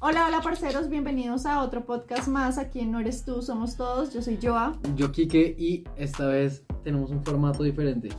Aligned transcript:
Hola, 0.00 0.26
hola 0.28 0.40
parceros, 0.40 0.88
bienvenidos 0.88 1.44
a 1.44 1.60
otro 1.60 1.84
podcast 1.84 2.28
más. 2.28 2.56
Aquí 2.56 2.78
en 2.78 2.92
No 2.92 3.00
Eres 3.00 3.24
Tú, 3.24 3.42
somos 3.42 3.76
todos. 3.76 4.14
Yo 4.14 4.22
soy 4.22 4.38
Joa. 4.40 4.78
Yo, 4.94 5.10
Kike, 5.10 5.56
y 5.58 5.82
esta 5.96 6.26
vez 6.26 6.64
tenemos 6.84 7.10
un 7.10 7.24
formato 7.24 7.64
diferente. 7.64 8.10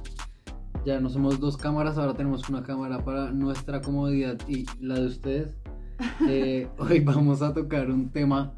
Ya 0.86 1.00
no 1.00 1.10
somos 1.10 1.40
dos 1.40 1.56
cámaras, 1.56 1.98
ahora 1.98 2.16
tenemos 2.16 2.50
una 2.50 2.64
cámara 2.64 3.06
para 3.06 3.32
nuestra 3.32 3.80
comodidad 3.80 4.38
y 4.46 4.66
la 4.82 4.96
de 4.96 5.06
ustedes. 5.08 5.56
Eh, 6.28 6.70
hoy 6.78 7.00
vamos 7.00 7.42
a 7.42 7.54
tocar 7.54 7.90
un 7.90 8.10
tema 8.10 8.54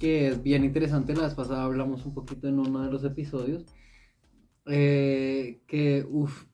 que 0.00 0.26
es 0.26 0.42
bien 0.42 0.64
interesante. 0.64 1.14
La 1.14 1.22
vez 1.22 1.34
pasada 1.34 1.62
hablamos 1.62 2.04
un 2.04 2.14
poquito 2.14 2.48
en 2.48 2.58
uno 2.58 2.82
de 2.82 2.90
los 2.90 3.04
episodios. 3.04 3.64
Eh, 4.66 5.62
que, 5.68 6.04
uff, 6.10 6.46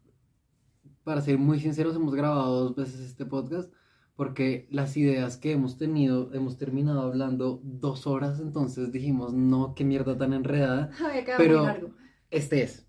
para 1.04 1.22
ser 1.22 1.38
muy 1.38 1.58
sinceros, 1.58 1.96
hemos 1.96 2.14
grabado 2.14 2.64
dos 2.64 2.76
veces 2.76 3.00
este 3.00 3.24
podcast 3.24 3.72
porque 4.16 4.66
las 4.70 4.96
ideas 4.96 5.36
que 5.36 5.52
hemos 5.52 5.78
tenido, 5.78 6.32
hemos 6.34 6.58
terminado 6.58 7.02
hablando 7.02 7.60
dos 7.62 8.06
horas, 8.06 8.40
entonces 8.40 8.92
dijimos, 8.92 9.32
no, 9.32 9.74
qué 9.74 9.84
mierda 9.84 10.16
tan 10.18 10.32
enredada. 10.32 10.90
Quedado 11.24 11.38
Pero 11.38 11.58
muy 11.58 11.66
largo. 11.66 11.90
este 12.30 12.62
es. 12.62 12.86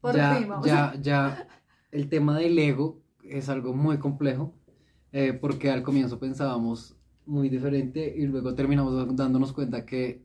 Por 0.00 0.14
ya, 0.16 0.36
fin, 0.36 0.48
vamos 0.48 0.66
ya, 0.66 0.94
ya, 1.02 1.48
el 1.90 2.08
tema 2.08 2.38
del 2.38 2.58
ego 2.58 3.00
es 3.22 3.48
algo 3.48 3.74
muy 3.74 3.98
complejo, 3.98 4.54
eh, 5.12 5.32
porque 5.32 5.70
al 5.70 5.82
comienzo 5.82 6.18
pensábamos 6.18 6.96
muy 7.26 7.48
diferente 7.48 8.14
y 8.16 8.26
luego 8.26 8.54
terminamos 8.54 9.16
dándonos 9.16 9.52
cuenta 9.52 9.84
que 9.84 10.24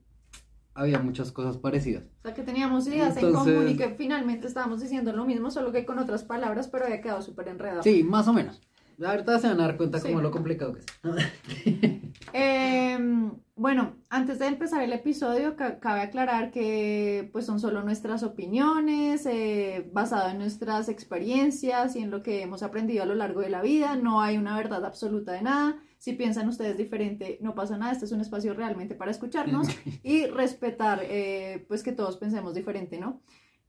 había 0.73 0.99
muchas 0.99 1.31
cosas 1.31 1.57
parecidas. 1.57 2.03
O 2.19 2.21
sea, 2.21 2.33
que 2.33 2.43
teníamos 2.43 2.87
ideas 2.87 3.17
en 3.17 3.25
Entonces- 3.25 3.55
común 3.55 3.69
y 3.71 3.75
que 3.75 3.89
finalmente 3.95 4.47
estábamos 4.47 4.81
diciendo 4.81 5.11
lo 5.11 5.25
mismo, 5.25 5.51
solo 5.51 5.71
que 5.71 5.85
con 5.85 5.99
otras 5.99 6.23
palabras, 6.23 6.69
pero 6.69 6.85
había 6.85 7.01
quedado 7.01 7.21
súper 7.21 7.49
enredado. 7.49 7.83
Sí, 7.83 8.03
más 8.03 8.27
o 8.27 8.33
menos. 8.33 8.61
Ahorita 9.03 9.39
se 9.39 9.47
van 9.47 9.59
a 9.59 9.63
dar 9.67 9.77
cuenta 9.77 9.99
Sí. 9.99 10.07
como 10.09 10.21
lo 10.21 10.31
complicado 10.31 10.73
que 10.73 10.79
es. 10.81 10.85
Em, 12.33 13.31
bueno, 13.55 13.95
antes 14.09 14.39
de 14.39 14.45
empezar 14.47 14.81
el 14.83 14.93
episodio, 14.93 15.55
ca- 15.55 15.79
cabe 15.79 16.01
aclarar 16.01 16.51
que 16.51 17.29
pues 17.33 17.45
son 17.45 17.59
solo 17.59 17.83
nuestras 17.83 18.23
opiniones, 18.23 19.25
eh, 19.25 19.89
basado 19.91 20.29
en 20.29 20.37
nuestras 20.37 20.87
experiencias 20.87 21.95
y 21.95 21.99
en 21.99 22.09
lo 22.11 22.23
que 22.23 22.41
hemos 22.41 22.63
aprendido 22.63 23.03
a 23.03 23.05
lo 23.05 23.15
largo 23.15 23.41
de 23.41 23.49
la 23.49 23.61
vida. 23.61 23.95
No 23.95 24.21
hay 24.21 24.37
una 24.37 24.55
verdad 24.55 24.85
absoluta 24.85 25.33
de 25.33 25.41
nada. 25.41 25.77
Si 25.97 26.13
piensan 26.13 26.47
ustedes 26.47 26.77
diferente, 26.77 27.37
no 27.41 27.53
pasa 27.53 27.77
nada. 27.77 27.91
Este 27.91 28.05
es 28.05 28.11
un 28.11 28.21
espacio 28.21 28.53
realmente 28.53 28.95
para 28.95 29.11
escucharnos 29.11 29.67
y 30.03 30.25
respetar, 30.27 31.01
eh, 31.03 31.65
pues 31.67 31.83
que 31.83 31.91
todos 31.91 32.17
pensemos 32.17 32.53
diferente, 32.55 32.97
¿no? 32.99 33.21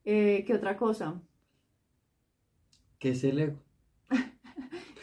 Eh, 0.05 0.45
¿Qué 0.47 0.55
otra 0.55 0.77
cosa? 0.77 1.21
¿Qué 2.99 3.11
es 3.11 3.25
el 3.25 3.39
ego? 3.41 3.57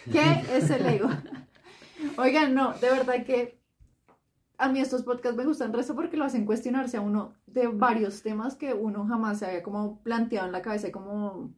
¿Qué 0.10 0.46
es 0.50 0.70
el 0.72 0.86
ego? 0.86 1.10
Oigan, 2.18 2.54
no, 2.54 2.74
de 2.80 2.90
verdad 2.90 3.26
que 3.26 3.60
a 4.58 4.70
mí 4.70 4.80
estos 4.80 5.04
podcasts 5.04 5.38
me 5.38 5.46
gustan 5.46 5.74
resto 5.74 5.96
porque 5.96 6.18
lo 6.18 6.26
hacen 6.26 6.46
cuestionarse 6.46 6.98
a 6.98 7.02
uno 7.02 7.34
de 7.48 7.68
varios 7.68 8.22
temas 8.22 8.56
que 8.56 8.74
uno 8.74 9.06
jamás 9.08 9.40
se 9.40 9.46
había 9.48 9.64
como 9.64 10.02
planteado 10.04 10.48
en 10.48 10.52
la 10.54 10.62
cabeza, 10.62 10.90
y 10.90 10.92
como, 10.92 11.54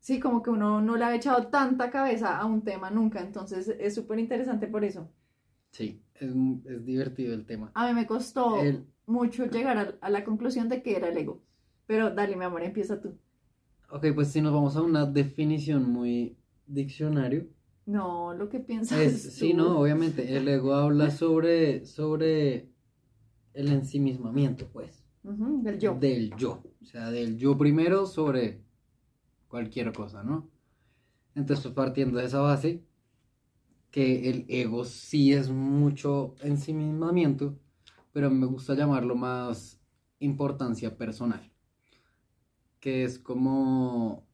sí, 0.00 0.20
como 0.20 0.42
que 0.42 0.50
uno 0.50 0.80
no 0.82 0.96
le 0.96 1.04
había 1.04 1.18
echado 1.18 1.48
tanta 1.48 1.90
cabeza 1.90 2.38
a 2.38 2.46
un 2.46 2.62
tema 2.64 2.90
nunca, 2.90 3.20
entonces 3.20 3.68
es 3.68 3.94
súper 3.94 4.18
interesante 4.18 4.66
por 4.68 4.84
eso. 4.84 5.08
Sí, 5.70 6.02
es, 6.14 6.30
es 6.66 6.84
divertido 6.84 7.34
el 7.34 7.46
tema. 7.46 7.70
A 7.74 7.86
mí 7.88 7.94
me 7.94 8.06
costó 8.06 8.62
El- 8.62 8.86
mucho 9.06 9.46
llegar 9.46 9.78
a, 9.78 9.94
a 10.02 10.10
la 10.10 10.22
conclusión 10.24 10.68
de 10.68 10.82
que 10.82 10.96
era 10.96 11.08
el 11.08 11.16
ego, 11.16 11.42
pero 11.86 12.10
dale, 12.10 12.36
mi 12.36 12.44
amor, 12.44 12.62
empieza 12.62 13.00
tú. 13.00 13.18
Ok, 13.90 14.06
pues 14.14 14.28
si 14.32 14.40
nos 14.40 14.52
vamos 14.52 14.76
a 14.76 14.82
una 14.82 15.04
definición 15.06 15.90
muy 15.90 16.37
diccionario, 16.68 17.48
No, 17.86 18.34
lo 18.34 18.48
que 18.48 18.60
piensas 18.60 18.98
es, 19.00 19.22
sí, 19.34 19.52
tú. 19.52 19.56
no, 19.56 19.80
obviamente, 19.80 20.36
el 20.36 20.46
ego 20.48 20.74
habla 20.74 21.10
sobre, 21.10 21.84
sobre 21.86 22.70
el 23.54 23.68
ensimismamiento, 23.72 24.68
pues, 24.72 25.04
del 25.22 25.78
yo. 25.78 25.94
del 25.94 26.34
yo, 26.36 26.62
o 26.82 26.84
sea, 26.84 27.10
del 27.10 27.36
yo 27.38 27.56
primero 27.58 28.06
sobre 28.06 28.62
cualquier 29.48 29.92
cosa, 29.92 30.22
¿no? 30.22 30.50
Entonces, 31.34 31.64
pues, 31.64 31.74
partiendo 31.74 32.18
de 32.18 32.26
esa 32.26 32.40
base, 32.40 32.84
que 33.90 34.28
el 34.30 34.44
ego 34.48 34.84
sí 34.84 35.32
es 35.32 35.50
mucho 35.50 36.34
ensimismamiento, 36.42 37.58
pero 38.12 38.30
me 38.30 38.46
gusta 38.46 38.74
llamarlo 38.74 39.16
más 39.16 39.80
importancia 40.20 40.96
personal, 40.96 41.50
que 42.80 43.04
es 43.04 43.18
como, 43.18 44.27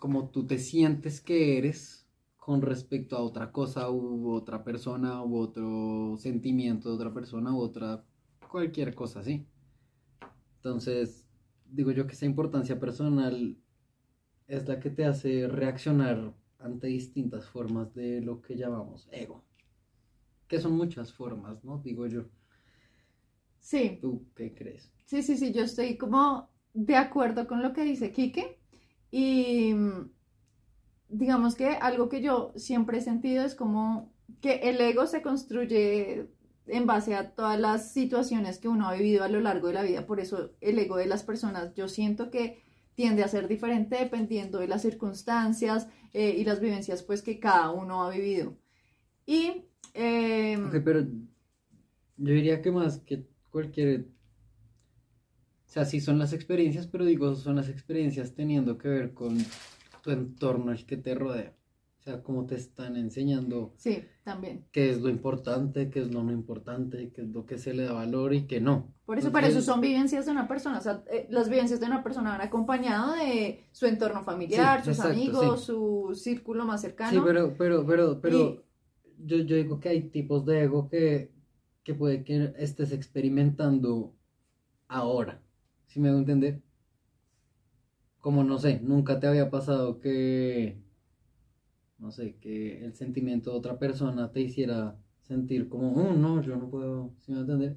como 0.00 0.30
tú 0.30 0.46
te 0.46 0.58
sientes 0.58 1.20
que 1.20 1.58
eres 1.58 2.08
con 2.36 2.62
respecto 2.62 3.16
a 3.16 3.22
otra 3.22 3.52
cosa 3.52 3.90
u 3.90 4.32
otra 4.32 4.64
persona 4.64 5.22
u 5.22 5.36
otro 5.36 6.16
sentimiento 6.18 6.88
de 6.88 6.94
otra 6.96 7.14
persona 7.14 7.54
u 7.54 7.58
otra 7.58 8.04
cualquier 8.50 8.94
cosa 8.94 9.20
así. 9.20 9.46
Entonces, 10.56 11.28
digo 11.66 11.92
yo 11.92 12.06
que 12.06 12.14
esa 12.14 12.26
importancia 12.26 12.80
personal 12.80 13.56
es 14.48 14.66
la 14.66 14.80
que 14.80 14.90
te 14.90 15.04
hace 15.04 15.46
reaccionar 15.46 16.34
ante 16.58 16.88
distintas 16.88 17.46
formas 17.46 17.94
de 17.94 18.20
lo 18.20 18.40
que 18.42 18.56
llamamos 18.56 19.08
ego. 19.12 19.44
Que 20.48 20.58
son 20.58 20.72
muchas 20.72 21.12
formas, 21.12 21.62
¿no? 21.62 21.78
Digo 21.78 22.06
yo. 22.06 22.24
Sí. 23.60 23.98
¿Tú 24.00 24.26
qué 24.34 24.52
crees? 24.52 24.90
Sí, 25.04 25.22
sí, 25.22 25.36
sí, 25.36 25.52
yo 25.52 25.62
estoy 25.62 25.96
como 25.96 26.50
de 26.74 26.96
acuerdo 26.96 27.46
con 27.46 27.62
lo 27.62 27.72
que 27.72 27.84
dice 27.84 28.12
Quique 28.12 28.59
y 29.10 29.74
mm, 29.74 30.10
digamos 31.08 31.54
que 31.54 31.68
algo 31.68 32.08
que 32.08 32.22
yo 32.22 32.52
siempre 32.56 32.98
he 32.98 33.00
sentido 33.00 33.44
es 33.44 33.54
como 33.54 34.12
que 34.40 34.70
el 34.70 34.80
ego 34.80 35.06
se 35.06 35.22
construye 35.22 36.28
en 36.66 36.86
base 36.86 37.14
a 37.14 37.30
todas 37.30 37.58
las 37.58 37.92
situaciones 37.92 38.58
que 38.58 38.68
uno 38.68 38.88
ha 38.88 38.94
vivido 38.94 39.24
a 39.24 39.28
lo 39.28 39.40
largo 39.40 39.68
de 39.68 39.74
la 39.74 39.82
vida, 39.82 40.06
por 40.06 40.20
eso 40.20 40.52
el 40.60 40.78
ego 40.78 40.96
de 40.96 41.06
las 41.06 41.24
personas 41.24 41.74
yo 41.74 41.88
siento 41.88 42.30
que 42.30 42.62
tiende 42.94 43.24
a 43.24 43.28
ser 43.28 43.48
diferente 43.48 43.96
dependiendo 43.96 44.58
de 44.58 44.68
las 44.68 44.82
circunstancias 44.82 45.88
eh, 46.12 46.36
y 46.38 46.44
las 46.44 46.60
vivencias 46.60 47.02
pues 47.02 47.22
que 47.22 47.40
cada 47.40 47.70
uno 47.70 48.04
ha 48.04 48.10
vivido. 48.10 48.56
Y 49.26 49.64
em, 49.94 50.70
pero 50.84 51.00
yo 51.00 52.34
diría 52.34 52.60
que 52.60 52.70
más 52.70 52.98
que 52.98 53.24
cualquier... 53.50 54.06
O 55.70 55.72
sea, 55.72 55.84
sí 55.84 56.00
son 56.00 56.18
las 56.18 56.32
experiencias, 56.32 56.88
pero 56.88 57.04
digo, 57.04 57.36
son 57.36 57.54
las 57.54 57.68
experiencias 57.68 58.34
teniendo 58.34 58.76
que 58.76 58.88
ver 58.88 59.14
con 59.14 59.38
tu 60.02 60.10
entorno, 60.10 60.72
el 60.72 60.84
que 60.84 60.96
te 60.96 61.14
rodea. 61.14 61.54
O 62.00 62.02
sea, 62.02 62.24
cómo 62.24 62.44
te 62.44 62.56
están 62.56 62.96
enseñando 62.96 63.72
sí, 63.76 64.02
también. 64.24 64.64
qué 64.72 64.90
es 64.90 65.00
lo 65.00 65.08
importante, 65.08 65.88
qué 65.88 66.00
es 66.00 66.10
lo 66.10 66.24
no 66.24 66.32
importante, 66.32 67.12
qué 67.12 67.20
es 67.20 67.28
lo 67.28 67.46
que 67.46 67.56
se 67.56 67.72
le 67.72 67.84
da 67.84 67.92
valor 67.92 68.34
y 68.34 68.48
qué 68.48 68.60
no. 68.60 68.92
Por 69.04 69.18
eso, 69.18 69.30
para 69.30 69.46
eso 69.46 69.58
Entonces, 69.58 69.72
son 69.72 69.80
vivencias 69.80 70.26
de 70.26 70.32
una 70.32 70.48
persona. 70.48 70.78
O 70.78 70.80
sea, 70.80 71.04
eh, 71.08 71.28
las 71.30 71.48
vivencias 71.48 71.78
de 71.78 71.86
una 71.86 72.02
persona 72.02 72.30
van 72.30 72.40
acompañado 72.40 73.14
de 73.14 73.62
su 73.70 73.86
entorno 73.86 74.24
familiar, 74.24 74.80
Sí, 74.80 74.86
sus 74.86 74.96
exacto, 74.96 75.12
amigos, 75.12 75.60
sí. 75.60 75.66
su 75.66 76.20
círculo 76.20 76.64
más 76.64 76.80
cercano. 76.80 77.12
Sí, 77.12 77.20
pero, 77.24 77.54
pero, 77.56 77.86
pero, 77.86 78.20
pero 78.20 78.64
yo, 79.18 79.36
yo 79.36 79.54
digo 79.54 79.78
que 79.78 79.90
hay 79.90 80.02
tipos 80.08 80.44
de 80.44 80.64
ego 80.64 80.88
que, 80.88 81.30
que 81.84 81.94
puede 81.94 82.24
que 82.24 82.54
estés 82.58 82.90
experimentando 82.90 84.16
ahora. 84.88 85.40
¿Sí 85.90 85.98
me 85.98 86.08
hago 86.08 86.18
entender? 86.18 86.62
Como 88.20 88.44
no 88.44 88.58
sé, 88.58 88.78
nunca 88.80 89.18
te 89.18 89.26
había 89.26 89.50
pasado 89.50 89.98
que, 89.98 90.80
no 91.98 92.12
sé, 92.12 92.36
que 92.36 92.84
el 92.84 92.94
sentimiento 92.94 93.50
de 93.50 93.58
otra 93.58 93.76
persona 93.76 94.30
te 94.30 94.40
hiciera 94.40 94.96
sentir 95.22 95.68
como, 95.68 95.90
oh, 95.94 96.12
no, 96.12 96.42
yo 96.42 96.54
no 96.54 96.70
puedo, 96.70 97.12
¿sí 97.18 97.32
me 97.32 97.38
a 97.38 97.40
entender? 97.40 97.76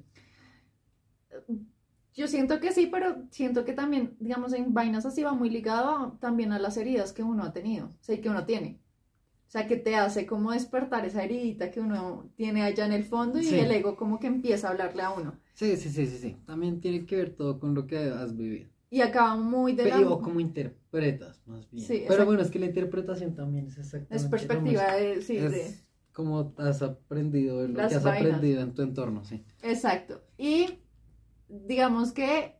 Yo 2.14 2.28
siento 2.28 2.60
que 2.60 2.70
sí, 2.70 2.86
pero 2.86 3.26
siento 3.30 3.64
que 3.64 3.72
también, 3.72 4.16
digamos, 4.20 4.52
en 4.52 4.72
vainas 4.72 5.04
así 5.06 5.24
va 5.24 5.34
muy 5.34 5.50
ligado 5.50 6.16
también 6.20 6.52
a 6.52 6.60
las 6.60 6.76
heridas 6.76 7.12
que 7.12 7.24
uno 7.24 7.42
ha 7.42 7.52
tenido, 7.52 7.86
o 7.86 8.04
sea, 8.04 8.20
que 8.20 8.30
uno 8.30 8.46
tiene. 8.46 8.78
O 9.46 9.50
sea, 9.54 9.66
que 9.68 9.76
te 9.76 9.94
hace 9.94 10.26
como 10.26 10.50
despertar 10.52 11.04
esa 11.06 11.22
heridita 11.22 11.70
que 11.70 11.80
uno 11.80 12.28
tiene 12.36 12.62
allá 12.62 12.86
en 12.86 12.92
el 12.92 13.04
fondo 13.04 13.38
y 13.38 13.44
Sí. 13.44 13.58
el 13.58 13.70
ego 13.70 13.96
como 13.96 14.18
que 14.18 14.26
empieza 14.26 14.66
a 14.68 14.70
hablarle 14.72 15.02
a 15.02 15.10
uno. 15.10 15.38
Sí, 15.54 15.76
sí, 15.76 15.90
sí, 15.90 16.06
sí, 16.06 16.18
sí. 16.18 16.36
También 16.44 16.80
tiene 16.80 17.06
que 17.06 17.16
ver 17.16 17.30
todo 17.36 17.60
con 17.60 17.74
lo 17.74 17.86
que 17.86 17.98
has 17.98 18.36
vivido. 18.36 18.68
Y 18.90 19.00
acaba 19.00 19.36
muy 19.36 19.72
de 19.74 19.84
la... 19.88 19.96
Pero, 19.96 20.14
o 20.14 20.20
cómo 20.20 20.40
interpretas, 20.40 21.40
más 21.46 21.70
bien. 21.70 21.86
Sí, 21.86 22.04
Pero 22.08 22.24
bueno, 22.26 22.42
es 22.42 22.50
que 22.50 22.58
la 22.58 22.66
interpretación 22.66 23.34
también 23.34 23.66
es 23.66 23.78
exactamente 23.78 24.16
Es 24.16 24.24
perspectiva 24.26 24.94
de... 24.94 25.20
Sí, 25.22 25.36
es 25.36 25.50
de... 25.52 25.74
como 26.12 26.52
has 26.58 26.82
aprendido, 26.82 27.66
lo 27.66 27.74
Las 27.74 27.90
que 27.90 27.96
has 27.96 28.04
vainas. 28.04 28.34
aprendido 28.34 28.62
en 28.62 28.74
tu 28.74 28.82
entorno, 28.82 29.24
sí. 29.24 29.44
Exacto. 29.62 30.22
Y 30.38 30.80
digamos 31.48 32.12
que 32.12 32.56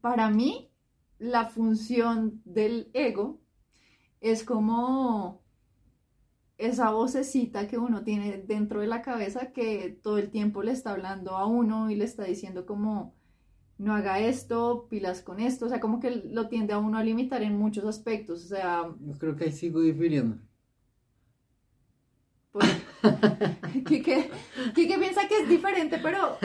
para 0.00 0.30
mí 0.30 0.70
la 1.18 1.46
función 1.46 2.40
del 2.44 2.90
ego 2.92 3.40
es 4.20 4.44
como 4.44 5.39
esa 6.60 6.90
vocecita 6.90 7.66
que 7.66 7.78
uno 7.78 8.04
tiene 8.04 8.38
dentro 8.46 8.80
de 8.80 8.86
la 8.86 9.00
cabeza 9.00 9.52
que 9.52 9.98
todo 10.02 10.18
el 10.18 10.30
tiempo 10.30 10.62
le 10.62 10.72
está 10.72 10.92
hablando 10.92 11.36
a 11.36 11.46
uno 11.46 11.90
y 11.90 11.96
le 11.96 12.04
está 12.04 12.24
diciendo 12.24 12.66
como 12.66 13.14
no 13.78 13.94
haga 13.94 14.20
esto, 14.20 14.86
pilas 14.90 15.22
con 15.22 15.40
esto, 15.40 15.64
o 15.64 15.68
sea, 15.70 15.80
como 15.80 16.00
que 16.00 16.10
lo 16.10 16.48
tiende 16.48 16.74
a 16.74 16.78
uno 16.78 16.98
a 16.98 17.04
limitar 17.04 17.42
en 17.42 17.56
muchos 17.56 17.84
aspectos, 17.86 18.44
o 18.44 18.48
sea, 18.48 18.94
Yo 19.00 19.18
creo 19.18 19.36
que 19.36 19.44
ahí 19.44 19.52
sigo 19.52 19.80
difiriendo. 19.80 20.36
pues, 22.52 22.68
Quique, 23.86 24.30
Quique 24.74 24.98
piensa 24.98 25.26
que 25.26 25.38
es 25.38 25.48
diferente, 25.48 25.98
pero 26.02 26.36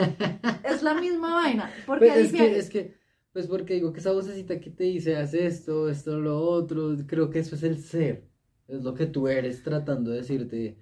es 0.64 0.82
la 0.82 0.94
misma 0.94 1.34
vaina. 1.34 1.70
Porque 1.84 2.06
Pues 2.06 2.16
es 2.16 2.32
que, 2.32 2.58
es 2.58 2.70
que, 2.70 2.94
pues 3.34 3.46
porque 3.48 3.74
digo 3.74 3.92
que 3.92 4.00
esa 4.00 4.12
vocecita 4.12 4.58
que 4.58 4.70
te 4.70 4.84
dice, 4.84 5.16
haz 5.16 5.34
esto, 5.34 5.90
esto, 5.90 6.18
lo 6.18 6.40
otro, 6.40 6.96
creo 7.06 7.28
que 7.28 7.40
eso 7.40 7.54
es 7.54 7.62
el 7.64 7.82
ser. 7.82 8.35
Es 8.68 8.82
lo 8.82 8.94
que 8.94 9.06
tú 9.06 9.28
eres 9.28 9.62
tratando 9.62 10.10
de 10.12 10.18
decirte 10.18 10.78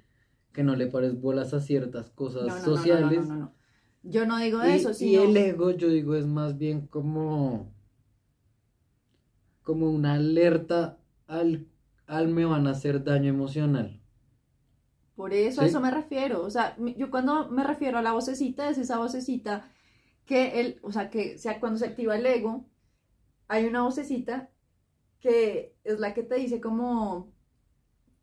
que 0.52 0.62
no 0.64 0.76
le 0.76 0.86
pares 0.88 1.20
bolas 1.20 1.54
a 1.54 1.60
ciertas 1.60 2.10
cosas 2.10 2.44
No, 2.46 2.58
no, 2.60 2.70
no, 2.70 2.96
no, 2.96 3.10
sociales. 3.10 3.10
no, 3.10 3.24
no, 3.24 3.36
no. 3.36 3.54
Yo 4.02 4.26
no 4.26 4.38
digo 4.38 4.62
Y, 4.62 4.66
eso, 4.66 4.92
y 4.98 5.16
sino... 5.16 5.22
el 5.22 5.36
ego, 5.36 5.70
yo 5.72 5.88
digo, 5.88 6.14
es 6.16 6.26
más 6.26 6.58
bien 6.58 6.86
como, 6.88 7.72
como 9.62 9.90
una 9.90 10.14
alerta 10.14 11.00
al, 11.26 11.66
al 12.06 12.28
me 12.28 12.44
van 12.44 12.68
a 12.68 12.70
hacer 12.70 13.02
daño 13.02 13.30
emocional. 13.30 14.00
Por 15.14 15.32
eso 15.32 15.62
a 15.62 15.66
Sí. 15.66 15.66
eso 15.66 15.80
me 15.80 15.90
refiero. 15.90 16.42
O 16.42 16.50
sea, 16.50 16.76
yo 16.96 17.10
cuando 17.10 17.48
me 17.50 17.64
refiero 17.64 17.98
a 17.98 18.02
la 18.02 18.12
vocecita, 18.12 18.68
es 18.68 18.78
esa 18.78 18.98
vocecita 18.98 19.70
que 20.26 20.60
el, 20.60 20.80
o 20.82 20.92
sea, 20.92 21.10
que 21.10 21.38
sea 21.38 21.60
cuando 21.60 21.78
se 21.78 21.86
activa 21.86 22.16
el 22.16 22.26
ego, 22.26 22.70
hay 23.48 23.66
una 23.66 23.82
vocecita 23.84 24.50
que 25.20 25.76
es 25.84 26.00
la 26.00 26.14
que 26.14 26.24
te 26.24 26.36
dice 26.36 26.60
como 26.62 27.33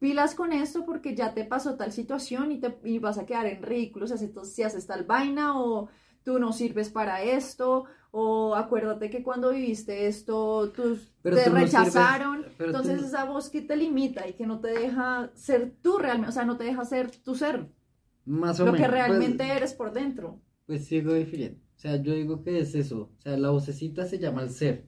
pilas 0.02 0.34
con 0.34 0.52
esto 0.52 0.84
porque 0.84 1.16
ya 1.16 1.34
te 1.36 1.46
pasó 1.46 1.76
tal 1.76 1.92
situación 1.92 2.52
y, 2.52 2.60
te, 2.60 2.76
y 2.84 2.98
vas 2.98 3.20
a 3.20 3.26
quedar 3.28 3.46
en 3.46 3.62
ridículo 3.62 4.08
si 4.08 4.16
haces, 4.16 4.32
si 4.52 4.64
haces 4.64 4.88
tal 4.88 5.04
vaina 5.06 5.62
o 5.62 5.90
tú 6.24 6.40
no 6.40 6.52
sirves 6.54 6.90
para 6.90 7.22
esto 7.22 7.86
o 8.10 8.56
acuérdate 8.56 9.10
que 9.12 9.22
cuando 9.24 9.52
viviste 9.52 10.08
esto 10.08 10.74
Pero 11.22 11.38
te 11.38 11.44
tú 11.44 11.50
no 11.52 11.56
sirves- 11.58 11.62
rechazaron 11.62 12.46
tú 12.58 12.64
entonces 12.66 13.00
no- 13.00 13.08
esa 13.08 13.26
voz 13.26 13.50
que 13.52 13.62
te 13.62 13.76
limita 13.78 14.28
y 14.28 14.34
que 14.34 14.48
no 14.48 14.60
te 14.60 14.70
deja 14.70 15.30
ser 15.36 15.72
tú 15.84 16.00
realmente 16.00 16.30
o 16.30 16.34
sea 16.34 16.46
no 16.46 16.58
te 16.58 16.64
deja 16.64 16.84
ser 16.84 17.12
tu 17.12 17.36
ser 17.36 17.70
Más 18.26 18.60
o 18.60 18.66
lo 18.66 18.72
menos. 18.74 18.88
que 18.88 18.92
pues- 18.92 19.08
realmente 19.08 19.44
eres 19.48 19.74
por 19.76 19.94
dentro 19.94 20.40
Pues 20.66 20.86
sigo 20.88 21.14
difiriendo. 21.14 21.60
O 21.76 21.80
sea, 21.82 21.96
yo 22.02 22.14
digo 22.14 22.44
que 22.44 22.60
es 22.60 22.76
eso. 22.76 23.10
O 23.18 23.22
sea, 23.22 23.36
la 23.38 23.50
vocecita 23.50 24.06
se 24.06 24.20
llama 24.20 24.44
el 24.44 24.52
ser. 24.52 24.86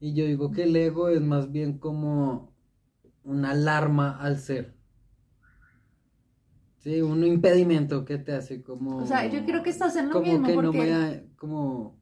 Y 0.00 0.14
yo 0.14 0.24
digo 0.24 0.50
que 0.52 0.62
el 0.62 0.74
ego 0.76 1.08
es 1.08 1.20
más 1.20 1.50
bien 1.50 1.78
como 1.78 2.53
una 3.24 3.50
alarma 3.50 4.18
al 4.20 4.38
ser. 4.38 4.74
Sí, 6.78 7.00
un 7.00 7.24
impedimento 7.24 8.04
que 8.04 8.18
te 8.18 8.32
hace 8.32 8.62
como... 8.62 8.98
o 8.98 9.06
sea 9.06 9.26
yo 9.26 9.44
creo 9.46 9.62
que 9.62 9.70
estás 9.70 9.96
en 9.96 10.08
lo 10.08 10.12
como 10.12 10.26
mismo 10.32 10.46
que 10.46 10.52
no 10.54 10.62
porque 10.62 10.78
me 10.78 10.86
da- 10.90 11.22
como... 11.36 11.98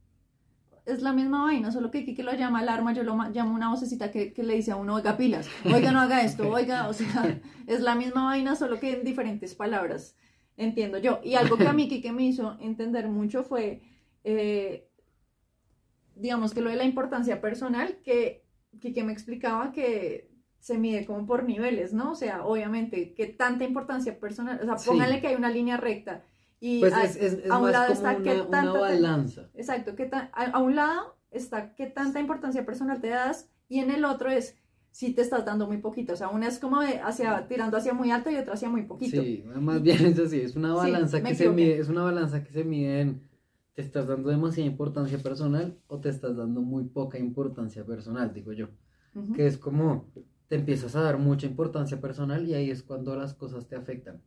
es 0.84 1.02
la 1.02 1.12
misma 1.12 1.44
vaina, 1.44 1.70
solo 1.70 1.92
que 1.92 2.04
Kiki 2.04 2.22
lo 2.24 2.34
llama 2.34 2.58
alarma, 2.58 2.92
yo 2.92 3.04
lo 3.04 3.16
llamo 3.30 3.54
una 3.54 3.70
vocecita 3.70 4.10
que, 4.10 4.32
que 4.32 4.42
le 4.42 4.54
dice 4.54 4.72
a 4.72 4.76
uno, 4.76 4.96
oiga 4.96 5.16
pilas, 5.16 5.48
oiga 5.72 5.92
no 5.92 6.00
haga 6.00 6.22
esto, 6.22 6.50
oiga, 6.50 6.88
o 6.88 6.92
sea, 6.92 7.40
es 7.68 7.80
la 7.80 7.94
misma 7.94 8.24
vaina, 8.24 8.56
solo 8.56 8.80
que 8.80 8.92
en 8.94 9.04
diferentes 9.04 9.54
palabras, 9.54 10.16
entiendo 10.56 10.98
yo. 10.98 11.20
Y 11.22 11.36
algo 11.36 11.56
que 11.56 11.68
a 11.68 11.72
mí 11.72 11.88
Kiki 11.88 12.10
me 12.10 12.24
hizo 12.26 12.56
entender 12.58 13.06
mucho 13.08 13.44
fue, 13.44 13.82
eh, 14.24 14.88
digamos 16.16 16.54
que 16.54 16.60
lo 16.60 16.70
de 16.70 16.76
la 16.76 16.84
importancia 16.84 17.40
personal, 17.40 17.98
que 18.02 18.44
Kiki 18.80 19.04
me 19.04 19.12
explicaba 19.12 19.70
que 19.70 20.31
se 20.62 20.78
mide 20.78 21.04
como 21.04 21.26
por 21.26 21.42
niveles, 21.42 21.92
¿no? 21.92 22.12
O 22.12 22.14
sea, 22.14 22.44
obviamente, 22.46 23.14
que 23.14 23.26
tanta 23.26 23.64
importancia 23.64 24.20
personal, 24.20 24.60
o 24.62 24.64
sea, 24.64 24.78
Sí. 24.78 24.88
póngale 24.90 25.20
que 25.20 25.26
hay 25.26 25.34
una 25.34 25.50
línea 25.50 25.76
recta. 25.76 26.22
Y 26.60 26.78
Pues 26.78 26.92
a- 26.92 27.02
es, 27.04 27.16
es, 27.16 27.32
es 27.44 27.50
a 27.50 27.58
un 27.58 27.72
lado 27.72 27.92
está 27.92 28.16
una, 28.16 28.48
tanta 28.48 28.72
balanza. 28.78 29.50
Exacto, 29.54 29.96
que 29.96 30.04
ta- 30.06 30.30
a, 30.32 30.44
a 30.44 30.58
un 30.60 30.76
lado 30.76 31.16
está 31.32 31.74
qué 31.74 31.86
tanta 31.86 32.20
importancia 32.20 32.64
personal 32.64 33.00
te 33.00 33.08
das 33.08 33.50
y 33.68 33.80
en 33.80 33.90
el 33.90 34.04
otro 34.04 34.30
es 34.30 34.56
si 34.92 35.12
te 35.12 35.22
estás 35.22 35.44
dando 35.44 35.66
muy 35.66 35.78
poquito. 35.78 36.12
O 36.12 36.16
sea, 36.16 36.28
una 36.28 36.46
es 36.46 36.60
como 36.60 36.80
de 36.80 37.00
hacia, 37.00 37.48
tirando 37.48 37.76
hacia 37.76 37.92
muy 37.94 38.12
alto 38.12 38.30
y 38.30 38.36
otra 38.36 38.54
hacia 38.54 38.68
muy 38.68 38.82
poquito. 38.82 39.20
Sí, 39.20 39.42
más 39.56 39.82
bien 39.82 40.06
es 40.06 40.18
así, 40.20 40.40
es 40.42 40.54
una 40.54 40.74
balanza 40.74 41.20
que 41.24 41.34
se 41.34 41.48
mide, 41.48 41.78
es 41.78 41.88
una 41.88 42.04
balanza 42.04 42.44
que 42.44 42.52
se 42.52 42.62
mide 42.62 43.00
en 43.00 43.28
te 43.74 43.80
estás 43.82 44.06
dando 44.06 44.28
demasiada 44.28 44.70
importancia 44.70 45.18
personal 45.18 45.76
o 45.88 45.98
te 45.98 46.10
estás 46.10 46.36
dando 46.36 46.60
muy 46.60 46.84
poca 46.84 47.18
importancia 47.18 47.84
personal, 47.84 48.32
digo 48.32 48.52
yo. 48.52 48.68
Que 49.34 49.46
es 49.46 49.58
como 49.58 50.06
te 50.52 50.58
empiezas 50.58 50.94
a 50.96 51.00
dar 51.00 51.16
mucha 51.16 51.46
importancia 51.46 51.98
personal 51.98 52.46
y 52.46 52.52
ahí 52.52 52.70
es 52.70 52.82
cuando 52.82 53.16
las 53.16 53.32
cosas 53.32 53.66
te 53.68 53.74
afectan. 53.74 54.20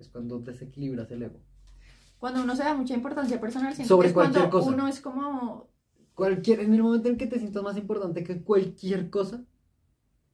Es 0.00 0.08
cuando 0.08 0.40
desequilibras 0.40 1.08
el 1.12 1.22
ego. 1.22 1.38
Cuando 2.18 2.42
uno 2.42 2.56
se 2.56 2.64
da 2.64 2.74
mucha 2.74 2.92
importancia 2.92 3.40
personal, 3.40 3.72
siento 3.72 3.94
Sobre 3.94 4.06
que 4.06 4.08
es 4.08 4.14
cuando 4.14 4.40
cualquier 4.40 4.50
cosa. 4.50 4.70
uno 4.70 4.88
es 4.88 5.00
como... 5.00 5.70
Cualquier, 6.16 6.58
en 6.58 6.74
el 6.74 6.82
momento 6.82 7.08
en 7.08 7.16
que 7.16 7.28
te 7.28 7.38
sientas 7.38 7.62
más 7.62 7.76
importante 7.76 8.24
que 8.24 8.42
cualquier 8.42 9.10
cosa, 9.10 9.44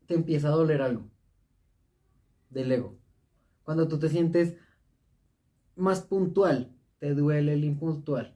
te 0.07 0.15
empieza 0.15 0.49
a 0.49 0.53
doler 0.53 0.81
algo 0.81 1.11
del 2.49 2.73
ego. 2.73 2.97
Cuando 3.63 3.89
tú 3.89 3.99
te 3.99 4.09
sientes 4.09 4.57
más 5.77 6.01
puntual, 6.01 6.75
te 6.99 7.15
duele 7.15 7.53
el 7.53 7.65
impuntual. 7.65 8.35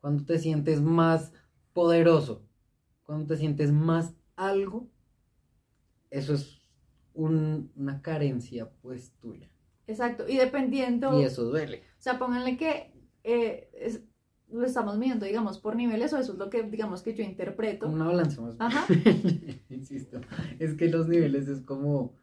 Cuando 0.00 0.24
te 0.24 0.38
sientes 0.38 0.80
más 0.80 1.34
poderoso, 1.74 2.46
cuando 3.02 3.26
te 3.26 3.36
sientes 3.36 3.72
más 3.72 4.14
algo, 4.36 4.88
eso 6.12 6.34
es 6.34 6.60
un- 7.14 7.72
una 7.74 8.00
carencia 8.02 8.70
pues 8.82 9.12
tuya. 9.20 9.48
Exacto, 9.86 10.28
y 10.28 10.36
dependiendo... 10.36 11.18
Y 11.20 11.24
eso 11.24 11.44
duele. 11.44 11.78
O 11.98 12.02
sea, 12.02 12.18
pónganle 12.18 12.56
que 12.56 12.92
eh, 13.24 13.70
es- 13.74 14.02
lo 14.50 14.66
estamos 14.66 14.98
midiendo, 14.98 15.24
digamos, 15.24 15.58
por 15.58 15.74
niveles 15.76 16.12
o 16.12 16.18
eso 16.18 16.32
es 16.32 16.38
lo 16.38 16.50
que, 16.50 16.62
digamos, 16.62 17.02
que 17.02 17.14
yo 17.14 17.24
interpreto. 17.24 17.88
Una 17.88 18.06
balanza 18.06 18.42
más. 18.42 18.56
Ajá. 18.58 18.84
Insisto, 19.70 20.20
es 20.58 20.74
que 20.74 20.88
los 20.88 21.08
niveles 21.08 21.48
es 21.48 21.62
como, 21.62 22.14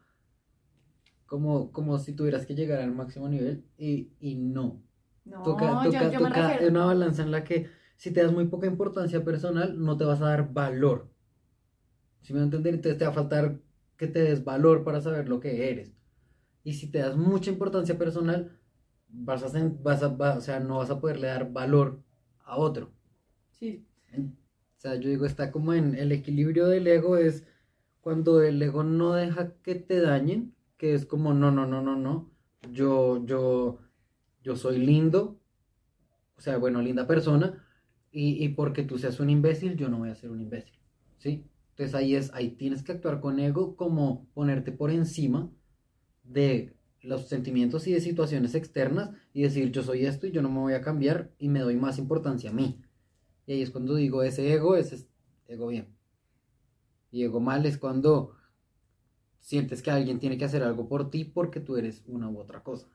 como, 1.26 1.72
como 1.72 1.98
si 1.98 2.12
tuvieras 2.12 2.46
que 2.46 2.54
llegar 2.54 2.80
al 2.80 2.92
máximo 2.92 3.28
nivel 3.28 3.64
y, 3.76 4.10
y 4.20 4.36
no. 4.36 4.82
No, 5.24 5.42
Toca, 5.44 5.72
yo, 5.84 5.90
toca, 5.90 6.12
yo 6.12 6.20
me 6.20 6.28
toca 6.28 6.48
refiero... 6.48 6.68
una 6.72 6.84
balanza 6.86 7.22
en 7.22 7.30
la 7.30 7.44
que 7.44 7.68
si 7.96 8.10
te 8.12 8.22
das 8.22 8.32
muy 8.32 8.46
poca 8.46 8.66
importancia 8.66 9.24
personal, 9.24 9.78
no 9.78 9.96
te 9.96 10.04
vas 10.04 10.20
a 10.22 10.26
dar 10.26 10.52
valor. 10.52 11.08
Si 12.22 12.32
me 12.32 12.38
voy 12.38 12.42
a 12.42 12.44
entender, 12.46 12.74
entonces 12.74 12.98
te 12.98 13.04
va 13.04 13.10
a 13.10 13.14
faltar 13.14 13.58
que 14.00 14.08
te 14.08 14.20
des 14.22 14.44
valor 14.44 14.84
para 14.84 15.02
saber 15.02 15.28
lo 15.30 15.40
que 15.40 15.70
eres. 15.70 15.94
Y 16.64 16.74
si 16.74 16.90
te 16.90 16.98
das 17.00 17.16
mucha 17.16 17.50
importancia 17.50 17.98
personal, 17.98 18.58
vas 19.08 19.42
a, 19.44 19.48
vas 19.82 20.02
a, 20.04 20.08
va- 20.08 20.38
o 20.38 20.42
sea, 20.42 20.60
no 20.60 20.78
vas 20.78 20.90
a 20.90 21.00
poderle 21.00 21.28
dar 21.28 21.52
valor 21.52 22.02
a 22.44 22.56
otro. 22.58 22.92
Sí, 23.52 23.86
O 24.78 24.80
sea, 24.80 24.94
yo 24.96 25.10
digo, 25.10 25.26
está 25.26 25.52
como 25.52 25.74
en 25.74 25.94
el 25.94 26.12
equilibrio 26.12 26.66
del 26.66 26.86
ego 26.86 27.16
es 27.18 27.46
cuando 28.00 28.42
el 28.42 28.62
ego 28.62 28.82
no 28.84 29.14
deja 29.14 29.54
que 29.62 29.74
te 29.76 30.00
dañen, 30.00 30.54
que 30.78 30.94
es 30.94 31.06
como, 31.06 31.34
no, 31.34 31.50
no, 31.50 31.66
no, 31.66 31.82
no, 31.82 31.96
no, 31.96 32.30
yo, 32.72 33.24
yo, 33.26 33.78
yo 34.42 34.56
soy 34.56 34.78
lindo, 34.78 35.40
o 36.36 36.40
sea, 36.40 36.58
bueno, 36.58 36.82
linda 36.82 37.06
persona, 37.06 37.64
y, 38.10 38.44
y 38.44 38.50
porque 38.50 38.82
tú 38.84 38.98
seas 38.98 39.20
un 39.20 39.30
imbécil, 39.30 39.76
yo 39.76 39.88
no 39.88 39.98
voy 39.98 40.10
a 40.10 40.14
ser 40.14 40.30
un 40.30 40.40
imbécil, 40.40 40.78
¿sí? 41.18 41.46
Entonces 41.80 41.98
ahí 41.98 42.14
es, 42.14 42.30
ahí 42.34 42.50
tienes 42.50 42.82
que 42.82 42.92
actuar 42.92 43.22
con 43.22 43.40
ego 43.40 43.74
como 43.74 44.26
ponerte 44.34 44.70
por 44.70 44.90
encima 44.90 45.50
de 46.24 46.76
los 47.00 47.26
sentimientos 47.26 47.86
y 47.86 47.92
de 47.94 48.02
situaciones 48.02 48.54
externas 48.54 49.12
y 49.32 49.44
decir, 49.44 49.72
yo 49.72 49.82
soy 49.82 50.04
esto 50.04 50.26
y 50.26 50.30
yo 50.30 50.42
no 50.42 50.50
me 50.50 50.60
voy 50.60 50.74
a 50.74 50.82
cambiar 50.82 51.30
y 51.38 51.48
me 51.48 51.60
doy 51.60 51.76
más 51.76 51.96
importancia 51.96 52.50
a 52.50 52.52
mí. 52.52 52.82
Y 53.46 53.54
ahí 53.54 53.62
es 53.62 53.70
cuando 53.70 53.94
digo, 53.94 54.22
ese 54.22 54.52
ego, 54.52 54.76
ese 54.76 54.96
es 54.96 55.08
ego 55.48 55.68
bien. 55.68 55.96
Y 57.10 57.22
ego 57.22 57.40
mal 57.40 57.64
es 57.64 57.78
cuando 57.78 58.36
sientes 59.38 59.80
que 59.80 59.90
alguien 59.90 60.18
tiene 60.20 60.36
que 60.36 60.44
hacer 60.44 60.62
algo 60.62 60.86
por 60.86 61.08
ti 61.08 61.24
porque 61.24 61.60
tú 61.60 61.78
eres 61.78 62.02
una 62.06 62.28
u 62.28 62.40
otra 62.40 62.62
cosa. 62.62 62.88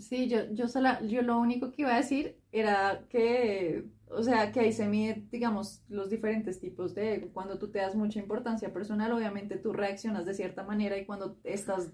Sí, 0.00 0.28
yo, 0.28 0.50
yo, 0.52 0.68
sola- 0.68 1.00
yo 1.02 1.22
lo 1.22 1.38
único 1.38 1.72
que 1.72 1.82
iba 1.82 1.94
a 1.94 1.96
decir 1.96 2.38
era 2.52 3.06
que, 3.08 3.84
o 4.10 4.22
sea, 4.22 4.52
que 4.52 4.60
ahí 4.60 4.72
se 4.72 4.86
mide, 4.88 5.24
digamos, 5.30 5.82
los 5.88 6.10
diferentes 6.10 6.60
tipos 6.60 6.94
de 6.94 7.14
ego. 7.14 7.28
Cuando 7.32 7.58
tú 7.58 7.70
te 7.70 7.78
das 7.80 7.94
mucha 7.96 8.18
importancia 8.20 8.72
personal, 8.72 9.12
obviamente 9.12 9.56
tú 9.56 9.72
reaccionas 9.72 10.26
de 10.26 10.34
cierta 10.34 10.62
manera 10.62 10.96
y 10.98 11.06
cuando 11.06 11.38
estás 11.44 11.90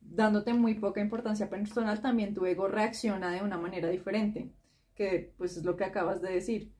dándote 0.00 0.54
muy 0.54 0.74
poca 0.76 1.00
importancia 1.02 1.50
personal, 1.50 2.02
también 2.02 2.34
tu 2.34 2.46
ego 2.46 2.68
reacciona 2.68 3.32
de 3.32 3.42
una 3.42 3.58
manera 3.58 3.88
diferente, 3.90 4.52
que 4.96 5.32
pues 5.38 5.56
es 5.56 5.64
lo 5.64 5.76
que 5.76 5.84
acabas 5.84 6.22
de 6.22 6.32
decir. 6.32 6.72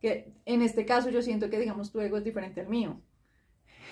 Que 0.00 0.34
en 0.46 0.62
este 0.62 0.86
caso 0.86 1.10
yo 1.10 1.22
siento 1.22 1.50
que, 1.50 1.58
digamos, 1.60 1.92
tu 1.92 2.00
ego 2.00 2.18
es 2.18 2.24
diferente 2.24 2.60
al 2.62 2.68
mío. 2.68 3.00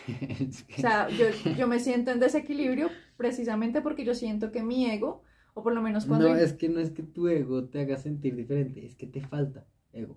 O 0.76 0.80
sea, 0.80 1.14
yo, 1.14 1.26
yo 1.44 1.66
me 1.66 1.80
siento 1.80 2.10
en 2.12 2.20
desequilibrio 2.20 2.96
precisamente 3.16 3.82
porque 3.82 4.04
yo 4.04 4.14
siento 4.14 4.52
que 4.52 4.62
mi 4.62 4.86
ego, 4.90 5.22
o 5.58 5.62
por 5.62 5.74
lo 5.74 5.82
menos 5.82 6.06
cuando... 6.06 6.28
no, 6.28 6.34
es 6.36 6.52
que 6.52 6.68
no 6.68 6.80
es 6.80 6.90
que 6.90 7.02
tu 7.02 7.28
ego 7.28 7.64
te 7.64 7.80
haga 7.80 7.96
sentir 7.96 8.34
diferente, 8.36 8.84
es 8.86 8.94
que 8.94 9.06
te 9.06 9.20
falta 9.20 9.66
ego. 9.92 10.16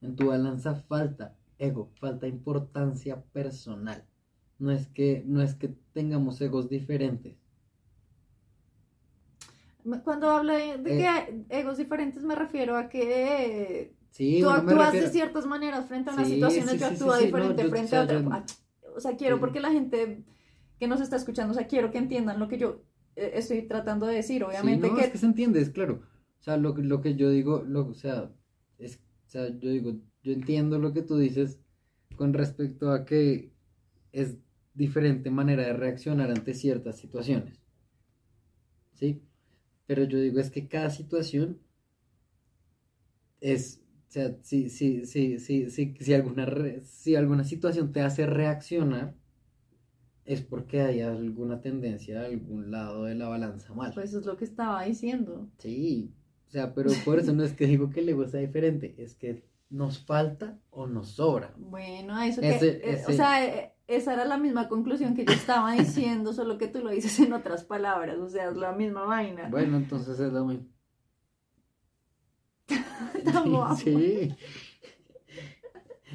En 0.00 0.14
tu 0.16 0.28
balanza 0.28 0.74
falta 0.76 1.34
ego, 1.58 1.90
falta 2.00 2.26
importancia 2.28 3.20
personal. 3.32 4.04
No 4.58 4.70
es 4.70 4.86
que, 4.88 5.22
no 5.26 5.40
es 5.42 5.54
que 5.54 5.68
tengamos 5.92 6.40
egos 6.40 6.68
diferentes. 6.68 7.36
Cuando 10.04 10.30
hablo 10.30 10.52
de, 10.52 10.76
de 10.78 10.94
Eh. 10.94 10.98
que 10.98 11.06
hay 11.08 11.44
egos 11.48 11.78
diferentes 11.78 12.22
me 12.24 12.34
refiero 12.34 12.76
a 12.76 12.88
que 12.88 13.94
Sí, 14.10 14.38
tú 14.40 14.46
no 14.46 14.50
actúas 14.52 14.92
de 14.92 15.08
ciertas 15.08 15.46
maneras 15.46 15.86
frente 15.86 16.10
a 16.10 16.14
unas 16.14 16.26
Sí, 16.28 16.34
situaciones, 16.34 16.72
sí, 16.72 16.78
yo 16.78 16.86
actúo 16.86 17.16
diferente 17.16 17.62
no, 17.62 17.68
yo- 17.68 17.70
frente 17.70 17.96
o 17.96 18.00
a 18.00 18.04
otra. 18.04 18.20
yo- 18.20 18.28
Ah, 18.32 18.44
O 18.96 19.00
sea, 19.00 19.16
quiero 19.16 19.38
porque 19.38 19.60
la 19.60 19.70
gente 19.70 20.24
que 20.78 20.88
nos 20.88 21.00
está 21.00 21.16
escuchando, 21.16 21.52
o 21.52 21.54
sea, 21.54 21.66
quiero 21.68 21.90
que 21.90 21.98
entiendan 21.98 22.38
lo 22.40 22.48
que 22.48 22.58
yo 22.58 22.82
estoy 23.18 23.62
tratando 23.68 24.06
de 24.06 24.16
decir, 24.16 24.44
obviamente 24.44 24.88
Sí, 24.88 24.92
no, 24.92 24.98
que... 24.98 25.04
es 25.06 25.10
que 25.12 25.18
se 25.18 25.26
entiende, 25.26 25.60
es 25.60 25.70
claro. 25.70 26.02
O 26.40 26.42
sea, 26.42 26.56
lo, 26.56 26.74
que- 26.74 26.82
lo 26.82 27.00
que 27.00 27.14
yo 27.16 27.30
digo, 27.30 27.62
lo, 27.66 27.88
o 27.88 27.94
sea, 27.94 28.30
es, 28.78 28.96
o 29.26 29.30
sea, 29.30 29.48
yo 29.58 29.70
digo, 29.70 29.92
yo 30.22 30.32
entiendo 30.32 30.78
lo 30.78 30.92
que 30.92 31.02
tú 31.02 31.16
dices 31.18 31.58
con 32.16 32.32
respecto 32.34 32.90
a 32.92 33.04
que 33.04 33.52
es 34.12 34.36
diferente 34.74 35.30
manera 35.30 35.64
de 35.64 35.72
reaccionar 35.74 36.30
ante 36.30 36.54
ciertas 36.54 36.98
situaciones. 36.98 37.60
¿Sí? 38.92 39.22
Pero 39.86 40.04
yo 40.04 40.18
digo, 40.20 40.40
es 40.40 40.50
que 40.50 40.68
cada 40.68 40.90
situación 40.90 41.60
es, 43.40 43.80
o 44.08 44.12
sea, 44.12 44.36
si, 44.42 44.68
si, 44.70 45.04
si, 45.06 45.38
si, 45.38 45.70
si, 45.70 45.94
si 46.00 46.14
alguna, 46.14 46.46
si 46.84 47.14
alguna 47.16 47.44
situación 47.44 47.92
te 47.92 48.00
hace 48.00 48.26
reaccionar, 48.26 49.14
es 50.28 50.42
porque 50.42 50.82
hay 50.82 51.00
alguna 51.00 51.60
tendencia 51.60 52.20
a 52.20 52.26
algún 52.26 52.70
lado 52.70 53.04
de 53.04 53.14
la 53.14 53.28
balanza 53.28 53.72
mal. 53.74 53.92
Pues 53.94 54.10
eso 54.10 54.20
es 54.20 54.26
lo 54.26 54.36
que 54.36 54.44
estaba 54.44 54.82
diciendo. 54.84 55.48
Sí, 55.58 56.12
o 56.46 56.50
sea, 56.50 56.74
pero 56.74 56.90
por 57.04 57.18
eso 57.18 57.32
no 57.32 57.42
es 57.44 57.54
que 57.54 57.66
digo 57.66 57.88
que 57.90 58.00
el 58.00 58.08
ego 58.10 58.26
sea 58.28 58.40
diferente, 58.40 58.94
es 58.98 59.14
que 59.14 59.42
nos 59.70 59.98
falta 60.04 60.58
o 60.70 60.86
nos 60.86 61.08
sobra. 61.12 61.54
Bueno, 61.56 62.20
eso 62.20 62.40
que... 62.42 62.56
Ese- 62.56 62.80
eh, 62.84 63.02
O 63.08 63.12
sea, 63.12 63.44
eh, 63.44 63.72
esa 63.86 64.12
era 64.12 64.24
la 64.26 64.36
misma 64.38 64.68
conclusión 64.68 65.14
que 65.14 65.24
yo 65.24 65.32
estaba 65.32 65.72
diciendo, 65.72 66.32
solo 66.34 66.58
que 66.58 66.68
tú 66.68 66.80
lo 66.80 66.90
dices 66.90 67.18
en 67.20 67.32
otras 67.32 67.64
palabras, 67.64 68.18
o 68.18 68.28
sea, 68.28 68.50
es 68.50 68.56
la 68.56 68.72
misma 68.72 69.04
vaina. 69.06 69.48
Bueno, 69.50 69.76
entonces 69.78 70.20
es 70.20 70.32
lo 70.32 70.44
mismo. 70.44 70.66
Sí. 73.82 74.34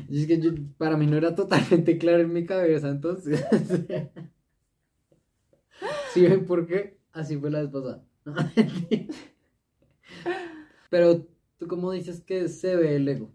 Y 0.09 0.21
es 0.21 0.27
que 0.27 0.39
yo- 0.39 0.51
para 0.77 0.97
mí 0.97 1.05
no 1.07 1.17
era 1.17 1.35
totalmente 1.35 1.97
claro 1.99 2.21
en 2.23 2.33
mi 2.33 2.45
cabeza, 2.45 2.89
entonces. 2.89 3.43
¿Sí 6.13 6.21
ven 6.21 6.45
por 6.45 6.67
qué? 6.67 6.99
Así 7.11 7.37
fue 7.37 7.51
la 7.51 7.61
vez 7.61 7.69
pasada. 7.69 8.03
Pero 10.89 11.25
tú 11.57 11.67
cómo 11.67 11.91
dices 11.91 12.21
que 12.21 12.47
se 12.49 12.75
ve 12.75 12.95
el 12.95 13.07
ego. 13.07 13.31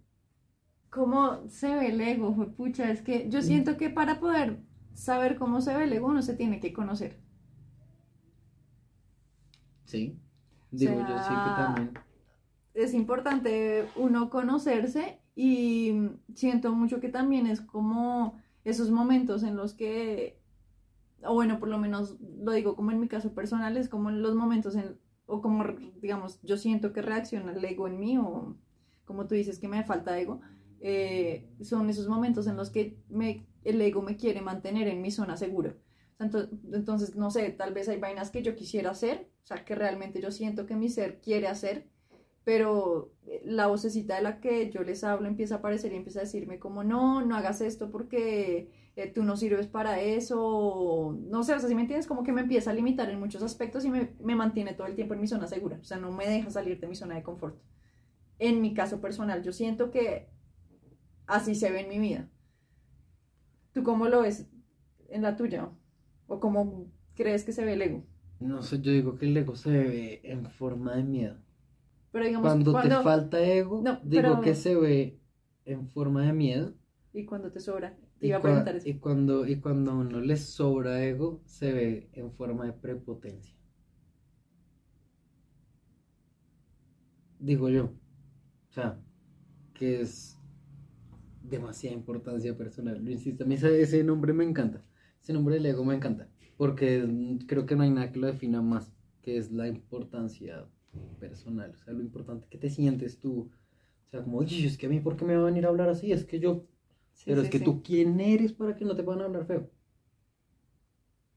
¿Cómo 0.91 1.49
se 1.49 1.75
ve 1.75 1.89
el 1.89 2.01
ego? 2.01 2.35
Fue 2.35 2.47
pucha, 2.51 2.91
es 2.91 3.03
que 3.03 3.29
yo 3.29 3.43
siento 3.43 3.77
que 3.77 3.91
para 3.91 4.21
poder 4.21 4.59
saber 4.95 5.37
cómo 5.37 5.61
se 5.61 5.77
ve 5.77 5.85
el 5.85 5.93
ego 5.93 6.07
uno 6.09 6.23
se 6.23 6.35
tiene 6.35 6.61
que 6.61 6.73
conocer. 6.73 7.19
Sí. 9.85 10.19
Digo, 10.71 10.93
yo 11.01 11.19
sí 11.19 11.29
que 11.29 11.51
también. 11.57 11.91
Es 12.75 12.95
importante 12.95 13.87
uno 13.97 14.31
conocerse 14.31 15.21
y 15.41 15.95
siento 16.35 16.75
mucho 16.75 16.99
que 16.99 17.09
también 17.09 17.47
es 17.47 17.61
como 17.61 18.41
esos 18.65 18.91
momentos 18.91 19.45
en 19.45 19.55
los 19.55 19.73
que, 19.73 20.43
o 21.23 21.33
bueno, 21.33 21.61
por 21.61 21.69
lo 21.69 21.79
menos 21.79 22.17
lo 22.41 22.51
digo 22.51 22.75
como 22.75 22.91
en 22.91 22.99
mi 22.99 23.07
caso 23.07 23.33
personal, 23.35 23.77
es 23.77 23.89
como 23.89 24.11
en 24.11 24.21
los 24.21 24.35
momentos 24.35 24.75
en, 24.75 24.99
o 25.27 25.41
como, 25.41 25.63
digamos, 26.03 26.41
yo 26.43 26.57
siento 26.57 26.93
que 26.93 27.03
reacciona 27.03 27.53
el 27.53 27.65
ego 27.65 27.87
en 27.87 28.01
mí 28.01 28.19
o 28.19 28.57
como 29.05 29.29
tú 29.29 29.37
dices 29.37 29.61
que 29.61 29.69
me 29.69 29.85
falta 29.85 30.19
ego, 30.19 30.41
eh, 30.81 31.49
son 31.63 31.89
esos 31.89 32.09
momentos 32.09 32.49
en 32.49 32.57
los 32.57 32.71
que 32.71 32.99
me, 33.09 33.47
el 33.63 33.81
ego 33.81 34.03
me 34.03 34.17
quiere 34.17 34.41
mantener 34.41 34.89
en 34.89 35.01
mi 35.01 35.13
zona 35.13 35.37
segura. 35.37 35.77
Entonces, 36.19 37.15
no 37.15 37.31
sé, 37.31 37.51
tal 37.51 37.73
vez 37.73 37.89
hay 37.89 38.01
vainas 38.01 38.33
que 38.33 38.43
yo 38.43 38.57
quisiera 38.57 38.91
hacer, 38.91 39.31
o 39.45 39.47
sea, 39.47 39.65
que 39.65 39.77
realmente 39.77 40.21
yo 40.21 40.33
siento 40.33 40.67
que 40.67 40.75
mi 40.75 40.89
ser 40.89 41.21
quiere 41.21 41.47
hacer, 41.47 41.87
pero 42.49 43.13
eh, 43.27 43.43
la 43.45 43.67
vocecita 43.67 44.17
de 44.17 44.23
la 44.23 44.41
que 44.41 44.71
yo 44.71 44.83
les 44.83 45.05
hablo 45.05 45.29
empieza 45.29 45.57
a 45.57 45.59
aparecer 45.59 45.93
y 45.93 45.97
empieza 45.97 46.21
a 46.21 46.23
decirme 46.23 46.59
como, 46.59 46.83
no, 46.83 47.21
no 47.21 47.37
hagas 47.37 47.61
esto 47.61 47.91
porque 47.91 48.71
eh, 48.97 49.13
tú 49.15 49.23
no 49.23 49.37
sirves 49.37 49.67
para 49.67 50.01
eso, 50.01 51.15
no 51.29 51.43
sé, 51.43 51.53
o 51.53 51.61
sea, 51.61 51.69
si 51.69 51.75
me 51.75 51.83
entiendes, 51.83 52.07
como 52.07 52.23
que 52.23 52.33
me 52.33 52.41
empieza 52.41 52.71
a 52.71 52.73
limitar 52.73 53.11
en 53.11 53.21
muchos 53.21 53.43
aspectos 53.43 53.85
y 53.85 53.91
me, 53.91 54.15
me 54.21 54.35
mantiene 54.35 54.73
todo 54.73 54.87
el 54.87 54.95
tiempo 54.95 55.13
en 55.13 55.21
mi 55.21 55.27
zona 55.27 55.47
segura, 55.47 55.77
o 55.79 55.85
sea, 55.85 55.99
no 55.99 56.11
me 56.11 56.27
deja 56.27 56.49
salir 56.49 56.81
de 56.81 56.87
mi 56.87 56.95
zona 56.95 57.17
de 57.17 57.23
confort. 57.23 57.55
En 58.39 58.63
mi 58.63 58.73
caso 58.73 58.99
personal, 58.99 59.43
yo 59.43 59.53
siento 59.53 59.91
que 59.91 60.31
así 61.27 61.55
se 61.55 61.71
ve 61.71 61.81
en 61.81 61.91
mi 61.91 61.99
vida. 61.99 62.31
¿Tú 63.75 63.83
cómo 63.83 64.09
lo 64.09 64.23
ves 64.23 64.49
en 65.11 65.21
la 65.21 65.37
tuya? 65.37 65.69
¿O 66.27 66.41
cómo 66.41 66.91
crees 67.15 67.45
que 67.45 67.53
se 67.53 67.67
ve 67.67 67.75
el 67.75 67.83
ego? 67.83 68.05
No 68.41 68.63
sé, 68.63 68.81
yo 68.81 68.91
digo 68.91 69.19
que 69.19 69.27
el 69.27 69.37
ego 69.37 69.55
se 69.55 69.69
ve 69.71 70.21
en 70.25 70.47
forma 70.47 70.97
de 70.97 71.05
miedo. 71.05 71.48
Pero 72.13 72.25
digamos, 72.25 72.47
Cuando 72.49 72.71
te 72.73 72.89
cuando- 72.89 73.03
falta 73.03 73.41
ego, 73.43 73.83
No, 73.83 74.01
digo 74.03 74.23
pero- 74.23 74.41
que 74.41 74.55
se 74.55 74.75
ve 74.75 75.21
en 75.65 75.89
forma 75.89 76.25
de 76.27 76.33
miedo. 76.33 76.75
y 77.13 77.25
cuando 77.25 77.51
te 77.51 77.61
sobra. 77.61 77.97
Te 78.19 78.27
Y, 78.27 78.29
iba 78.31 78.39
a 78.39 78.43
preguntar 78.43 78.77
eso. 78.77 78.89
y 78.89 78.95
cuando, 78.95 79.47
y 79.47 79.57
cuando 79.61 79.91
a 79.93 79.95
uno 79.97 80.21
le 80.21 80.37
sobra 80.37 81.05
ego, 81.05 81.41
se 81.45 81.73
ve 81.73 82.11
en 82.13 82.33
forma 82.33 82.65
de 82.67 82.73
prepotencia. 82.73 83.55
Digo 87.39 87.69
yo. 87.69 87.85
O 88.71 88.73
sea, 88.73 88.99
que 89.75 90.01
es 90.01 90.37
demasiada 91.43 91.95
importancia 91.97 92.57
personal. 92.57 93.03
Lo 93.03 93.11
insisto, 93.11 93.45
a 93.45 93.47
mí 93.47 93.55
ese, 93.55 93.81
ese 93.81 94.03
nombre 94.05 94.33
me 94.33 94.45
encanta. 94.45 94.85
Ese 95.21 95.33
nombre 95.33 95.55
del 95.57 95.67
ego 95.67 95.85
me 95.85 95.95
encanta. 95.95 96.29
Porque 96.57 97.39
creo 97.47 97.67
que 97.67 97.77
no 97.77 97.83
hay 97.85 97.91
nada 97.91 98.11
que 98.13 98.19
lo 98.19 98.27
defina 98.27 98.61
más, 98.61 98.93
que 99.23 99.37
es 99.37 99.53
la 99.53 99.69
importancia 99.69 100.67
personal. 101.21 101.73
O 101.75 101.79
sea, 101.79 101.93
lo 101.95 102.03
importante 102.03 102.47
que 102.51 102.59
te 102.59 102.71
sientes 102.71 103.19
tú. 103.19 103.51
O 104.07 104.11
sea, 104.11 104.23
como, 104.23 104.39
oye, 104.39 104.67
es 104.67 104.79
que 104.79 104.87
a 104.87 104.89
mí, 104.89 105.01
¿por 105.01 105.17
qué 105.17 105.25
me 105.25 105.35
van 105.35 105.43
a 105.43 105.47
venir 105.47 105.67
a 105.67 105.69
hablar 105.69 105.89
así? 105.89 106.13
Es 106.13 106.25
que 106.25 106.41
yo 106.41 106.67
Sí, 107.13 107.25
pero 107.27 107.41
sí, 107.43 107.47
es 107.47 107.51
que 107.51 107.59
sí. 107.59 107.65
tú, 107.65 107.83
¿quién 107.83 108.21
eres 108.21 108.53
para 108.53 108.77
que 108.77 108.85
no 108.85 108.97
te 108.97 109.03
puedan 109.03 109.23
hablar 109.23 109.47
feo? 109.47 109.71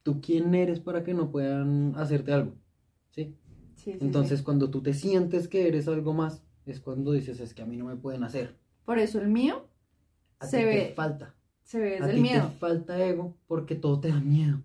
¿Tú 0.04 0.20
quién 0.22 0.54
eres 0.56 0.80
para 0.80 1.04
que 1.04 1.14
no 1.14 1.32
puedan 1.32 1.94
hacerte 1.96 2.34
algo? 2.34 2.56
¿Sí? 3.12 3.36
Entonces, 3.86 4.42
cuando 4.42 4.70
tú 4.72 4.82
te 4.82 4.94
sientes 4.94 5.48
que 5.48 5.68
eres 5.68 5.88
algo 5.88 6.14
más, 6.14 6.44
es 6.66 6.80
cuando 6.80 7.12
dices, 7.12 7.40
es 7.40 7.54
que 7.54 7.62
a 7.62 7.66
mí 7.66 7.78
no 7.78 7.86
me 7.86 7.96
pueden 7.96 8.24
hacer. 8.24 8.56
Por 8.86 9.00
eso 9.00 9.20
el 9.20 9.28
mío 9.30 9.68
A 10.40 10.48
se 10.48 10.58
ti 10.58 10.64
te 10.64 10.66
ve, 10.66 10.94
falta. 10.96 11.36
se 11.64 11.80
ve 11.80 11.98
A 12.00 12.08
desde 12.08 12.12
el 12.12 12.16
ti 12.18 12.22
miedo. 12.22 12.48
te 12.52 12.58
falta 12.58 13.04
ego 13.06 13.38
porque 13.48 13.76
todo 13.76 14.00
te 14.00 14.10
da 14.10 14.20
miedo. 14.20 14.62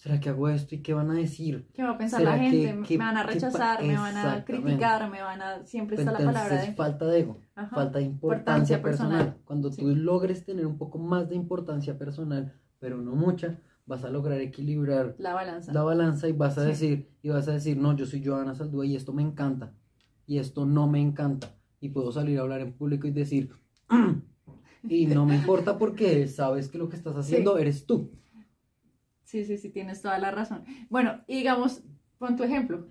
¿Será 0.00 0.18
que 0.18 0.30
hago 0.30 0.48
esto 0.48 0.74
y 0.74 0.78
qué 0.78 0.94
van 0.94 1.10
a 1.10 1.14
decir? 1.14 1.68
¿Qué 1.74 1.82
va 1.82 1.90
a 1.90 1.98
pensar 1.98 2.20
¿Será 2.20 2.34
la 2.34 2.42
gente? 2.42 2.74
que- 2.88 2.96
me 2.96 3.04
van 3.04 3.18
a 3.18 3.22
rechazar, 3.22 3.82
me 3.84 3.98
van 3.98 4.16
a 4.16 4.44
criticar, 4.46 5.10
me 5.10 5.20
van 5.20 5.42
a... 5.42 5.66
Siempre 5.66 5.96
está 5.98 6.10
la 6.12 6.18
palabra 6.18 6.62
de... 6.62 6.72
falta 6.72 7.04
de 7.04 7.20
ego. 7.20 7.38
Ajá. 7.54 7.74
falta 7.76 7.98
de 7.98 8.04
importancia 8.06 8.76
Importancia 8.76 8.82
personal. 8.82 9.18
personal. 9.18 9.44
Cuando 9.44 9.70
Sí. 9.70 9.82
tú 9.82 9.94
logres 9.94 10.42
tener 10.46 10.64
un 10.64 10.78
poco 10.78 10.96
más 10.98 11.28
de 11.28 11.34
importancia 11.34 11.98
personal, 11.98 12.54
pero 12.78 12.96
no 12.96 13.12
mucha, 13.14 13.58
vas 13.84 14.02
a 14.02 14.08
lograr 14.08 14.40
equilibrar 14.40 15.16
La 15.18 15.34
balanza. 15.34 15.70
la 15.70 15.82
balanza 15.82 16.28
y 16.28 16.32
vas 16.32 16.56
a 16.56 16.62
Sí. 16.62 16.68
decir, 16.68 17.10
y 17.22 17.28
vas 17.28 17.46
a 17.48 17.52
decir, 17.52 17.76
no, 17.76 17.94
yo 17.94 18.06
soy 18.06 18.24
Joana 18.24 18.54
Saldúa 18.54 18.86
y 18.86 18.96
esto 18.96 19.12
me 19.12 19.20
encanta, 19.20 19.74
y 20.26 20.38
esto 20.38 20.64
no 20.64 20.88
me 20.88 21.02
encanta, 21.02 21.48
y 21.78 21.90
puedo 21.90 22.10
salir 22.10 22.38
a 22.38 22.40
hablar 22.40 22.62
en 22.62 22.72
público 22.72 23.06
y 23.06 23.10
decir, 23.10 23.50
y 24.88 25.04
no 25.06 25.26
me 25.26 25.34
importa 25.34 25.76
porque 25.76 26.26
sabes 26.26 26.68
que 26.68 26.78
lo 26.78 26.88
que 26.88 26.96
estás 26.96 27.16
haciendo 27.16 27.58
eres 27.58 27.84
tú. 27.84 28.12
Sí, 29.30 29.44
sí, 29.44 29.58
sí, 29.58 29.70
tienes 29.70 30.02
toda 30.02 30.18
la 30.18 30.30
razón. 30.32 30.64
Bueno, 30.88 31.22
y 31.28 31.38
digamos, 31.38 31.82
pon 32.18 32.36
tu 32.36 32.42
ejemplo. 32.44 32.86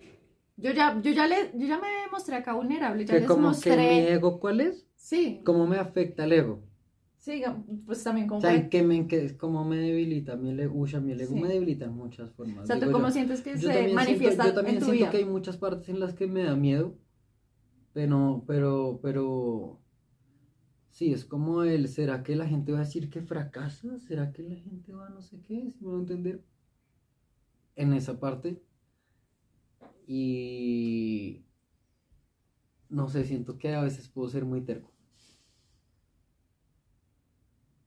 Yo 0.57 0.71
ya, 0.71 0.99
yo 1.01 1.11
ya, 1.11 1.27
le, 1.27 1.51
yo 1.55 1.67
ya 1.67 1.77
me 1.79 1.87
mostré 2.11 2.35
acá 2.35 2.53
vulnerable, 2.53 3.05
ya 3.05 3.13
Que 3.13 3.19
les 3.19 3.27
como 3.27 3.59
que 3.59 3.77
mi 3.77 3.99
mostré... 3.99 4.13
ego, 4.13 4.39
¿cuál 4.39 4.61
es? 4.61 4.87
Sí, 4.95 5.41
¿Cómo 5.43 5.67
me 5.67 5.77
afecta 5.77 6.23
el 6.25 6.33
ego? 6.33 6.63
sí, 7.17 7.43
pues 7.85 8.03
también 8.03 8.27
O 8.27 8.29
como... 8.29 8.41
sea, 8.41 8.51
fue- 8.51 8.59
¿en 8.61 8.69
qué 8.69 8.81
me, 8.83 8.95
en 8.95 9.07
qué- 9.07 9.37
cómo 9.37 9.65
me 9.65 9.77
debilita 9.77 10.35
mi 10.35 10.49
ego? 10.59 10.75
Uy, 10.75 10.89
el 10.93 11.21
ego 11.21 11.35
Sí. 11.35 11.41
me 11.41 11.47
debilita 11.49 11.85
en 11.85 11.93
muchas 11.93 12.31
formas. 12.31 12.63
O 12.63 12.67
sea, 12.67 12.79
¿tú 12.79 12.91
cómo 12.91 13.07
yo. 13.07 13.13
sientes 13.13 13.41
que 13.41 13.57
se 13.57 13.87
manifiesta 13.93 14.43
siento, 14.43 14.49
yo 14.49 14.53
también 14.55 14.75
en 14.77 14.79
tu 14.79 14.85
siento 14.85 15.05
vida? 15.05 15.11
que 15.11 15.17
hay 15.17 15.25
muchas 15.25 15.57
partes 15.57 15.89
en 15.89 15.99
las 15.99 16.13
que 16.13 16.27
me 16.27 16.43
da 16.43 16.55
miedo, 16.55 16.97
pero, 17.93 18.43
pero, 18.47 18.99
pero, 19.01 19.79
sí, 20.99 21.13
es 21.13 21.23
como 21.23 21.63
el, 21.63 21.87
¿será 21.87 22.23
que 22.23 22.35
la 22.35 22.45
gente 22.45 22.73
va 22.73 22.79
a 22.79 22.83
decir 22.83 23.09
que 23.09 23.21
fracasa? 23.21 23.97
¿Será 23.99 24.33
que 24.33 24.43
la 24.43 24.57
gente 24.57 24.91
va 24.91 25.07
a 25.07 25.09
no 25.09 25.21
sé 25.21 25.39
qué? 25.41 25.71
Si 25.71 25.79
me 25.79 25.91
voy 25.91 25.99
a 25.99 26.01
entender? 26.01 26.43
En 27.77 27.93
esa 27.93 28.19
parte. 28.19 28.61
Y, 30.05 31.45
no 32.89 33.07
sé, 33.07 33.23
siento 33.23 33.57
que 33.57 33.73
a 33.73 33.81
veces 33.81 34.09
puedo 34.09 34.27
ser 34.27 34.43
muy 34.43 34.59
terco. 34.59 34.91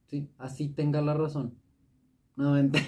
Sí, 0.07 0.31
así 0.39 0.71
tenga 0.71 1.03
la 1.03 1.13
razón. 1.13 1.55
No, 2.35 2.53
mentira. 2.55 2.87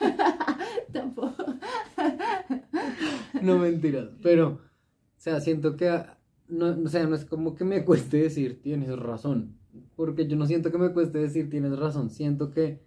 Tampoco. 0.92 1.44
No 3.40 3.58
mentiras, 3.58 4.08
pero, 4.20 4.48
o 4.48 4.60
sea, 5.16 5.40
siento 5.40 5.76
que, 5.76 5.88
no, 6.48 6.66
o 6.84 6.88
sea, 6.88 7.06
no 7.06 7.14
es 7.16 7.24
como 7.24 7.54
que 7.54 7.64
me 7.64 7.84
cueste 7.84 8.18
decir 8.18 8.60
tienes 8.62 8.96
razón, 8.98 9.56
porque 9.96 10.26
yo 10.28 10.36
no 10.36 10.46
siento 10.46 10.70
que 10.70 10.78
me 10.78 10.92
cueste 10.92 11.18
decir 11.18 11.48
tienes 11.50 11.78
razón, 11.78 12.10
siento 12.10 12.50
que 12.50 12.80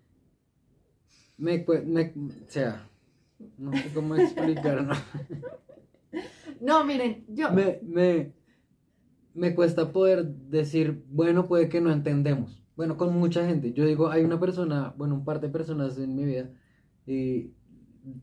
me, 1.38 1.66
me- 1.86 2.14
o 2.16 2.50
sea, 2.50 2.88
no 3.58 3.72
sé 3.74 3.92
cómo 3.94 4.16
explicarlo, 4.16 4.94
No, 6.62 6.84
miren, 6.86 7.26
yo... 7.30 7.50
me, 7.50 7.80
me, 7.84 8.34
me 9.34 9.54
cuesta 9.56 9.92
poder 9.92 10.26
decir, 10.28 11.04
bueno, 11.10 11.48
puede 11.48 11.70
que 11.70 11.82
no 11.82 11.92
entendemos, 11.92 12.64
bueno, 12.76 12.98
con 12.98 13.14
mucha 13.16 13.46
gente, 13.48 13.74
yo 13.74 13.86
digo, 13.86 14.10
hay 14.10 14.24
una 14.24 14.40
persona, 14.40 14.94
bueno, 14.98 15.16
un 15.16 15.26
par 15.26 15.42
de 15.42 15.50
personas 15.50 15.98
en 15.98 16.16
mi 16.16 16.26
vida 16.26 16.50
Y 17.06 17.52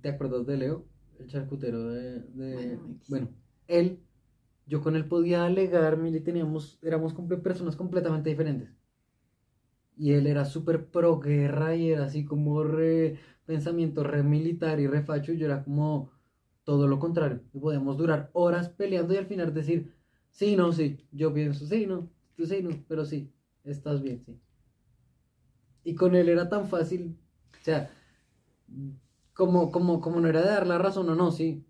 ¿te 0.03 0.11
acuerdas 0.11 0.47
de 0.47 0.57
Leo? 0.59 0.87
El 1.19 1.29
charcutero 1.29 1.89
de... 1.91 2.21
de- 2.21 2.77
Bueno, 2.77 2.83
X. 3.01 3.09
bueno, 3.09 3.29
él, 3.69 4.01
yo 4.67 4.81
con 4.83 4.97
él 4.97 5.07
podía 5.07 5.45
alegarme 5.45 6.11
y 6.11 6.21
teníamos, 6.21 6.79
éramos 6.83 7.15
personas 7.43 7.77
completamente 7.77 8.31
diferentes. 8.31 8.71
Y 9.97 10.13
él 10.13 10.27
era 10.27 10.45
súper 10.45 10.87
pro 10.91 11.19
guerra 11.21 11.77
y 11.77 11.91
era 11.91 12.05
así 12.07 12.25
como 12.25 12.65
re 12.65 13.19
pensamiento 13.45 14.03
re 14.05 14.23
militar 14.23 14.81
y 14.81 14.87
re 14.87 15.03
facho. 15.03 15.33
Y 15.33 15.39
yo 15.39 15.47
era 15.47 15.65
como 15.65 16.11
todo 16.65 16.89
lo 16.89 16.99
contrario. 16.99 17.43
Y 17.53 17.59
podíamos 17.59 17.97
durar 17.99 18.31
horas 18.33 18.69
peleando 18.71 19.15
y 19.15 19.19
al 19.19 19.27
final 19.27 19.53
decir, 19.55 19.93
sí, 20.31 20.57
no, 20.57 20.73
sí, 20.73 21.07
yo 21.13 21.33
pienso, 21.35 21.67
sí, 21.67 21.87
no, 21.87 22.11
tú 22.37 22.47
sí, 22.47 22.63
no, 22.63 22.71
pero 22.89 23.05
sí, 23.05 23.33
estás 23.65 24.03
bien, 24.03 24.23
sí. 24.25 24.41
Y 25.85 25.95
con 25.95 26.15
él 26.15 26.29
era 26.29 26.49
tan 26.49 26.67
fácil, 26.69 27.17
o 27.61 27.65
sea, 27.65 27.91
como, 29.35 29.71
como, 29.71 30.01
como 30.01 30.21
no 30.21 30.29
era 30.29 30.41
de 30.43 30.49
dar 30.49 30.67
la 30.67 30.79
razón 30.79 31.09
o 31.09 31.15
no, 31.15 31.31
sí. 31.31 31.65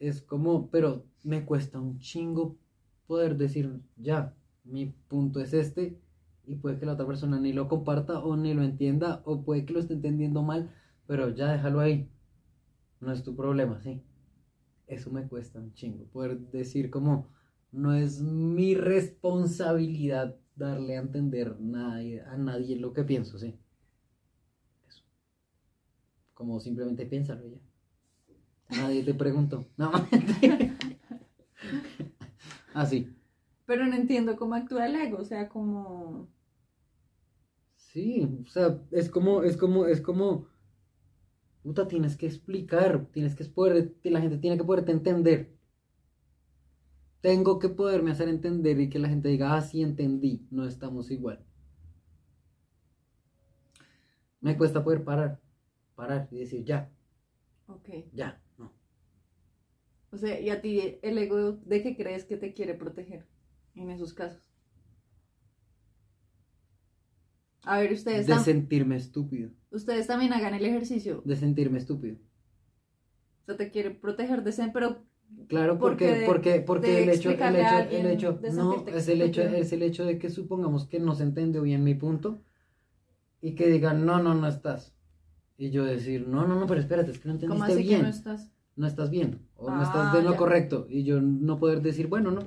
Es 0.00 0.22
como, 0.22 0.70
pero 0.70 1.04
me 1.22 1.44
cuesta 1.44 1.78
un 1.78 2.00
chingo 2.00 2.56
poder 3.06 3.36
decir, 3.36 3.80
ya, 3.96 4.34
mi 4.64 4.86
punto 4.86 5.40
es 5.40 5.52
este, 5.52 6.00
y 6.46 6.56
puede 6.56 6.78
que 6.78 6.86
la 6.86 6.94
otra 6.94 7.06
persona 7.06 7.38
ni 7.38 7.52
lo 7.52 7.68
comparta 7.68 8.18
o 8.20 8.36
ni 8.36 8.54
lo 8.54 8.62
entienda, 8.62 9.22
o 9.24 9.42
puede 9.44 9.64
que 9.66 9.74
lo 9.74 9.80
esté 9.80 9.94
entendiendo 9.94 10.42
mal, 10.42 10.70
pero 11.06 11.28
ya 11.28 11.52
déjalo 11.52 11.80
ahí. 11.80 12.08
No 13.00 13.12
es 13.12 13.22
tu 13.22 13.36
problema, 13.36 13.80
sí. 13.82 14.02
Eso 14.86 15.10
me 15.10 15.28
cuesta 15.28 15.60
un 15.60 15.74
chingo, 15.74 16.06
poder 16.06 16.38
decir 16.50 16.90
como, 16.90 17.28
no 17.70 17.94
es 17.94 18.22
mi 18.22 18.74
responsabilidad 18.74 20.36
darle 20.56 20.96
a 20.96 21.00
entender 21.00 21.56
a 21.58 22.36
nadie 22.38 22.76
lo 22.76 22.92
que 22.94 23.04
pienso, 23.04 23.38
sí. 23.38 23.54
Eso. 24.88 25.02
Como 26.34 26.58
simplemente 26.58 27.04
piénsalo 27.06 27.46
ya. 27.46 27.69
Nadie 28.70 29.04
te 29.04 29.14
preguntó. 29.14 29.66
No. 29.76 29.92
Así. 32.74 33.14
Pero 33.66 33.86
no 33.86 33.94
entiendo 33.94 34.36
cómo 34.36 34.54
actúa 34.54 34.86
el 34.86 34.96
ego, 34.96 35.18
o 35.18 35.24
sea, 35.24 35.48
como... 35.48 36.28
Sí, 37.76 38.28
o 38.46 38.48
sea, 38.48 38.80
es 38.92 39.10
como, 39.10 39.42
es 39.42 39.56
como, 39.56 39.86
es 39.86 40.00
como, 40.00 40.46
puta, 41.62 41.88
tienes 41.88 42.16
que 42.16 42.26
explicar, 42.26 43.06
tienes 43.12 43.34
que 43.34 43.44
poder, 43.46 43.92
la 44.04 44.20
gente 44.20 44.38
tiene 44.38 44.56
que 44.56 44.64
poderte 44.64 44.92
entender. 44.92 45.50
Tengo 47.22 47.58
que 47.58 47.68
poderme 47.70 48.10
hacer 48.10 48.28
entender 48.28 48.78
y 48.80 48.88
que 48.90 48.98
la 48.98 49.08
gente 49.08 49.28
diga, 49.28 49.54
ah, 49.54 49.62
sí 49.62 49.82
entendí, 49.82 50.46
no 50.50 50.66
estamos 50.66 51.10
igual. 51.10 51.42
Me 54.40 54.56
cuesta 54.56 54.82
poder 54.84 55.04
parar, 55.04 55.40
parar 55.94 56.28
y 56.30 56.38
decir, 56.40 56.64
ya, 56.64 56.90
Ok. 57.68 57.88
ya. 58.12 58.40
O 60.12 60.16
sea, 60.16 60.40
¿y 60.40 60.50
a 60.50 60.60
ti 60.60 60.98
el 61.02 61.18
ego 61.18 61.52
de 61.64 61.82
qué 61.82 61.96
crees 61.96 62.24
que 62.24 62.36
te 62.36 62.52
quiere 62.52 62.74
proteger 62.74 63.26
en 63.74 63.90
esos 63.90 64.12
casos? 64.12 64.42
A 67.64 67.78
ver, 67.80 67.92
ustedes, 67.92 68.26
De 68.26 68.38
sentirme 68.38 68.96
estúpido, 68.96 69.50
ustedes 69.70 70.06
también 70.06 70.32
hagan 70.32 70.54
el 70.54 70.64
ejercicio. 70.64 71.22
de 71.24 71.36
sentirme 71.36 71.78
estúpido. 71.78 72.16
O 73.42 73.44
sea, 73.46 73.56
te 73.56 73.70
quiere 73.70 73.90
proteger 73.90 74.42
de 74.42 74.50
ese, 74.50 74.70
pero 74.72 75.04
Claro, 75.46 75.78
Porque 75.78 76.06
porque, 76.06 76.20
de- 76.20 76.26
porque, 76.26 76.60
porque 76.60 76.86
de 76.92 77.02
el 77.04 77.08
hecho, 77.10 77.30
el 77.30 77.56
hecho, 77.56 77.78
el 77.90 78.06
hecho, 78.06 78.40
no, 78.52 78.84
es 78.88 79.08
el 79.08 79.22
hecho, 79.22 79.42
es 79.42 79.72
el 79.72 79.82
hecho 79.82 80.04
de 80.04 80.18
que 80.18 80.28
supongamos 80.28 80.86
que 80.86 80.98
no 80.98 81.14
se 81.14 81.22
entendió 81.22 81.62
bien 81.62 81.84
mi 81.84 81.94
punto 81.94 82.42
y 83.40 83.54
que 83.54 83.68
digan, 83.68 84.04
no, 84.04 84.20
no, 84.22 84.34
no 84.34 84.48
estás. 84.48 84.92
Y 85.56 85.70
yo 85.70 85.84
decir, 85.84 86.26
no, 86.26 86.46
no, 86.48 86.58
no, 86.58 86.66
pero 86.66 86.80
espérate, 86.80 87.12
es 87.12 87.18
que 87.20 87.28
no 87.28 87.38
¿cómo 87.38 87.64
entendiste 87.64 87.72
así 87.72 87.82
que 87.82 87.88
bien, 87.88 88.02
no 88.02 88.08
estás? 88.08 88.50
No 88.76 88.86
estás 88.86 89.10
bien, 89.10 89.40
o 89.56 89.70
no 89.70 89.80
Ah, 89.80 89.84
estás 89.84 90.12
de 90.14 90.22
lo 90.22 90.32
ya. 90.32 90.36
correcto. 90.36 90.86
Y 90.88 91.04
yo 91.04 91.20
no 91.20 91.58
poder 91.58 91.82
decir, 91.82 92.06
bueno, 92.06 92.30
no. 92.30 92.40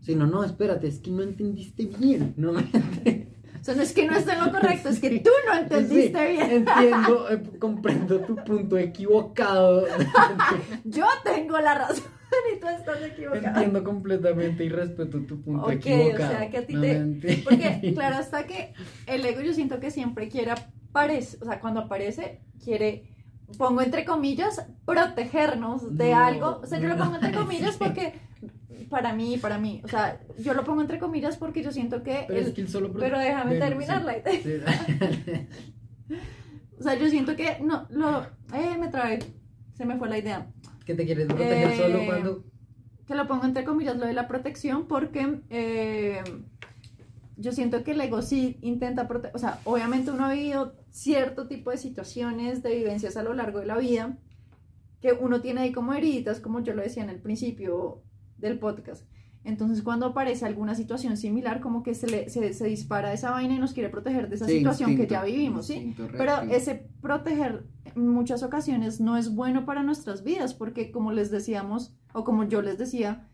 Sino, 0.00 0.26
no, 0.26 0.44
espérate, 0.44 0.86
es 0.86 0.98
que 0.98 1.10
no 1.10 1.22
entendiste 1.22 1.86
bien, 1.86 2.34
no 2.36 2.52
me 2.52 2.60
O 2.60 3.64
sea, 3.64 3.74
no 3.74 3.80
es 3.82 3.94
que 3.94 4.06
no 4.06 4.14
esté 4.14 4.32
en 4.32 4.40
lo 4.44 4.50
correcto, 4.52 4.90
es 4.90 5.00
que 5.00 5.20
tú 5.20 5.30
no 5.46 5.56
entendiste 5.58 6.18
Sí, 6.26 6.32
bien. 6.32 6.50
Entiendo, 6.50 7.30
eh, 7.30 7.42
comprendo 7.58 8.20
tu 8.20 8.36
punto 8.36 8.76
equivocado. 8.76 9.86
Yo 10.84 11.06
tengo 11.24 11.58
la 11.60 11.74
razón 11.74 12.04
y 12.54 12.60
tú 12.60 12.66
estás 12.68 13.02
equivocado. 13.02 13.46
Entiendo 13.46 13.82
completamente 13.82 14.64
y 14.64 14.68
respeto 14.68 15.20
tu 15.22 15.40
punto 15.40 15.62
Ok, 15.62 15.68
o 15.68 15.72
equivocado. 15.72 16.30
sea, 16.32 16.50
que 16.50 16.58
a 16.58 16.66
ti 16.66 16.74
No 16.74 16.80
te-. 16.82 17.42
Porque, 17.42 17.92
claro, 17.94 18.16
hasta 18.16 18.46
que 18.46 18.74
el 19.06 19.24
ego 19.24 19.40
yo 19.40 19.54
siento 19.54 19.80
que 19.80 19.90
siempre 19.90 20.28
quiere 20.28 20.50
aparecer, 20.50 21.40
o 21.42 21.46
sea, 21.46 21.60
cuando 21.60 21.80
aparece, 21.80 22.40
quiere, 22.62 23.13
pongo 23.56 23.80
entre 23.82 24.04
comillas, 24.04 24.66
protegernos 24.84 25.96
de 25.96 26.10
No, 26.12 26.18
algo. 26.24 26.60
O 26.62 26.66
sea, 26.66 26.78
yo 26.80 26.88
lo 26.88 26.96
pongo 26.96 27.14
entre 27.16 27.32
comillas 27.40 27.76
porque, 27.76 28.14
para 28.90 29.12
mí, 29.12 29.38
para 29.38 29.58
mí, 29.58 29.80
o 29.84 29.88
sea, 29.88 30.20
yo 30.38 30.54
lo 30.54 30.64
pongo 30.64 30.80
entre 30.82 30.98
comillas 30.98 31.36
porque 31.36 31.62
yo 31.62 31.70
siento 31.72 32.02
que, 32.02 32.24
Pero 32.28 32.40
el- 32.40 32.46
es 32.48 32.52
que 32.54 32.60
él 32.62 32.68
solo 32.68 32.92
pero 32.92 33.18
déjame 33.18 33.58
Bueno, 33.58 33.64
terminar 33.66 34.00
sí, 34.00 34.06
la 34.06 34.18
idea. 34.18 34.42
sí. 34.42 36.14
o 36.78 36.82
sea, 36.82 36.94
yo 36.96 37.08
siento 37.08 37.36
que, 37.36 37.58
no, 37.60 37.86
lo, 37.90 38.22
eh, 38.54 38.76
me 38.78 38.88
trabé, 38.88 39.20
se 39.76 39.84
me 39.84 39.96
fue 39.96 40.08
la 40.08 40.18
idea. 40.18 40.46
¿Que 40.84 40.94
te 40.94 41.04
quieres 41.06 41.26
proteger 41.26 41.70
Eh, 41.70 41.76
solo 41.78 41.98
cuando? 42.06 42.44
que 43.06 43.14
lo 43.14 43.26
pongo 43.26 43.44
entre 43.44 43.64
comillas 43.64 43.96
lo 43.98 44.06
de 44.06 44.14
la 44.14 44.26
protección 44.28 44.86
porque 44.88 45.40
eh, 45.50 46.22
yo 47.36 47.52
siento 47.52 47.82
que 47.82 47.92
el 47.92 48.00
ego 48.00 48.22
sí 48.22 48.58
intenta 48.60 49.08
proteger, 49.08 49.34
o 49.36 49.38
sea, 49.38 49.60
obviamente 49.64 50.10
uno 50.10 50.26
ha 50.26 50.32
vivido 50.32 50.76
cierto 50.90 51.48
tipo 51.48 51.70
de 51.70 51.78
situaciones, 51.78 52.62
de 52.62 52.74
vivencias 52.74 53.16
a 53.16 53.22
lo 53.22 53.34
largo 53.34 53.60
de 53.60 53.66
la 53.66 53.76
vida, 53.76 54.18
que 55.00 55.12
uno 55.12 55.40
tiene 55.40 55.62
ahí 55.62 55.72
como 55.72 55.92
heridas, 55.92 56.40
como 56.40 56.60
yo 56.60 56.74
lo 56.74 56.82
decía 56.82 57.02
en 57.02 57.10
el 57.10 57.20
principio 57.20 58.02
del 58.38 58.58
podcast. 58.58 59.04
Entonces 59.44 59.82
cuando 59.82 60.06
aparece 60.06 60.46
alguna 60.46 60.74
situación 60.74 61.18
similar, 61.18 61.60
como 61.60 61.82
que 61.82 61.94
se, 61.94 62.06
le, 62.06 62.30
se, 62.30 62.54
se 62.54 62.66
dispara 62.66 63.12
esa 63.12 63.30
vaina 63.30 63.54
y 63.54 63.58
nos 63.58 63.74
quiere 63.74 63.90
proteger 63.90 64.30
de 64.30 64.36
esa 64.36 64.46
Sí, 64.46 64.58
situación 64.58 64.90
instinto, 64.92 65.08
que 65.08 65.14
ya 65.14 65.22
vivimos, 65.22 65.66
¿sí? 65.66 65.94
Pero 66.16 66.40
ese 66.50 66.88
proteger 67.02 67.64
en 67.94 68.08
muchas 68.08 68.42
ocasiones 68.42 69.00
no 69.00 69.18
es 69.18 69.34
bueno 69.34 69.66
para 69.66 69.82
nuestras 69.82 70.24
vidas, 70.24 70.54
porque 70.54 70.90
como 70.90 71.12
les 71.12 71.30
decíamos, 71.30 71.94
o 72.14 72.24
como 72.24 72.44
yo 72.44 72.62
les 72.62 72.78
decía, 72.78 73.28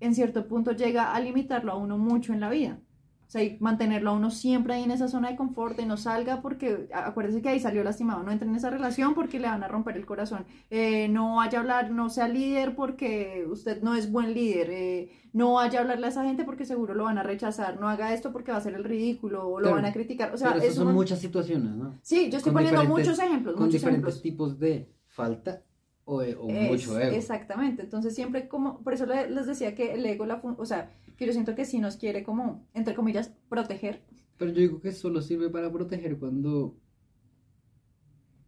en 0.00 0.14
cierto 0.14 0.48
punto 0.48 0.72
llega 0.72 1.14
a 1.14 1.20
limitarlo 1.20 1.70
a 1.70 1.76
uno 1.76 1.98
mucho 1.98 2.32
en 2.32 2.40
la 2.40 2.50
vida. 2.50 2.80
O 3.26 3.30
sea, 3.30 3.42
y 3.42 3.56
mantenerlo 3.58 4.10
a 4.10 4.12
uno 4.12 4.30
siempre 4.30 4.74
ahí 4.74 4.84
en 4.84 4.92
esa 4.92 5.08
zona 5.08 5.30
de 5.30 5.36
confort 5.36 5.78
y 5.80 5.84
no 5.84 5.96
salga 5.96 6.40
porque, 6.42 6.88
acuérdese 6.94 7.42
que 7.42 7.48
ahí 7.48 7.58
salió 7.58 7.82
lastimado, 7.82 8.22
no 8.22 8.30
entre 8.30 8.48
en 8.48 8.54
esa 8.54 8.70
relación 8.70 9.14
porque 9.14 9.40
le 9.40 9.48
van 9.48 9.64
a 9.64 9.68
romper 9.68 9.96
el 9.96 10.06
corazón. 10.06 10.44
Eh, 10.70 11.08
no 11.08 11.36
vaya 11.36 11.58
a 11.58 11.60
hablar, 11.62 11.90
no 11.90 12.08
sea 12.08 12.28
líder 12.28 12.76
porque 12.76 13.44
usted 13.50 13.82
no 13.82 13.96
es 13.96 14.12
buen 14.12 14.32
líder. 14.32 14.68
Eh, 14.70 15.10
no 15.32 15.54
vaya 15.54 15.80
a 15.80 15.82
hablarle 15.82 16.06
a 16.06 16.10
esa 16.10 16.22
gente 16.24 16.44
porque 16.44 16.64
seguro 16.64 16.94
lo 16.94 17.04
van 17.04 17.18
a 17.18 17.24
rechazar. 17.24 17.80
No 17.80 17.88
haga 17.88 18.14
esto 18.14 18.32
porque 18.32 18.52
va 18.52 18.58
a 18.58 18.62
ser 18.62 18.74
el 18.74 18.84
ridículo 18.84 19.46
o 19.48 19.58
lo 19.58 19.64
Claro. 19.66 19.76
van 19.76 19.86
a 19.86 19.92
criticar. 19.92 20.32
O 20.32 20.36
sea, 20.38 20.48
Pero 20.50 20.60
es 20.60 20.64
esas 20.66 20.76
son 20.76 20.86
un- 20.88 20.94
muchas 20.94 21.18
situaciones, 21.18 21.72
¿no? 21.74 21.98
Sí, 22.02 22.30
yo 22.30 22.38
estoy 22.38 22.52
con 22.52 22.62
poniendo 22.62 22.84
muchos 22.84 23.18
ejemplos, 23.18 23.54
Con 23.56 23.64
muchos 23.64 23.80
diferentes 23.80 24.14
ejemplos. 24.14 24.22
tipos 24.22 24.58
de 24.60 24.88
falta 25.08 25.62
o, 26.04 26.22
eh, 26.22 26.36
o 26.40 26.48
Es- 26.48 26.70
mucho 26.70 27.00
ego. 27.00 27.16
Exactamente, 27.16 27.82
entonces 27.82 28.14
siempre 28.14 28.46
como, 28.46 28.78
por 28.84 28.94
eso 28.94 29.04
le- 29.04 29.28
les 29.28 29.46
decía 29.48 29.74
que 29.74 29.94
el 29.94 30.06
ego, 30.06 30.24
la 30.26 30.40
o 30.56 30.64
sea, 30.64 30.90
que 31.16 31.26
yo 31.26 31.32
siento 31.32 31.54
que 31.54 31.64
sí 31.64 31.78
nos 31.80 31.96
quiere 31.96 32.22
como, 32.22 32.66
entre 32.74 32.94
comillas, 32.94 33.32
proteger. 33.48 34.02
Pero 34.36 34.50
yo 34.52 34.58
digo 34.60 34.80
que 34.80 34.92
solo 34.92 35.22
sirve 35.22 35.48
para 35.50 35.72
proteger 35.72 36.18
cuando 36.18 36.76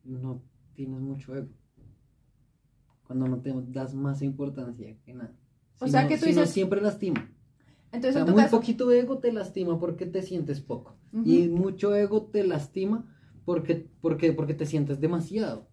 no 0.04 0.42
tienes 0.74 1.00
mucho 1.00 1.34
ego. 1.34 1.48
Cuando 3.06 3.26
no 3.26 3.40
te 3.40 3.52
das 3.68 3.94
más 3.94 4.20
importancia 4.22 4.96
que 5.04 5.14
nada. 5.14 5.34
O 5.80 5.86
Si 5.86 5.92
sea, 5.92 6.02
no- 6.02 6.08
que 6.08 6.18
tú 6.18 6.26
si 6.26 6.32
no, 6.32 6.40
dices- 6.42 6.50
siempre 6.54 6.80
lastima. 6.80 7.30
O 7.90 7.96
Entonces, 7.96 8.12
sea, 8.14 8.20
en 8.20 8.26
tu 8.26 8.32
muy 8.32 8.42
caso, 8.42 8.56
poquito 8.58 8.92
ego 8.92 9.18
te 9.18 9.32
lastima 9.32 9.78
porque 9.80 10.04
te 10.06 10.20
sientes 10.22 10.60
poco. 10.60 10.96
Y 11.24 11.48
mucho 11.48 11.94
ego 11.96 12.26
te 12.26 12.44
lastima 12.46 13.06
porque, 13.46 13.88
porque, 14.02 14.34
porque 14.34 14.52
te 14.52 14.66
sientes 14.66 15.00
demasiado. 15.00 15.67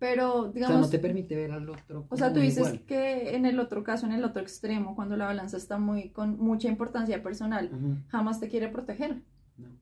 Pero 0.00 0.52
O 0.56 0.64
sea, 0.66 0.78
digamos, 0.78 0.80
no 0.80 0.90
te 0.90 0.98
permite 0.98 1.36
ver 1.36 1.52
al 1.52 1.68
otro. 1.70 2.08
o 2.10 2.16
sea, 2.16 2.32
tú 2.32 2.40
dices 2.40 2.58
igual. 2.58 2.84
que 2.86 3.36
en 3.36 3.46
el 3.46 3.60
otro 3.60 3.84
caso, 3.84 4.06
en 4.06 4.12
el 4.12 4.24
otro 4.24 4.42
extremo, 4.42 4.96
cuando 4.96 5.16
la 5.16 5.26
balanza 5.26 5.56
está 5.58 5.78
muy 5.78 6.10
con 6.10 6.38
mucha 6.38 6.68
importancia 6.68 7.22
personal, 7.22 7.72
Ujú, 7.72 7.96
jamás 8.08 8.40
te 8.40 8.48
quiere 8.48 8.68
proteger. 8.68 9.22
no. 9.58 9.78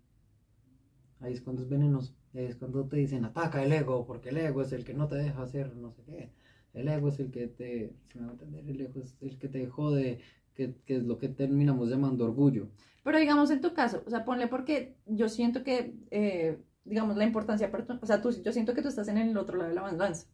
Ahí 1.21 1.33
es 1.35 1.41
cuando 1.41 1.63
es 1.63 1.69
venenoso. 1.69 2.15
Ahí 2.35 2.45
es 2.47 2.57
cuando 2.57 2.87
te 2.87 2.97
dicen 2.97 3.25
ataca 3.25 3.63
el 3.63 3.73
ego, 3.73 4.07
porque 4.07 4.31
el 4.31 4.39
ego 4.39 4.63
es 4.63 4.73
el 4.73 4.85
que 4.85 4.95
no 4.95 5.09
te 5.09 5.17
deja 5.17 5.43
hacer 5.43 5.75
no 5.77 5.93
sé 5.93 6.03
qué. 6.05 6.31
El 6.75 6.89
ego 6.89 7.09
es 7.09 7.19
el 7.21 7.31
que 7.31 7.49
te. 7.49 7.95
Si 8.13 8.19
me 8.19 8.27
va 8.27 8.31
a 8.31 8.35
entender, 8.35 8.69
el 8.69 8.81
ego 8.81 9.01
es 9.01 9.17
el 9.21 9.39
que 9.39 9.49
te 9.49 9.67
jode, 9.67 10.21
que, 10.55 10.75
que 10.87 10.97
es 10.97 11.05
lo 11.05 11.19
que 11.19 11.29
terminamos 11.29 11.89
llamando 11.91 12.25
orgullo. 12.25 12.69
Pero 13.03 13.19
digamos 13.19 13.51
en 13.51 13.61
tu 13.61 13.73
caso, 13.75 14.03
o 14.07 14.11
sea, 14.11 14.25
ponle 14.25 14.49
porque 14.49 14.97
yo 15.07 15.29
siento 15.29 15.65
que, 15.65 15.95
eh, 16.11 16.59
digamos, 16.89 17.17
la 17.17 17.25
importancia, 17.25 17.71
o 18.01 18.07
sea, 18.07 18.21
tú, 18.21 18.31
yo 18.43 18.53
siento 18.53 18.75
que 18.75 18.83
tú 18.83 18.89
estás 18.89 19.09
en 19.09 19.19
el 19.19 19.37
otro 19.37 19.57
lado 19.57 19.69
de 19.69 19.75
la 19.75 19.83
balanza, 19.83 20.27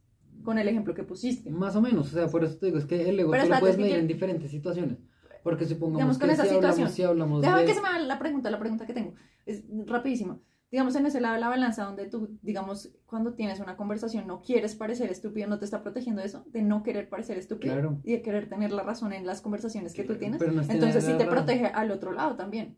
con 0.43 0.59
el 0.59 0.69
ejemplo 0.69 0.95
que 0.95 1.03
pusiste. 1.05 1.51
Más 1.51 1.75
o 1.77 1.81
menos, 1.83 2.09
o 2.13 2.17
sea, 2.17 2.29
por 2.29 2.45
eso 2.45 2.57
te 2.59 2.67
digo, 2.67 2.79
es 2.79 2.87
que 2.87 3.09
el 3.09 3.17
tú 3.17 3.23
lo 3.25 3.29
puedes 3.29 3.51
es 3.51 3.61
que 3.77 3.77
medir 3.83 3.95
yo- 3.95 4.01
en 4.01 4.07
diferentes 4.09 4.51
situaciones. 4.51 4.99
Porque 5.43 5.67
supongamos 5.67 5.99
Digamos, 5.99 6.19
con 6.19 6.29
que 6.29 6.35
esa 6.35 6.45
si 6.45 6.55
hablamos, 6.55 6.75
situación. 6.77 6.97
si 6.97 7.03
hablamos 7.03 7.43
Déjame 7.43 7.61
de... 7.61 7.67
que 7.67 7.75
se 7.75 7.83
me 7.83 7.89
haga 7.89 7.99
la 7.99 8.19
pregunta, 8.19 8.51
la 8.51 8.59
pregunta 8.59 8.87
que 8.87 8.95
tengo. 8.95 9.13
Es 9.45 9.63
rapidísimo. 9.87 10.41
digamos, 10.71 10.97
en 10.97 11.07
ese 11.07 11.21
lado 11.21 11.35
de 11.35 11.41
la 11.41 11.49
balanza 11.51 11.85
donde 11.85 12.07
tú, 12.07 12.37
digamos, 12.43 12.91
cuando 13.07 13.35
tienes 13.35 13.61
una 13.61 13.77
conversación 13.77 14.27
no 14.27 14.41
quieres 14.43 14.75
parecer 14.75 15.09
estúpido, 15.11 15.47
no 15.47 15.59
te 15.59 15.67
está 15.67 15.83
protegiendo 15.83 16.21
eso, 16.23 16.45
de 16.49 16.63
no 16.63 16.83
querer 16.83 17.09
parecer 17.09 17.37
estúpido 17.39 17.75
Claro. 17.75 18.01
y 18.03 18.13
de 18.13 18.23
querer 18.23 18.49
tener 18.49 18.73
la 18.73 18.83
razón 18.83 19.13
en 19.13 19.25
las 19.27 19.41
conversaciones 19.41 19.93
que 19.93 20.03
tú 20.03 20.17
tienes. 20.17 20.39
Pero 20.41 20.51
no 20.53 20.63
Entonces 20.63 21.05
sí 21.05 21.13
te 21.17 21.27
protege 21.27 21.67
al 21.67 21.91
otro 21.93 22.11
lado 22.13 22.35
también. 22.37 22.77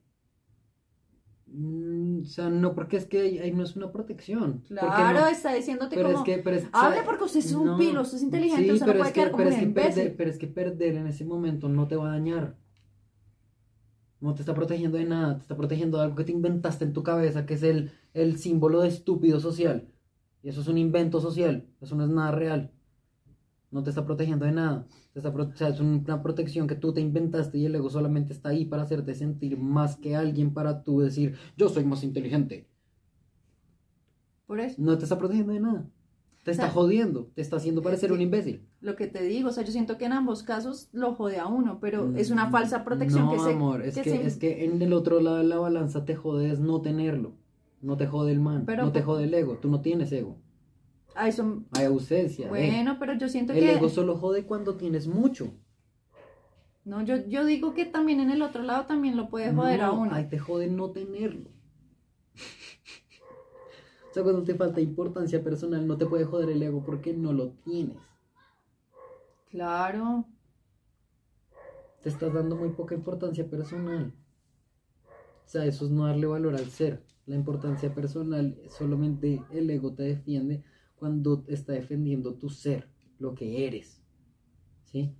Mm, 1.58 2.20
o 2.22 2.24
sea, 2.26 2.50
no, 2.50 2.74
porque 2.74 2.96
es 2.98 3.06
que 3.06 3.20
ahí, 3.20 3.38
ahí 3.38 3.52
no 3.52 3.62
es 3.64 3.76
una 3.76 3.90
protección. 3.90 4.62
Claro, 4.68 5.20
no- 5.20 5.26
está 5.26 5.54
diciéndote 5.54 5.96
pero 5.96 6.08
como, 6.12 6.18
es 6.18 6.24
que, 6.24 6.42
pero 6.42 6.56
es- 6.56 6.66
hable 6.72 7.02
porque 7.02 7.24
usted 7.24 7.40
es 7.40 7.52
un 7.52 7.64
no, 7.66 7.78
pilo, 7.78 8.02
usted 8.02 8.18
es 8.18 8.22
inteligente, 8.24 8.72
usted 8.74 8.86
no 8.86 8.92
pero 8.92 8.98
puede 8.98 9.08
es 9.08 9.14
que, 9.14 9.20
quedar 9.20 9.30
como 9.32 9.44
pero 9.44 9.50
es 9.50 9.56
que 9.56 9.66
perder, 9.68 10.16
pero 10.16 10.30
es 10.30 10.38
que 10.38 10.46
perder 10.48 10.94
en 10.96 11.06
ese 11.06 11.24
momento 11.24 11.68
no 11.68 11.88
te 11.88 11.96
va 11.96 12.08
a 12.08 12.12
dañar. 12.12 12.56
No 14.20 14.34
te 14.34 14.42
está 14.42 14.54
protegiendo 14.54 14.98
de 14.98 15.04
nada, 15.04 15.36
te 15.36 15.42
está 15.42 15.56
protegiendo 15.56 15.98
de 15.98 16.04
algo 16.04 16.16
que 16.16 16.24
te 16.24 16.32
inventaste 16.32 16.84
en 16.84 16.92
tu 16.92 17.02
cabeza, 17.02 17.46
que 17.46 17.54
es 17.54 17.62
el, 17.62 17.90
el 18.14 18.38
símbolo 18.38 18.80
de 18.82 18.88
estúpido 18.88 19.40
social. 19.40 19.88
Y 20.42 20.48
eso 20.48 20.60
es 20.60 20.68
un 20.68 20.78
invento 20.78 21.20
social, 21.20 21.66
eso 21.80 21.96
no 21.96 22.04
es 22.04 22.10
nada 22.10 22.32
real. 22.32 22.72
No 23.70 23.82
te 23.82 23.90
está 23.90 24.04
protegiendo 24.06 24.44
de 24.46 24.52
nada. 24.52 24.86
Te 25.12 25.18
está 25.18 25.32
pro- 25.32 25.50
o 25.52 25.56
sea, 25.56 25.68
es 25.68 25.80
una 25.80 26.22
protección 26.22 26.66
que 26.66 26.76
tú 26.76 26.92
te 26.92 27.00
inventaste 27.00 27.58
y 27.58 27.66
el 27.66 27.74
ego 27.74 27.90
solamente 27.90 28.32
está 28.32 28.50
ahí 28.50 28.64
para 28.64 28.82
hacerte 28.82 29.14
sentir 29.14 29.58
más 29.58 29.96
que 29.96 30.14
alguien 30.16 30.54
para 30.54 30.82
tú 30.84 31.00
decir, 31.00 31.34
yo 31.56 31.68
soy 31.68 31.84
más 31.84 32.02
inteligente. 32.04 32.68
Por 34.46 34.60
eso, 34.60 34.76
No 34.80 34.96
te 34.96 35.04
está 35.04 35.18
protegiendo 35.18 35.52
de 35.52 35.60
nada. 35.60 35.86
Te 36.44 36.52
está 36.52 36.64
sea, 36.66 36.72
jodiendo, 36.72 37.32
te 37.34 37.42
está 37.42 37.56
haciendo 37.56 37.82
parecer 37.82 38.12
un 38.12 38.18
que- 38.18 38.22
imbécil. 38.24 38.64
lo 38.80 38.94
que 38.94 39.08
te 39.08 39.20
digo, 39.24 39.48
o 39.48 39.52
sea, 39.52 39.64
yo 39.64 39.72
siento 39.72 39.98
que 39.98 40.04
en 40.04 40.12
ambos 40.12 40.44
casos 40.44 40.88
lo 40.92 41.12
jode 41.16 41.40
a 41.40 41.46
uno, 41.48 41.80
pero 41.80 42.14
es 42.16 42.30
una 42.30 42.50
falsa 42.52 42.84
protección 42.84 43.24
Mm, 43.24 43.26
no, 43.26 43.32
que 43.32 43.38
se... 43.40 43.50
amor, 43.52 43.82
es 43.82 43.94
que, 43.96 44.04
se- 44.04 44.24
es 44.24 44.36
que 44.36 44.64
en 44.64 44.80
el 44.80 44.92
otro 44.92 45.20
lado 45.20 45.38
de 45.38 45.44
la 45.44 45.58
balanza 45.58 46.04
te 46.04 46.14
jode 46.14 46.52
es 46.52 46.60
no 46.60 46.80
tenerlo. 46.82 47.32
No 47.82 47.96
te 47.96 48.06
jode 48.06 48.30
el 48.30 48.38
man, 48.40 48.62
Pero 48.64 48.84
no 48.84 48.92
te 48.92 49.02
jode 49.02 49.24
el 49.24 49.34
ego. 49.34 49.58
Tú 49.60 49.68
no 49.68 49.80
tienes 49.80 50.12
ego. 50.12 50.38
A 51.16 51.24
Hay 51.78 51.84
ausencia. 51.86 52.46
eh. 52.46 52.48
Bueno, 52.48 52.96
pero 52.98 53.14
yo 53.14 53.28
siento 53.28 53.52
El 53.52 53.60
que... 53.60 53.72
ego 53.72 53.88
solo 53.88 54.16
jode 54.16 54.44
cuando 54.44 54.76
tienes 54.76 55.08
mucho. 55.08 55.52
No, 56.84 57.02
yo, 57.02 57.16
yo 57.26 57.44
digo 57.44 57.74
que 57.74 57.84
también 57.84 58.20
en 58.20 58.30
el 58.30 58.42
otro 58.42 58.62
lado 58.62 58.86
también 58.86 59.16
lo 59.16 59.28
puede 59.28 59.52
joder 59.52 59.80
a 59.80 59.88
No, 59.88 60.00
uno. 60.02 60.14
Ahí 60.14 60.28
te 60.28 60.38
jode 60.38 60.68
no 60.68 60.90
tenerlo. 60.92 61.50
o 64.10 64.14
sea, 64.14 64.22
cuando 64.22 64.44
te 64.44 64.54
falta 64.54 64.80
importancia 64.80 65.42
personal, 65.42 65.86
no 65.86 65.96
te 65.98 66.06
puede 66.06 66.24
joder 66.24 66.50
el 66.50 66.62
ego 66.62 66.84
porque 66.84 67.12
no 67.12 67.32
lo 67.32 67.50
tienes. 67.64 67.96
Claro. 69.50 70.26
Te 72.02 72.08
estás 72.08 72.32
dando 72.32 72.54
muy 72.54 72.68
poca 72.70 72.94
importancia 72.94 73.48
personal. 73.50 74.12
O 75.44 75.48
sea, 75.48 75.64
eso 75.64 75.86
es 75.86 75.90
no 75.90 76.06
darle 76.06 76.26
valor 76.26 76.54
al 76.54 76.70
ser. 76.70 77.02
La 77.26 77.34
importancia 77.34 77.92
personal, 77.92 78.56
solamente 78.70 79.42
el 79.50 79.68
ego 79.70 79.92
te 79.94 80.04
defiende 80.04 80.62
cuando 80.98 81.44
está 81.48 81.72
defendiendo 81.72 82.34
tu 82.34 82.48
ser, 82.48 82.88
lo 83.18 83.34
que 83.34 83.66
eres. 83.66 84.02
¿Sí? 84.84 85.14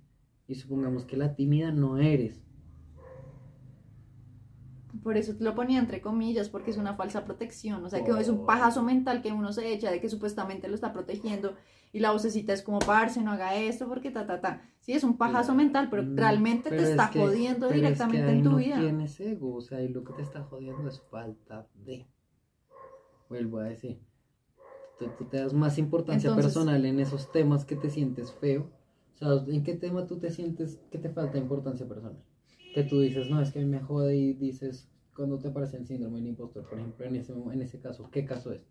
Y 0.47 0.55
supongamos 0.55 1.05
que 1.05 1.17
la 1.17 1.35
tímida 1.35 1.71
no 1.71 1.97
eres. 1.97 2.41
Por 5.03 5.15
eso 5.17 5.35
te 5.35 5.43
lo 5.43 5.53
ponía 5.53 5.79
entre 5.79 6.01
comillas, 6.01 6.49
porque 6.49 6.71
es 6.71 6.77
una 6.77 6.95
falsa 6.95 7.23
protección. 7.23 7.83
O 7.85 7.89
sea, 7.89 8.03
que 8.03 8.11
es 8.19 8.29
un 8.29 8.39
Oh. 8.41 8.45
pajazo 8.45 8.81
mental 8.83 9.21
que 9.21 9.31
uno 9.31 9.53
se 9.53 9.71
echa 9.73 9.91
de 9.91 10.01
que 10.01 10.09
supuestamente 10.09 10.67
lo 10.67 10.75
está 10.75 10.91
protegiendo 10.91 11.55
y 11.93 11.99
la 11.99 12.11
vocecita 12.11 12.51
es 12.53 12.61
como, 12.61 12.79
parce, 12.79 13.21
no 13.21 13.31
haga 13.31 13.55
esto 13.55 13.87
porque 13.87 14.09
ta, 14.11 14.25
ta, 14.25 14.41
ta. 14.41 14.61
Sí, 14.79 14.93
es 14.93 15.03
un 15.03 15.17
pajazo 15.17 15.53
mental, 15.53 15.89
pero 15.89 16.03
Mm, 16.03 16.15
realmente 16.17 16.69
pero 16.69 16.81
te 16.81 16.83
es 16.85 16.89
está 16.91 17.09
que- 17.11 17.19
jodiendo 17.19 17.67
pero 17.67 17.69
es 17.69 17.73
que 17.73 17.81
directamente 17.81 18.31
en 18.31 18.43
tu 18.43 18.51
no 18.51 18.57
vida. 18.57 18.79
tienes 18.79 19.19
ego, 19.19 19.55
o 19.55 19.61
sea, 19.61 19.77
ahí 19.79 19.87
lo 19.89 20.03
que 20.03 20.13
te 20.13 20.21
está 20.23 20.43
jodiendo 20.43 20.87
es 20.89 20.99
falta 21.11 21.67
de. 21.75 22.07
Vuelvo 23.29 23.59
a 23.59 23.65
decir. 23.65 23.99
Tú, 24.99 25.05
tú 25.17 25.25
te 25.25 25.37
das 25.37 25.53
más 25.53 25.77
importancia 25.77 26.29
Entonces- 26.29 26.53
personal 26.53 26.85
en 26.85 26.99
esos 26.99 27.31
temas 27.31 27.65
que 27.65 27.75
te 27.75 27.89
sientes 27.89 28.31
feo. 28.33 28.69
O 29.15 29.17
sea, 29.17 29.53
¿en 29.53 29.63
qué 29.63 29.75
tema 29.75 30.05
tú 30.07 30.17
te 30.17 30.29
sientes 30.31 30.79
que 30.91 30.97
te 30.97 31.09
falta 31.09 31.37
importancia 31.37 31.87
personal? 31.87 32.17
Que 32.73 32.83
tú 32.83 32.99
dices, 33.01 33.29
no, 33.29 33.41
es 33.41 33.51
que 33.51 33.59
a 33.59 33.61
mí 33.63 33.67
me 33.67 33.79
jode 33.81 34.15
y 34.15 34.33
dices, 34.33 34.87
cuando 35.15 35.39
te 35.39 35.47
aparece 35.47 35.77
el 35.77 35.85
síndrome 35.87 36.17
del 36.19 36.27
impostor, 36.27 36.67
por 36.69 36.77
ejemplo, 36.79 37.05
en 37.05 37.15
ese, 37.15 37.33
en 37.33 37.61
ese 37.61 37.79
caso, 37.79 38.09
¿qué 38.11 38.25
caso 38.25 38.51
es? 38.53 38.61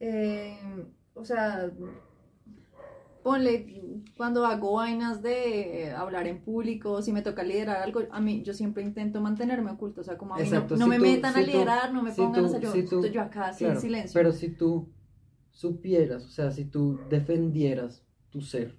Eh, 0.00 0.56
o 1.14 1.24
sea, 1.24 1.70
ponle, 3.26 4.02
cuando 4.16 4.46
hago 4.46 4.74
vainas 4.74 5.20
de 5.20 5.90
hablar 5.96 6.28
en 6.28 6.40
público, 6.44 7.02
si 7.02 7.12
me 7.12 7.22
toca 7.22 7.42
liderar 7.42 7.78
algo, 7.82 8.02
a 8.12 8.20
mí 8.20 8.44
yo 8.44 8.54
siempre 8.54 8.84
intento 8.84 9.20
mantenerme 9.20 9.72
oculto, 9.72 10.00
o 10.02 10.04
sea, 10.04 10.16
como 10.16 10.34
a 10.34 10.36
mí 10.38 10.44
Exacto, 10.44 10.76
no, 10.76 10.84
si 10.84 10.90
me 10.90 10.98
tú- 10.98 11.02
metan 11.02 11.34
a 11.36 11.40
tú- 11.40 11.46
liderar, 11.46 11.92
no 11.92 12.02
me 12.04 12.12
si 12.12 12.20
pongan, 12.20 12.42
tú- 12.42 12.46
o 12.46 12.50
sea, 12.50 12.60
yo, 12.60 13.06
yo 13.08 13.20
acá 13.22 13.48
así 13.48 13.64
Claro, 13.64 13.74
en 13.74 13.80
silencio. 13.80 14.14
Pero 14.20 14.30
si 14.32 14.48
tú 14.50 14.92
supieras, 15.50 16.24
o 16.24 16.28
sea, 16.28 16.52
si 16.52 16.66
tú 16.66 17.00
defendieras 17.10 18.06
tu 18.30 18.40
ser, 18.42 18.78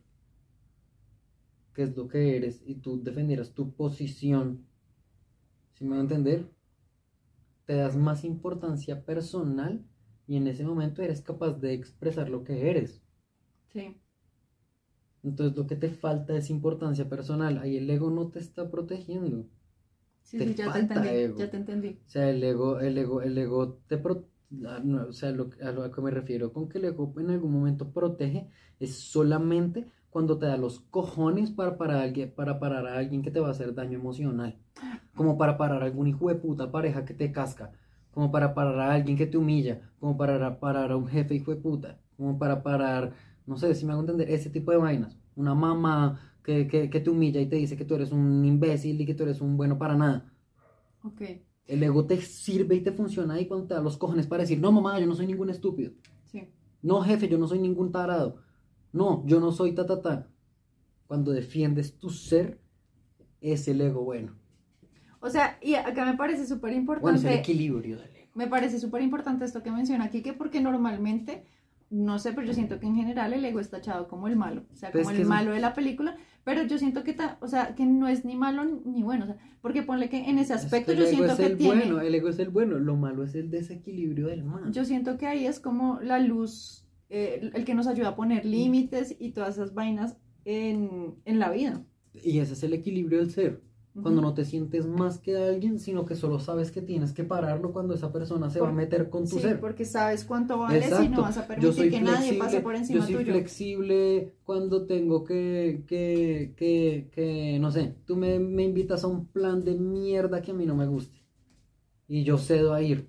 que 1.74 1.84
es 1.84 1.98
lo 1.98 2.08
que 2.08 2.38
eres, 2.38 2.62
y 2.66 2.76
tú 2.76 3.04
defendieras 3.04 3.52
tu 3.54 3.74
posición, 3.76 4.66
si 5.74 5.84
me 5.84 5.92
va 5.92 5.98
a 5.98 6.02
entender? 6.02 6.50
Te 7.66 7.74
das 7.76 7.98
más 7.98 8.24
importancia 8.24 9.04
personal 9.04 9.84
y 10.26 10.38
en 10.38 10.48
ese 10.48 10.64
momento 10.64 11.02
eres 11.02 11.22
capaz 11.22 11.52
de 11.60 11.74
expresar 11.74 12.30
lo 12.30 12.46
que 12.46 12.70
eres. 12.70 13.02
Sí. 13.74 13.98
Entonces 15.24 15.58
lo 15.58 15.68
que 15.68 15.76
te 15.76 15.90
falta 15.90 16.36
es 16.38 16.50
importancia 16.50 17.10
personal. 17.10 17.58
Ahí 17.60 17.78
el 17.78 17.90
ego 17.90 18.10
no 18.12 18.30
te 18.30 18.40
está 18.40 18.70
protegiendo. 18.72 19.46
Sí, 20.22 20.40
Te 20.40 20.44
sí, 20.44 20.54
ya 20.54 20.72
te 20.72 20.78
falta 20.78 20.80
entendí, 20.80 21.24
ego. 21.24 21.36
ya 21.36 21.50
te 21.50 21.58
entendí. 21.58 22.00
O 22.08 22.10
sea, 22.10 22.30
el 22.30 22.44
ego, 22.44 22.80
el 22.80 22.98
ego, 22.98 23.22
el 23.22 23.38
ego 23.38 23.80
te 23.88 23.98
pro- 23.98 24.26
no, 24.50 25.08
o 25.08 25.14
sea, 25.14 25.32
lo, 25.32 25.50
a 25.64 25.72
lo 25.72 25.92
que 25.92 26.02
me 26.02 26.12
refiero 26.12 26.54
con 26.54 26.70
que 26.70 26.78
el 26.80 26.86
ego 26.86 27.14
en 27.18 27.32
algún 27.32 27.52
momento 27.52 27.92
protege 27.92 28.50
es 28.80 28.96
solamente 28.98 29.86
cuando 30.10 30.38
te 30.40 30.46
da 30.46 30.58
los 30.58 30.80
cojones 30.82 31.52
para 31.52 31.78
parar 31.78 31.98
a 31.98 32.04
alguien, 32.04 32.32
para 32.34 32.60
parar 32.60 32.88
a 32.88 32.98
alguien 32.98 33.22
que 33.24 33.32
te 33.32 33.40
va 33.42 33.50
a 33.50 33.52
hacer 33.52 33.74
daño 33.76 34.00
emocional. 34.00 34.58
Como 35.16 35.38
para 35.38 35.58
parar 35.58 35.82
a 35.84 35.86
algún 35.86 36.08
hijo 36.08 36.30
de 36.30 36.36
puta 36.36 36.72
pareja 36.72 37.06
que 37.06 37.14
te 37.14 37.32
casca. 37.32 37.72
Como 38.12 38.32
para 38.32 38.54
parar 38.56 38.80
a 38.80 38.94
alguien 38.94 39.18
que 39.18 39.28
te 39.28 39.38
humilla. 39.38 39.92
Como 40.00 40.18
para 40.18 40.60
parar 40.60 40.92
a 40.92 40.98
un 40.98 41.08
jefe 41.08 41.36
hijo 41.36 41.52
de 41.54 41.58
puta. 41.62 42.00
Como 42.18 42.38
para 42.40 42.64
parar, 42.64 43.14
no 43.48 43.58
sé 43.58 43.74
si 43.74 43.86
me 43.86 43.94
hago 43.94 44.02
entender, 44.02 44.30
ese 44.30 44.50
tipo 44.50 44.72
de 44.72 44.78
vainas. 44.78 45.18
Una 45.36 45.56
mamá 45.56 46.20
que, 46.44 46.68
que, 46.68 46.90
que 46.90 47.00
te 47.00 47.10
humilla 47.10 47.42
y 47.42 47.48
te 47.48 47.56
dice 47.56 47.76
que 47.76 47.86
tú 47.86 47.96
eres 47.96 48.12
un 48.12 48.46
imbécil 48.46 49.02
y 49.02 49.06
que 49.06 49.16
tú 49.16 49.24
eres 49.24 49.42
un 49.42 49.58
bueno 49.58 49.78
para 49.78 49.96
nada. 49.96 50.32
Ok. 51.04 51.22
El 51.66 51.84
ego 51.84 52.06
te 52.06 52.22
sirve 52.22 52.76
y 52.76 52.82
te 52.82 52.92
funciona 52.92 53.34
ahí 53.34 53.48
cuando 53.48 53.68
te 53.68 53.74
da 53.74 53.82
los 53.82 53.98
cojones 53.98 54.28
para 54.28 54.44
decir, 54.44 54.60
no 54.60 54.72
mamá, 54.72 55.00
yo 55.00 55.08
no 55.08 55.16
soy 55.16 55.28
ningún 55.28 55.50
estúpido. 55.50 55.94
Sí. 56.32 56.48
No 56.82 57.02
jefe, 57.02 57.28
yo 57.28 57.38
no 57.38 57.48
soy 57.48 57.60
ningún 57.60 57.92
tarado. 57.92 58.38
No, 58.94 59.26
yo 59.26 59.40
no 59.40 59.52
soy 59.52 59.74
ta 59.74 59.86
ta 59.86 60.02
ta. 60.02 60.28
Cuando 61.08 61.32
defiendes 61.32 61.98
tu 61.98 62.10
ser, 62.10 62.60
es 63.42 63.68
el 63.68 63.82
ego 63.82 64.04
bueno. 64.04 64.36
O 65.20 65.30
sea, 65.30 65.58
y 65.62 65.74
acá 65.76 66.06
me 66.06 66.16
parece 66.18 66.46
súper 66.46 66.72
Bueno, 66.72 67.18
es 67.18 67.24
el 67.26 67.32
importante, 67.32 67.34
equilibrio 67.40 67.98
del 67.98 68.16
ego. 68.16 68.30
me 68.36 68.48
parece 68.48 68.80
súper 68.80 69.02
importante 69.02 69.46
esto 69.46 69.64
que 69.64 69.72
menciona 69.72 70.06
aquí, 70.06 70.22
que 70.22 70.34
porque 70.34 70.62
normalmente, 70.62 71.46
no 71.90 72.20
sé, 72.20 72.34
pero 72.34 72.46
yo 72.46 72.54
siento 72.54 72.80
que 72.80 72.86
en 72.86 72.96
general 72.96 73.32
el 73.34 73.46
ego 73.46 73.60
está 73.60 73.78
echado 73.78 74.08
como 74.08 74.28
el 74.28 74.36
malo, 74.36 74.66
o 74.74 74.76
sea, 74.76 74.92
Pero 74.92 75.04
como 75.04 75.12
es 75.12 75.18
el 75.18 75.22
es- 75.24 75.28
malo 75.30 75.52
de 75.52 75.60
la 75.60 75.74
película, 75.74 76.18
pero 76.44 76.64
yo 76.64 76.78
siento 76.78 77.04
que, 77.04 77.14
ta- 77.14 77.38
o 77.42 77.48
sea, 77.48 77.76
que 77.76 77.86
no 77.86 78.08
es 78.08 78.26
ni 78.26 78.36
malo 78.36 78.66
ni 78.86 79.04
bueno, 79.04 79.24
o 79.24 79.28
sea, 79.28 79.38
porque 79.62 79.84
ponle 79.84 80.10
que 80.10 80.30
en 80.30 80.38
ese 80.38 80.54
Es 80.56 80.66
aspecto 80.66 80.92
que 80.92 80.98
yo 80.98 81.04
el 81.06 81.10
ego 81.10 81.16
siento 81.18 81.34
es 81.34 81.40
que 81.40 81.46
el 81.54 81.58
tiene, 81.58 81.76
bueno, 81.86 82.02
el 82.02 82.16
ego 82.16 82.30
es 82.30 82.40
el 82.40 82.50
bueno. 82.50 82.78
Lo 82.80 82.96
malo 82.96 83.24
es 83.24 83.36
el 83.36 83.50
desequilibrio 83.52 84.28
del 84.28 84.44
mal. 84.44 84.72
yo 84.72 84.84
siento 84.86 85.18
que 85.18 85.28
ahí 85.28 85.46
es 85.46 85.60
como 85.60 86.00
la 86.02 86.20
luz, 86.20 86.86
eh, 87.10 87.52
el 87.54 87.64
que 87.66 87.74
nos 87.74 87.88
ayuda 87.88 88.10
a 88.10 88.16
poner 88.16 88.46
límites 88.46 89.16
y 89.20 89.32
todas 89.32 89.56
esas 89.56 89.74
vainas 89.74 90.18
en, 90.46 91.16
en 91.26 91.40
la 91.40 91.52
vida. 91.52 91.84
Y 92.14 92.40
ese 92.40 92.54
es 92.54 92.64
el 92.64 92.74
equilibrio 92.74 93.20
del 93.20 93.32
ser. 93.32 93.62
Cuando 94.02 94.22
no 94.22 94.34
te 94.34 94.46
sientes 94.46 94.86
más 94.86 95.18
que 95.20 95.36
alguien, 95.38 95.80
sino 95.80 96.06
que 96.06 96.16
solo 96.16 96.40
sabes 96.40 96.72
que 96.72 96.82
tienes 96.82 97.14
que 97.14 97.24
pararlo 97.24 97.74
cuando 97.74 97.94
esa 97.96 98.12
persona 98.12 98.50
se 98.50 98.60
va 98.62 98.70
a 98.70 98.72
meter 98.72 99.10
con 99.10 99.24
tu 99.28 99.36
Sí, 99.38 99.42
ser. 99.42 99.60
porque 99.60 99.86
sabes 99.86 100.24
cuánto 100.24 100.58
vales 100.60 100.86
y 101.00 101.10
no 101.10 101.20
Exacto. 101.20 101.22
vas 101.24 101.38
a 101.38 101.48
permitir 101.48 101.90
que 101.90 102.02
nadie 102.02 102.34
pase 102.34 102.62
flexible, 102.62 102.62
por 102.62 102.76
encima 102.76 103.00
yo 103.00 103.06
soy 103.06 103.16
tuyo. 103.24 103.34
flexible 103.34 104.36
cuando 104.44 104.86
tengo 104.86 105.24
que, 105.24 105.84
que, 105.88 106.54
que, 106.56 107.10
que, 107.12 107.58
no 107.60 107.72
sé, 107.72 107.96
tú 108.06 108.16
me, 108.16 108.40
me 108.40 108.64
invitas 108.64 109.04
a 109.04 109.08
un 109.08 109.26
plan 109.28 109.64
de 109.64 109.76
mierda 109.76 110.42
que 110.42 110.52
a 110.52 110.54
mí 110.54 110.66
no 110.66 110.76
me 110.76 110.86
guste. 110.88 111.18
Y 112.08 112.24
yo 112.24 112.38
cedo 112.38 112.74
a 112.74 112.82
ir. 112.82 113.08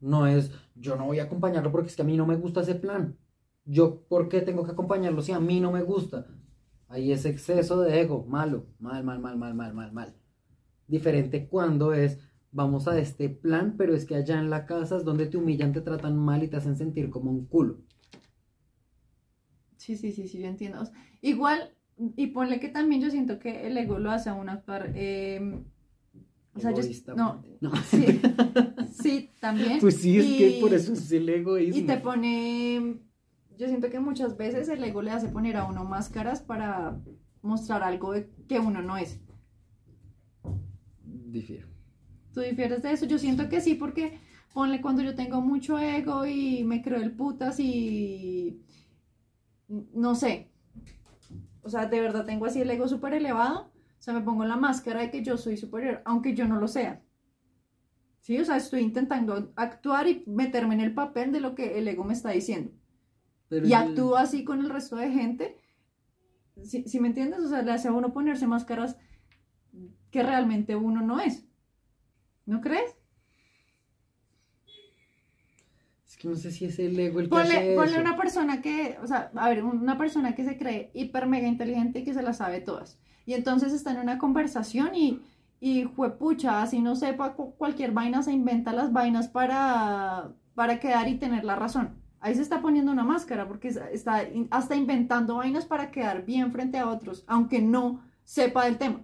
No 0.00 0.26
es, 0.26 0.50
yo 0.74 0.96
no 0.96 1.06
voy 1.06 1.18
a 1.20 1.24
acompañarlo 1.24 1.70
porque 1.72 1.88
es 1.88 1.96
que 1.96 2.02
a 2.02 2.04
mí 2.04 2.16
no 2.16 2.26
me 2.26 2.36
gusta 2.36 2.60
ese 2.62 2.74
plan. 2.74 3.16
Yo, 3.64 4.02
¿por 4.08 4.28
qué 4.28 4.40
tengo 4.40 4.64
que 4.64 4.72
acompañarlo 4.72 5.22
si 5.22 5.32
a 5.32 5.40
mí 5.40 5.60
no 5.60 5.70
me 5.72 5.82
gusta? 5.82 6.26
Ahí 6.90 7.12
es 7.12 7.24
exceso 7.24 7.80
de 7.82 8.00
ego, 8.00 8.26
malo, 8.28 8.66
mal, 8.80 9.04
mal, 9.04 9.20
mal, 9.20 9.38
mal, 9.38 9.54
mal, 9.54 9.72
mal, 9.72 9.92
mal. 9.92 10.14
Diferente 10.88 11.46
cuando 11.46 11.94
es, 11.94 12.18
vamos 12.50 12.88
a 12.88 12.98
este 12.98 13.28
plan, 13.28 13.76
pero 13.78 13.94
es 13.94 14.04
que 14.04 14.16
allá 14.16 14.40
en 14.40 14.50
la 14.50 14.66
casa 14.66 14.96
es 14.96 15.04
donde 15.04 15.26
te 15.26 15.36
humillan, 15.36 15.72
te 15.72 15.82
tratan 15.82 16.16
mal 16.16 16.42
y 16.42 16.48
te 16.48 16.56
hacen 16.56 16.76
sentir 16.76 17.08
como 17.08 17.30
un 17.30 17.46
culo. 17.46 17.78
Sí, 19.76 19.96
sí, 19.96 20.10
sí, 20.10 20.26
sí, 20.26 20.40
yo 20.40 20.48
entiendo. 20.48 20.82
Igual, 21.22 21.72
y 22.16 22.26
ponle 22.26 22.58
que 22.58 22.68
también 22.68 23.00
yo 23.00 23.08
siento 23.08 23.38
que 23.38 23.68
el 23.68 23.76
ego 23.76 24.00
lo 24.00 24.10
hace 24.10 24.30
a 24.30 24.34
uno 24.34 24.50
actuar 24.50 24.90
eh, 24.96 25.62
O 26.54 26.58
sea, 26.58 26.72
yo, 26.72 26.82
no, 27.14 27.44
no. 27.60 27.70
sí, 27.88 28.20
sí, 29.00 29.30
también. 29.38 29.78
Pues 29.78 29.98
sí, 29.98 30.18
es 30.18 30.26
que 30.26 30.58
por 30.60 30.74
eso 30.74 30.92
es 30.94 31.12
el 31.12 31.28
egoísmo. 31.28 31.80
Y 31.80 31.86
te 31.86 31.98
pone, 31.98 33.00
yo 33.58 33.68
siento 33.68 33.90
que 33.90 34.00
muchas 34.00 34.36
veces 34.36 34.68
el 34.68 34.82
ego 34.84 35.02
le 35.02 35.10
hace 35.12 35.28
poner 35.28 35.56
a 35.56 35.64
uno 35.64 35.84
máscaras 35.84 36.40
para 36.42 36.98
mostrar 37.42 37.82
algo 37.82 38.12
de- 38.12 38.30
que 38.48 38.58
uno 38.58 38.82
no 38.82 38.96
es. 38.96 39.20
Difiero. 41.04 41.68
¿Tú 42.32 42.40
difieres 42.40 42.82
de 42.82 42.92
eso? 42.92 43.06
Yo 43.06 43.18
siento 43.18 43.48
que 43.48 43.60
sí, 43.60 43.74
porque 43.74 44.18
ponle 44.52 44.80
cuando 44.80 45.02
yo 45.02 45.14
tengo 45.14 45.40
mucho 45.40 45.78
ego 45.78 46.26
y 46.26 46.64
me 46.64 46.82
creo 46.82 47.00
el 47.00 47.12
putas 47.12 47.58
y 47.60 48.60
no 49.68 50.14
sé. 50.14 50.50
O 51.62 51.68
sea, 51.68 51.86
de 51.86 52.00
verdad 52.00 52.26
tengo 52.26 52.46
así 52.46 52.60
el 52.60 52.70
ego 52.70 52.88
súper 52.88 53.14
elevado. 53.14 53.70
O 53.98 54.02
sea, 54.02 54.14
me 54.14 54.22
pongo 54.22 54.44
la 54.44 54.56
máscara 54.56 55.00
de 55.00 55.10
que 55.10 55.22
yo 55.22 55.36
soy 55.36 55.56
superior, 55.56 56.02
aunque 56.04 56.34
yo 56.34 56.46
no 56.48 56.58
lo 56.58 56.68
sea. 56.68 57.02
Sí, 58.20 58.38
o 58.38 58.44
sea, 58.44 58.56
estoy 58.56 58.80
intentando 58.82 59.52
actuar 59.56 60.08
y 60.08 60.22
meterme 60.26 60.74
en 60.74 60.80
el 60.80 60.94
papel 60.94 61.32
de 61.32 61.40
lo 61.40 61.54
que 61.54 61.78
el 61.78 61.88
ego 61.88 62.04
me 62.04 62.14
está 62.14 62.30
diciendo. 62.30 62.72
Pero 63.50 63.66
y 63.66 63.72
actúo 63.74 64.16
así 64.16 64.44
con 64.44 64.60
el 64.60 64.70
resto 64.70 64.96
de 64.96 65.10
gente. 65.10 65.56
¿Sí, 66.62 66.84
sí 66.86 67.00
me 67.00 67.08
entiendes? 67.08 67.40
O 67.40 67.48
sea, 67.48 67.62
le 67.62 67.72
hace 67.72 67.88
a 67.88 67.92
uno 67.92 68.12
ponerse 68.12 68.46
máscaras 68.46 68.96
que 70.12 70.22
realmente 70.22 70.76
uno 70.76 71.00
no 71.02 71.20
es. 71.20 71.44
¿No 72.46 72.60
crees? 72.60 72.96
Es 76.06 76.16
que 76.18 76.28
no 76.28 76.34
sé 76.36 76.50
si 76.50 76.66
es 76.66 76.78
el 76.78 76.98
ego 77.00 77.20
el 77.20 77.30
que 77.30 77.38
Ponle, 77.38 77.54
hace 77.60 77.74
ponle 77.74 77.98
eso. 77.98 78.00
una 78.00 78.16
persona 78.16 78.60
que, 78.60 78.98
o 79.02 79.06
sea, 79.06 79.30
a 79.36 79.48
ver, 79.48 79.62
una 79.64 79.96
persona 79.96 80.34
que 80.34 80.44
se 80.44 80.58
cree 80.58 80.90
hiper 80.94 81.26
mega 81.26 81.46
inteligente 81.48 82.00
y 82.00 82.04
que 82.04 82.14
se 82.14 82.22
las 82.22 82.38
sabe 82.38 82.60
todas. 82.60 82.98
Y 83.26 83.34
entonces 83.34 83.72
está 83.72 83.92
en 83.92 84.00
una 84.00 84.18
conversación 84.18 84.94
y, 84.96 85.22
y 85.60 85.84
juepucha, 85.84 86.62
así 86.62 86.80
no 86.80 86.96
sepa 86.96 87.34
cu- 87.34 87.54
cualquier 87.56 87.92
vaina, 87.92 88.22
se 88.22 88.32
inventa 88.32 88.72
las 88.72 88.92
vainas 88.92 89.28
para, 89.28 90.32
para 90.54 90.80
quedar 90.80 91.08
y 91.08 91.18
tener 91.18 91.44
la 91.44 91.54
razón. 91.56 91.99
Ahí 92.20 92.34
se 92.34 92.42
está 92.42 92.60
poniendo 92.60 92.92
una 92.92 93.02
máscara 93.04 93.48
porque 93.48 93.68
es- 93.68 93.80
está 93.92 94.22
hasta 94.50 94.76
inventando 94.76 95.36
vainas 95.36 95.64
para 95.64 95.90
quedar 95.90 96.24
bien 96.26 96.52
frente 96.52 96.78
a 96.78 96.88
otros, 96.88 97.24
aunque 97.26 97.60
no 97.62 98.02
sepa 98.24 98.66
del 98.66 98.76
tema. 98.78 99.00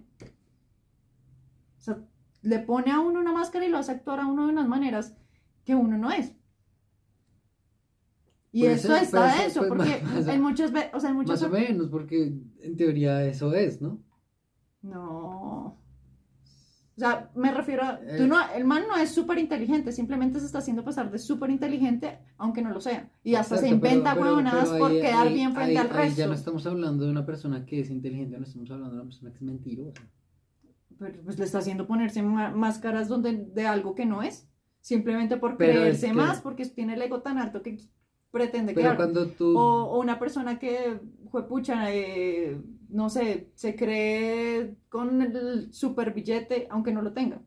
O 1.77 1.81
sea, 1.81 1.97
le 2.41 2.59
pone 2.59 2.91
a 2.91 2.99
uno 2.99 3.19
una 3.19 3.31
máscara 3.31 3.65
y 3.65 3.69
lo 3.69 3.77
hace 3.77 3.91
actuar 3.91 4.19
a 4.19 4.27
uno 4.27 4.45
de 4.45 4.53
unas 4.53 4.67
maneras 4.67 5.15
que 5.65 5.73
uno 5.75 5.97
no 5.97 6.11
es. 6.11 6.33
Y 8.51 8.61
Puede 8.61 8.73
eso 8.75 8.95
está 8.95 9.45
eso, 9.45 9.59
pues, 9.67 9.69
porque 9.69 10.03
en 10.33 10.41
muchas 10.41 10.71
veces, 10.71 10.91
o 10.93 10.99
sea, 10.99 11.09
en 11.09 11.15
muchas 11.17 11.41
Más 11.41 11.49
o 11.49 11.53
menos, 11.53 11.87
porque 11.89 12.33
en 12.61 12.77
teoría 12.77 13.23
eso 13.25 13.53
es, 13.53 13.81
¿no? 13.81 13.99
No. 14.81 15.77
O 16.97 16.99
sea, 16.99 17.29
me 17.35 17.53
refiero 17.53 17.83
a. 17.83 17.99
Eh. 18.01 18.15
Tú 18.17 18.25
no, 18.25 18.37
el 18.55 18.65
man 18.65 18.83
no 18.89 18.97
es 18.97 19.11
súper 19.11 19.37
inteligente, 19.37 19.91
simplemente 19.91 20.39
se 20.39 20.47
está 20.47 20.57
haciendo 20.57 20.83
pasar 20.83 21.11
de 21.11 21.19
súper 21.19 21.51
inteligente, 21.51 22.17
aunque 22.39 22.63
no 22.63 22.71
lo 22.71 22.81
sea. 22.81 23.11
Y 23.23 23.35
hasta 23.35 23.55
se 23.57 23.65
Exacto, 23.67 23.81
pero- 23.83 23.93
inventa 23.93 24.13
pero- 24.15 24.25
huevonadas 24.25 24.69
pero 24.69 24.79
por 24.79 24.91
quedar 24.91 25.27
ahí- 25.27 25.33
bien 25.35 25.53
frente 25.53 25.71
ahí- 25.71 25.77
al 25.77 25.87
ahí 25.91 25.93
resto. 26.07 26.17
ya 26.19 26.27
no 26.27 26.33
estamos 26.33 26.65
hablando 26.65 27.05
de 27.05 27.11
una 27.11 27.23
persona 27.25 27.65
que 27.67 27.81
es 27.81 27.91
inteligente, 27.91 28.35
no 28.39 28.45
estamos 28.45 28.71
hablando 28.71 28.95
de 28.95 29.01
una 29.01 29.09
persona 29.09 29.29
que 29.29 29.35
es 29.37 29.41
mentirosa. 29.43 30.01
Pero 30.97 31.21
pues 31.23 31.37
le 31.37 31.45
está 31.45 31.59
haciendo 31.59 31.85
ponerse 31.85 32.23
máscaras 32.23 33.07
donde, 33.07 33.33
de 33.53 33.67
algo 33.67 33.93
que 33.93 34.07
no 34.07 34.23
es. 34.23 34.47
Simplemente 34.81 35.37
por 35.37 35.51
es 35.51 35.57
creerse 35.57 36.07
que- 36.07 36.13
más, 36.13 36.41
porque 36.41 36.65
tiene 36.65 36.95
el 36.95 37.01
ego 37.03 37.21
tan 37.21 37.37
alto 37.37 37.61
que 37.61 37.77
pretende 38.31 38.73
tú... 39.37 39.55
O, 39.55 39.83
o 39.91 39.99
una 39.99 40.17
persona 40.17 40.57
que, 40.57 40.99
juepucha, 41.29 41.93
eh, 41.93 42.59
no 42.89 43.09
sé, 43.09 43.49
se 43.55 43.75
cree 43.75 44.75
con 44.89 45.21
el 45.21 45.73
super 45.73 46.13
billete, 46.13 46.67
aunque 46.69 46.91
no 46.93 47.01
lo 47.01 47.13
tenga. 47.13 47.41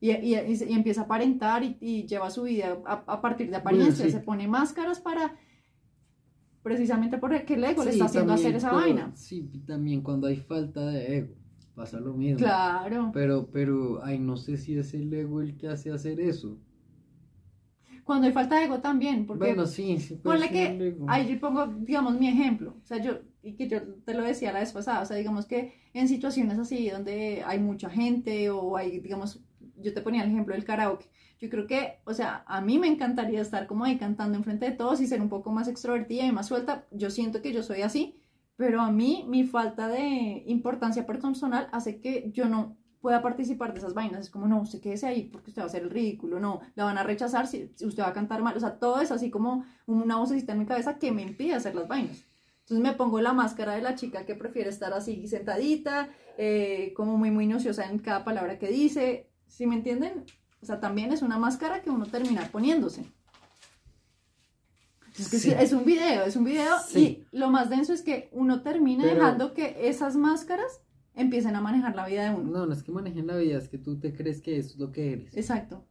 Y, 0.00 0.10
y- 0.12 0.34
y 0.34 0.72
empieza 0.72 1.02
a 1.02 1.04
aparentar 1.04 1.62
y, 1.62 1.76
y 1.80 2.06
lleva 2.06 2.30
su 2.30 2.44
vida 2.44 2.78
a, 2.86 3.04
a 3.06 3.20
partir 3.20 3.50
de 3.50 3.56
apariencia. 3.56 4.06
sí. 4.06 4.10
Se 4.12 4.20
pone 4.20 4.48
máscaras 4.48 4.98
para. 5.00 5.36
Precisamente 6.62 7.16
porque 7.18 7.54
el 7.54 7.64
ego 7.64 7.84
le 7.84 7.92
Sí, 7.92 7.96
está 7.98 8.04
haciendo 8.06 8.32
también, 8.34 8.46
hacer 8.48 8.56
esa 8.56 8.68
pero- 8.70 8.80
vaina. 8.82 9.12
Sí, 9.16 9.42
también 9.66 10.02
cuando 10.02 10.26
hay 10.26 10.36
falta 10.36 10.86
de 10.86 11.18
ego, 11.18 11.34
pasa 11.74 11.98
lo 12.00 12.12
mismo. 12.14 12.38
Claro. 12.38 13.10
Pero, 13.14 13.48
pero, 13.50 14.04
ay, 14.04 14.18
no 14.18 14.36
sé 14.36 14.56
si 14.58 14.76
es 14.76 14.92
el 14.94 15.12
ego 15.12 15.40
el 15.40 15.56
que 15.56 15.68
hace 15.68 15.90
hacer 15.90 16.20
eso. 16.20 16.58
Cuando 18.04 18.26
hay 18.26 18.32
falta 18.32 18.58
de 18.58 18.64
ego 18.64 18.80
también. 18.80 19.26
Porque 19.26 19.38
Bueno, 19.46 19.66
sí, 19.66 19.98
sí. 19.98 20.16
Ponle 20.16 20.46
el 20.46 20.52
que, 20.52 20.96
ahí 21.08 21.32
yo 21.32 21.40
pongo, 21.40 21.66
digamos, 21.66 22.18
mi 22.18 22.28
ejemplo, 22.28 22.74
o 22.82 22.86
sea, 22.86 22.98
yo, 23.02 23.18
y 23.42 23.54
que 23.54 23.68
yo 23.68 23.82
te 24.04 24.14
lo 24.14 24.22
decía 24.22 24.52
la 24.52 24.60
vez 24.60 24.72
pasada, 24.72 25.02
o 25.02 25.06
sea, 25.06 25.16
digamos 25.16 25.46
que 25.46 25.74
en 25.94 26.08
situaciones 26.08 26.58
así 26.58 26.90
donde 26.90 27.42
hay 27.46 27.58
mucha 27.58 27.90
gente 27.90 28.50
o 28.50 28.76
hay, 28.76 29.00
digamos, 29.00 29.40
yo 29.76 29.94
te 29.94 30.02
ponía 30.02 30.22
el 30.22 30.30
ejemplo 30.30 30.54
del 30.54 30.64
karaoke, 30.64 31.10
yo 31.40 31.48
creo 31.48 31.66
que, 31.66 32.00
o 32.04 32.12
sea, 32.12 32.44
a 32.46 32.60
mí 32.60 32.78
me 32.78 32.86
encantaría 32.86 33.40
estar 33.40 33.66
como 33.66 33.84
ahí 33.84 33.96
cantando 33.96 34.36
enfrente 34.36 34.66
de 34.66 34.76
todos 34.76 35.00
y 35.00 35.06
ser 35.06 35.22
un 35.22 35.30
poco 35.30 35.50
más 35.50 35.68
extrovertida 35.68 36.26
y 36.26 36.32
más 36.32 36.48
suelta, 36.48 36.86
yo 36.90 37.10
siento 37.10 37.40
que 37.40 37.52
yo 37.52 37.62
soy 37.62 37.82
así, 37.82 38.20
pero 38.56 38.82
a 38.82 38.92
mí 38.92 39.24
mi 39.26 39.44
falta 39.44 39.88
de 39.88 40.42
importancia 40.46 41.06
personal 41.06 41.68
hace 41.72 42.00
que 42.00 42.30
yo 42.32 42.46
no 42.46 42.76
pueda 43.00 43.22
participar 43.22 43.72
de 43.72 43.78
esas 43.78 43.94
vainas. 43.94 44.20
Es 44.20 44.30
como, 44.30 44.46
no, 44.46 44.60
usted 44.60 44.80
quédese 44.80 45.06
ahí 45.06 45.24
porque 45.24 45.50
usted 45.50 45.62
va 45.62 45.64
a 45.64 45.68
hacer 45.68 45.82
el 45.82 45.90
ridículo, 45.90 46.40
no, 46.40 46.60
la 46.74 46.84
van 46.84 46.98
a 46.98 47.02
rechazar 47.02 47.46
si, 47.46 47.72
usted 47.80 48.02
va 48.02 48.08
a 48.08 48.12
cantar 48.12 48.42
mal. 48.42 48.56
O 48.56 48.60
sea, 48.60 48.78
todo 48.78 49.00
es 49.00 49.10
así 49.10 49.30
como 49.30 49.64
una 49.86 50.16
vocecita 50.16 50.52
en 50.52 50.58
mi 50.58 50.66
cabeza 50.66 50.98
que 50.98 51.12
me 51.12 51.22
impide 51.22 51.54
hacer 51.54 51.74
las 51.74 51.88
vainas. 51.88 52.26
Entonces 52.70 52.88
me 52.88 52.96
pongo 52.96 53.20
la 53.20 53.32
máscara 53.32 53.74
de 53.74 53.82
la 53.82 53.96
chica 53.96 54.24
que 54.24 54.36
prefiere 54.36 54.70
estar 54.70 54.92
así 54.92 55.26
sentadita, 55.26 56.08
eh, 56.38 56.92
como 56.94 57.18
muy, 57.18 57.32
muy 57.32 57.48
nociosa 57.48 57.90
en 57.90 57.98
cada 57.98 58.22
palabra 58.22 58.60
que 58.60 58.68
dice. 58.68 59.28
¿Sí 59.48 59.66
me 59.66 59.74
entienden? 59.74 60.24
O 60.62 60.66
sea, 60.66 60.78
también 60.78 61.12
es 61.12 61.22
una 61.22 61.36
máscara 61.36 61.82
que 61.82 61.90
uno 61.90 62.06
termina 62.06 62.42
poniéndose. 62.52 63.02
Es 65.18 65.28
que 65.28 65.38
Sí. 65.40 65.50
sí, 65.50 65.56
es 65.58 65.72
un 65.72 65.84
video, 65.84 66.22
es 66.24 66.36
un 66.36 66.44
video 66.44 66.76
Sí. 66.86 67.26
y 67.32 67.36
lo 67.36 67.50
más 67.50 67.68
denso 67.70 67.92
es 67.92 68.02
que 68.02 68.28
uno 68.32 68.62
termina 68.62 69.02
Pero- 69.02 69.16
dejando 69.16 69.52
que 69.52 69.88
esas 69.88 70.14
máscaras 70.14 70.80
empiecen 71.16 71.56
a 71.56 71.60
manejar 71.60 71.96
la 71.96 72.06
vida 72.06 72.22
de 72.30 72.36
uno. 72.36 72.50
No, 72.52 72.66
no 72.66 72.72
es 72.72 72.84
que 72.84 72.92
manejen 72.92 73.26
la 73.26 73.36
vida, 73.36 73.58
es 73.58 73.68
que 73.68 73.78
tú 73.78 73.98
te 73.98 74.14
crees 74.14 74.40
que 74.40 74.58
eso 74.58 74.74
es 74.74 74.78
lo 74.78 74.92
que 74.92 75.12
eres. 75.14 75.36
Exacto. 75.36 75.84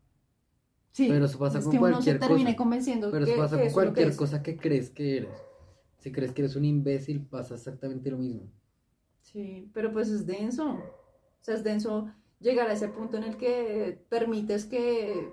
Sí. 0.93 1.07
Pero 1.09 1.25
eso 1.25 1.37
pasa 1.37 1.57
es 1.59 1.65
con 1.65 1.71
que 1.73 1.77
uno 1.77 1.87
se 1.87 1.91
cualquier 1.91 2.19
termine 2.19 2.51
cosa. 2.51 2.55
convenciendo 2.57 3.11
Pero 3.11 3.25
que, 3.25 3.31
eso 3.33 3.41
pasa 3.41 3.55
con 3.57 3.65
eso 3.65 3.67
que 3.67 3.73
cualquier 3.73 4.15
cosa 4.15 4.41
que 4.41 4.55
crees 4.55 4.89
que 4.89 5.17
eres. 5.17 5.29
Si 5.99 6.11
crees 6.11 6.31
que 6.31 6.41
eres 6.41 6.55
un 6.55 6.65
imbécil, 6.65 7.21
pasa 7.25 7.55
exactamente 7.55 8.09
lo 8.09 8.17
mismo. 8.17 8.43
Sí, 9.21 9.69
pero 9.73 9.91
pues 9.91 10.09
es 10.09 10.25
denso. 10.25 10.71
O 10.71 11.41
sea, 11.43 11.55
es 11.55 11.63
denso 11.63 12.11
llegar 12.39 12.67
a 12.69 12.73
ese 12.73 12.87
punto 12.87 13.17
en 13.17 13.23
el 13.23 13.37
que 13.37 14.01
permites 14.09 14.65
que, 14.65 15.31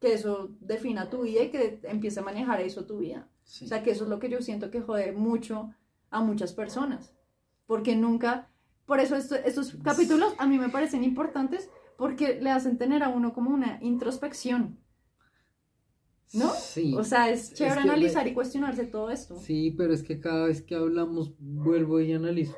que 0.00 0.12
eso 0.14 0.50
defina 0.60 1.10
tu 1.10 1.22
vida 1.22 1.42
y 1.42 1.50
que 1.50 1.80
empiece 1.84 2.20
a 2.20 2.24
manejar 2.24 2.60
eso 2.60 2.86
tu 2.86 2.98
vida. 2.98 3.28
Sí. 3.42 3.64
O 3.64 3.68
sea, 3.68 3.82
que 3.82 3.90
eso 3.90 4.04
es 4.04 4.10
lo 4.10 4.18
que 4.20 4.30
yo 4.30 4.40
siento 4.40 4.70
que 4.70 4.80
jode 4.80 5.12
mucho 5.12 5.74
a 6.10 6.22
muchas 6.22 6.52
personas. 6.52 7.12
Porque 7.66 7.96
nunca, 7.96 8.48
por 8.86 9.00
eso 9.00 9.16
esto- 9.16 9.34
estos 9.36 9.74
capítulos 9.82 10.34
a 10.38 10.46
mí 10.46 10.58
me 10.58 10.68
parecen 10.68 11.02
importantes 11.04 11.68
porque 11.96 12.40
le 12.40 12.50
hacen 12.50 12.78
tener 12.78 13.02
a 13.02 13.08
uno 13.08 13.32
como 13.32 13.50
una 13.50 13.78
introspección. 13.82 14.78
¿No? 16.32 16.50
Sí. 16.50 16.94
O 16.96 17.04
sea, 17.04 17.30
es 17.30 17.52
chévere 17.54 17.82
que- 17.82 17.88
analizar 17.88 18.26
y 18.26 18.34
cuestionarse 18.34 18.86
todo 18.86 19.10
esto. 19.10 19.36
Sí, 19.36 19.72
pero 19.76 19.92
es 19.92 20.02
que 20.02 20.18
cada 20.20 20.46
vez 20.46 20.62
que 20.62 20.74
hablamos, 20.74 21.32
vuelvo 21.38 22.00
y 22.00 22.12
analizo. 22.12 22.56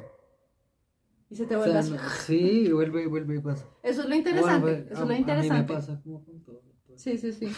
Y 1.29 1.35
se 1.37 1.47
te 1.47 1.57
O 1.57 1.59
vuelve 1.59 1.73
sea, 1.73 1.81
así. 1.81 1.91
no- 1.93 1.99
sí, 2.27 2.73
vuelve 2.73 3.03
y 3.03 3.07
vuelve 3.07 3.37
y 3.37 3.41
pasa. 3.41 3.67
Eso 3.83 4.03
es 4.03 4.09
lo 4.09 4.15
interesante. 4.15 4.61
Vuelve, 4.61 4.81
eso 4.85 4.93
es 4.93 4.99
a- 4.99 5.01
lo 5.01 5.07
A 5.07 5.13
mí 5.13 5.19
interesante. 5.19 5.73
me 5.73 5.79
pasa 5.79 6.01
como 6.03 6.25
con 6.25 6.41
todo. 6.43 6.57
todo. 6.87 6.97
Sí, 6.99 7.19
sí, 7.19 7.33
sí. 7.33 7.49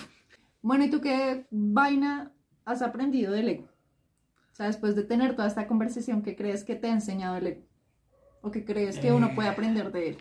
Bueno, 0.62 0.84
¿y 0.84 0.90
tú 0.90 1.00
qué 1.00 1.46
vaina 1.50 2.32
has 2.64 2.82
aprendido 2.82 3.32
del 3.32 3.48
ego? 3.50 3.64
O 4.52 4.54
sea, 4.58 4.66
después 4.66 4.96
de 4.96 5.04
tener 5.04 5.36
toda 5.36 5.46
esta 5.46 5.66
conversación, 5.68 6.22
¿qué 6.22 6.34
crees 6.34 6.64
que 6.64 6.74
te 6.74 6.88
ha 6.88 6.92
enseñado 6.92 7.36
el 7.36 7.46
ego? 7.46 7.62
¿O 8.40 8.50
qué 8.50 8.64
crees 8.64 8.98
que 8.98 9.12
uno 9.12 9.34
puede 9.34 9.48
aprender 9.48 9.92
de 9.92 10.08
él? 10.10 10.16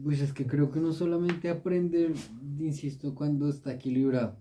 Pues 0.00 0.20
es 0.20 0.32
que 0.32 0.46
creo 0.46 0.70
que 0.70 0.80
no 0.80 0.92
solamente 0.92 1.50
aprende, 1.50 2.14
insisto, 2.58 3.14
cuando 3.14 3.48
está 3.48 3.72
equilibrado. 3.74 4.36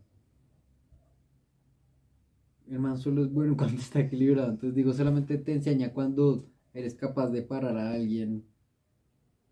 El 2.70 2.80
man 2.80 2.98
solo 2.98 3.24
es 3.24 3.32
bueno 3.32 3.56
cuando 3.58 3.78
está 3.82 4.00
equilibrado. 4.00 4.50
Entonces 4.52 4.76
digo, 4.76 4.94
solamente 4.94 5.38
te 5.38 5.54
enseña 5.54 5.92
cuando 5.94 6.46
eres 6.74 6.96
capaz 6.96 7.30
de 7.30 7.42
parar 7.42 7.76
a 7.78 7.92
alguien 7.92 8.46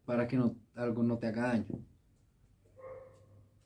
para 0.06 0.28
que 0.28 0.38
no, 0.38 0.56
algo 0.76 1.04
no 1.04 1.18
te 1.18 1.28
haga 1.28 1.48
daño. 1.50 1.66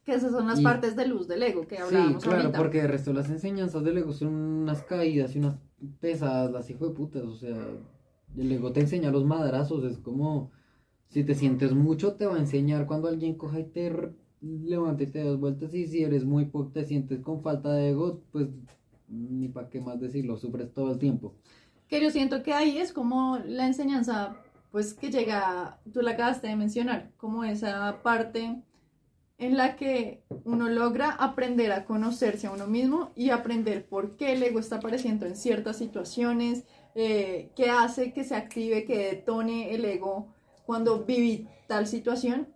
Que 0.04 0.16
esas 0.16 0.32
son 0.32 0.48
las 0.48 0.60
Y- 0.60 0.64
partes 0.64 0.96
de 0.98 1.08
luz 1.08 1.28
del 1.28 1.44
ego 1.44 1.66
que 1.68 1.78
Sí, 1.78 1.82
hablábamos 1.82 2.24
claro, 2.24 2.40
ahorita. 2.42 2.58
porque 2.58 2.82
de 2.82 2.88
resto 2.88 3.14
las 3.14 3.30
enseñanzas 3.30 3.84
del 3.86 4.00
ego 4.00 4.12
son 4.12 4.30
unas 4.34 4.82
caídas 4.84 5.34
y 5.36 5.40
unas 5.40 5.56
pesadas, 6.02 6.52
las 6.52 6.70
hijo 6.70 6.90
de 6.90 6.94
putas, 6.96 7.24
o 7.24 7.36
sea, 7.36 7.56
el 8.36 8.52
ego 8.52 8.74
te 8.74 8.82
enseña 8.82 9.12
los 9.12 9.24
madrazos, 9.24 9.86
es 9.86 10.00
como, 10.00 10.52
si 11.14 11.24
te 11.24 11.36
sientes 11.36 11.74
mucho, 11.74 12.14
te 12.16 12.26
va 12.26 12.36
a 12.36 12.40
enseñar 12.40 12.88
cuando 12.88 13.08
alguien 13.08 13.36
coja 13.36 13.60
y 13.60 13.66
te 13.66 13.92
levanta 14.42 15.04
y 15.04 15.08
te 15.08 15.24
das 15.24 15.40
vueltas, 15.40 15.74
y 15.74 15.88
si 15.88 16.04
eres 16.04 16.26
muy 16.26 16.46
poco, 16.46 16.72
te 16.72 16.84
sientes 16.84 17.20
con 17.20 17.44
falta 17.44 17.72
de 17.72 17.92
ego, 17.92 18.22
pues, 18.32 18.48
ni 19.08 19.48
para 19.48 19.70
qué 19.70 19.80
más 19.80 20.02
decirlo, 20.02 20.38
sufres 20.38 20.74
todo 20.74 20.92
el 20.92 20.98
tiempo. 20.98 21.36
Que 21.88 22.02
yo 22.02 22.10
siento 22.10 22.42
que 22.42 22.54
ahí 22.54 22.80
es 22.80 22.92
como 22.92 23.38
la 23.46 23.68
enseñanza 23.68 24.36
pues 24.72 24.96
que 24.96 25.12
llega, 25.12 25.80
tú 25.94 26.02
la 26.02 26.12
acabaste 26.12 26.48
de 26.48 26.56
mencionar, 26.56 27.12
como 27.18 27.44
esa 27.44 28.02
parte 28.02 28.60
en 29.38 29.56
la 29.56 29.76
que 29.76 30.24
uno 30.46 30.68
logra 30.68 31.12
aprender 31.12 31.72
a 31.72 31.86
conocerse 31.86 32.48
a 32.48 32.52
uno 32.52 32.66
mismo 32.66 33.12
y 33.16 33.30
aprender 33.30 33.86
por 33.86 34.16
qué 34.16 34.34
el 34.34 34.42
ego 34.42 34.60
está 34.60 34.78
apareciendo 34.78 35.28
en 35.28 35.36
ciertas 35.36 35.78
situaciones, 35.78 36.64
eh, 36.96 37.52
qué 37.56 37.70
hace 37.70 38.14
que 38.14 38.24
se 38.24 38.34
active, 38.34 38.84
que 38.86 38.98
detone 39.12 39.76
el 39.76 39.86
ego 39.86 40.33
cuando 40.66 41.04
viví 41.04 41.48
tal 41.68 41.88
situación. 41.88 42.48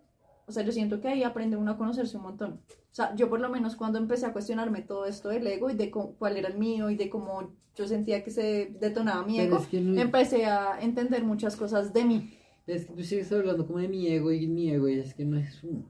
O 0.46 0.52
sea, 0.52 0.62
yo 0.62 0.72
siento 0.72 1.00
que 1.00 1.08
ahí 1.08 1.22
aprende 1.22 1.56
uno 1.56 1.72
a 1.72 1.76
conocerse 1.76 2.16
un 2.16 2.22
montón. 2.22 2.60
O 2.70 2.94
sea, 2.94 3.14
yo 3.14 3.28
por 3.28 3.40
lo 3.40 3.50
menos 3.50 3.76
cuando 3.76 3.98
empecé 3.98 4.26
a 4.26 4.32
cuestionarme 4.32 4.80
todo 4.80 5.04
esto 5.04 5.28
del 5.28 5.46
ego 5.46 5.70
y 5.70 5.74
de 5.74 5.90
cuál 5.90 6.36
era 6.36 6.48
el 6.48 6.58
mío 6.58 6.88
y 6.90 6.96
de 6.96 7.10
cómo 7.10 7.52
yo 7.76 7.86
sentía 7.86 8.24
que 8.24 8.30
se 8.30 8.74
detonaba 8.80 9.24
mi 9.24 9.38
ego, 9.38 9.64
empecé 9.70 10.46
a 10.46 10.80
entender 10.80 11.22
muchas 11.22 11.54
cosas 11.54 11.92
de 11.92 12.04
mí. 12.04 12.34
Es 12.66 12.86
que 12.86 12.92
tú 12.92 13.02
sigues 13.02 13.30
hablando 13.30 13.66
como 13.66 13.78
de 13.78 13.88
mi 13.88 14.08
ego 14.08 14.32
y 14.32 14.46
mi 14.46 14.70
ego 14.70 14.88
y 14.88 14.98
es 14.98 15.14
que 15.14 15.24
no 15.24 15.38
es 15.38 15.62
uno 15.62 15.84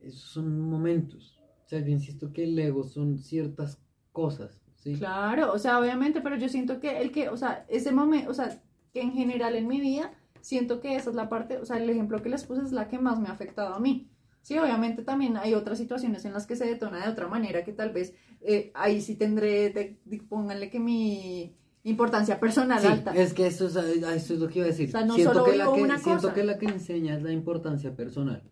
esos 0.00 0.30
son 0.30 0.60
momentos. 0.60 1.38
O 1.64 1.68
sea, 1.68 1.80
yo 1.80 1.88
insisto 1.88 2.32
que 2.32 2.44
el 2.44 2.58
ego 2.58 2.84
son 2.84 3.18
ciertas 3.18 3.78
cosas, 4.12 4.58
¿sí? 4.76 4.96
Claro, 4.96 5.52
o 5.52 5.58
sea, 5.58 5.78
obviamente, 5.78 6.20
pero 6.20 6.36
yo 6.36 6.48
siento 6.48 6.80
que 6.80 7.00
el 7.00 7.12
que, 7.12 7.28
o 7.28 7.36
sea, 7.36 7.66
ese 7.68 7.92
momento, 7.92 8.30
o 8.30 8.34
sea, 8.34 8.62
que 8.92 9.02
en 9.02 9.12
general 9.12 9.54
en 9.54 9.68
mi 9.68 9.80
vida, 9.80 10.12
siento 10.48 10.80
que 10.80 10.96
esa 10.96 11.10
es 11.10 11.16
la 11.16 11.28
parte, 11.28 11.58
o 11.58 11.66
sea, 11.66 11.76
el 11.76 11.90
ejemplo 11.90 12.22
que 12.22 12.30
les 12.30 12.44
puse 12.44 12.62
es 12.62 12.72
la 12.72 12.88
que 12.88 12.98
más 12.98 13.20
me 13.20 13.28
ha 13.28 13.32
afectado 13.32 13.74
a 13.74 13.80
mí. 13.80 14.10
Sí, 14.40 14.56
obviamente 14.56 15.02
también 15.02 15.36
hay 15.36 15.52
otras 15.52 15.76
situaciones 15.76 16.24
en 16.24 16.32
las 16.32 16.46
que 16.46 16.56
se 16.56 16.64
detona 16.64 17.04
de 17.04 17.10
otra 17.10 17.28
manera, 17.28 17.64
que 17.64 17.74
tal 17.74 17.92
vez 17.92 18.14
eh, 18.40 18.70
ahí 18.74 19.02
sí 19.02 19.16
tendré, 19.16 20.00
pónganle 20.26 20.70
que 20.70 20.80
mi 20.80 21.54
importancia 21.82 22.40
personal 22.40 22.84
alta. 22.86 23.12
Es 23.12 23.34
que 23.34 23.46
eso 23.46 23.66
es, 23.66 23.76
eso 23.76 24.34
es 24.34 24.40
lo 24.40 24.48
que 24.48 24.60
iba 24.60 24.64
a 24.64 24.70
decir. 24.70 24.88
O 24.88 24.92
sea, 24.92 25.04
no 25.04 25.16
siento 25.16 25.34
solo 25.34 25.44
que 25.44 25.56
la 25.58 25.66
que, 25.66 25.98
siento 26.02 26.32
que 26.32 26.44
la 26.44 26.58
que 26.58 26.66
enseña 26.66 27.16
es 27.16 27.22
la 27.22 27.32
importancia 27.32 27.94
personal. 27.94 28.42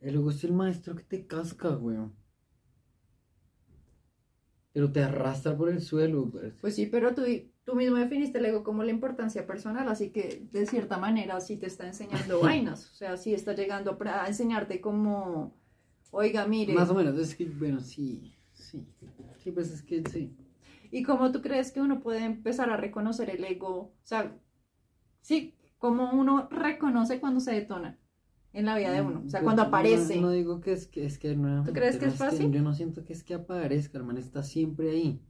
El 0.00 0.28
es 0.28 0.44
el 0.44 0.52
maestro 0.52 0.94
que 0.94 1.04
te 1.04 1.26
casca, 1.26 1.70
weón. 1.70 2.14
Pero 4.74 4.92
te 4.92 5.02
arrastra 5.02 5.56
por 5.56 5.70
el 5.70 5.80
suelo. 5.80 6.30
Pues 6.60 6.74
sí, 6.74 6.84
pero 6.84 7.14
tú, 7.14 7.22
tú 7.64 7.74
mismo 7.74 7.96
definiste 7.96 8.38
el 8.38 8.46
ego 8.46 8.62
como 8.62 8.82
la 8.82 8.90
importancia 8.90 9.46
personal, 9.46 9.88
así 9.88 10.10
que 10.10 10.46
de 10.52 10.66
cierta 10.66 10.98
manera 10.98 11.40
sí 11.40 11.56
te 11.56 11.66
está 11.66 11.86
enseñando 11.86 12.40
vainas. 12.40 12.90
O 12.92 12.94
sea, 12.94 13.16
sí 13.16 13.34
está 13.34 13.54
llegando 13.54 13.98
a 14.00 14.26
enseñarte 14.28 14.80
como, 14.80 15.54
oiga, 16.10 16.46
mire. 16.46 16.74
Más 16.74 16.90
o 16.90 16.94
menos, 16.94 17.18
es 17.18 17.34
que, 17.34 17.46
bueno, 17.46 17.80
sí, 17.80 18.34
sí. 18.52 18.86
Sí, 19.38 19.50
pues 19.50 19.70
es 19.72 19.82
que 19.82 20.02
sí. 20.10 20.34
¿Y 20.90 21.02
cómo 21.02 21.32
tú 21.32 21.42
crees 21.42 21.72
que 21.72 21.80
uno 21.80 22.00
puede 22.00 22.24
empezar 22.24 22.70
a 22.70 22.76
reconocer 22.76 23.28
el 23.28 23.44
ego? 23.44 23.76
O 23.76 23.92
sea, 24.04 24.36
sí, 25.20 25.54
cómo 25.78 26.12
uno 26.12 26.48
reconoce 26.50 27.20
cuando 27.20 27.40
se 27.40 27.52
detona 27.52 27.98
en 28.52 28.66
la 28.66 28.76
vida 28.78 28.92
de 28.92 29.02
uno. 29.02 29.22
O 29.26 29.28
sea, 29.28 29.42
cuando 29.42 29.62
aparece. 29.62 30.20
No, 30.20 30.30
digo 30.30 30.60
que 30.60 30.72
es 30.72 30.86
que, 30.86 31.04
es 31.04 31.18
que 31.18 31.34
no. 31.34 31.64
¿Tú 31.64 31.72
crees 31.72 31.96
que 31.96 32.06
es 32.06 32.14
fácil? 32.14 32.52
yo 32.52 32.62
no 32.62 32.72
siento 32.72 33.04
que 33.04 33.12
es 33.12 33.24
que 33.24 33.34
aparezca, 33.34 33.98
hermano, 33.98 34.20
está 34.20 34.42
siempre 34.42 34.90
ahí. 34.90 35.20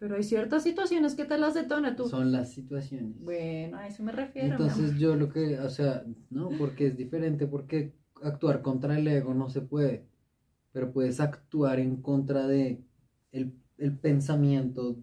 Pero 0.00 0.16
hay 0.16 0.22
ciertas 0.22 0.62
situaciones 0.62 1.14
que 1.14 1.26
te 1.26 1.36
las 1.36 1.52
detona 1.52 1.94
tú. 1.94 2.08
Son 2.08 2.32
las 2.32 2.50
situaciones. 2.50 3.20
Bueno, 3.20 3.76
a 3.76 3.86
eso 3.86 4.02
me 4.02 4.12
refiero. 4.12 4.52
Entonces 4.52 4.98
yo 4.98 5.14
lo 5.14 5.28
que, 5.28 5.58
o 5.60 5.68
sea, 5.68 6.04
no, 6.30 6.48
porque 6.58 6.86
es 6.86 6.96
diferente, 6.96 7.46
porque 7.46 7.94
actuar 8.22 8.62
contra 8.62 8.98
el 8.98 9.06
ego 9.06 9.34
no 9.34 9.50
se 9.50 9.60
puede, 9.60 10.06
pero 10.72 10.90
puedes 10.90 11.20
actuar 11.20 11.80
en 11.80 12.00
contra 12.00 12.46
de 12.46 12.82
el, 13.30 13.52
el 13.76 13.98
pensamiento 13.98 14.96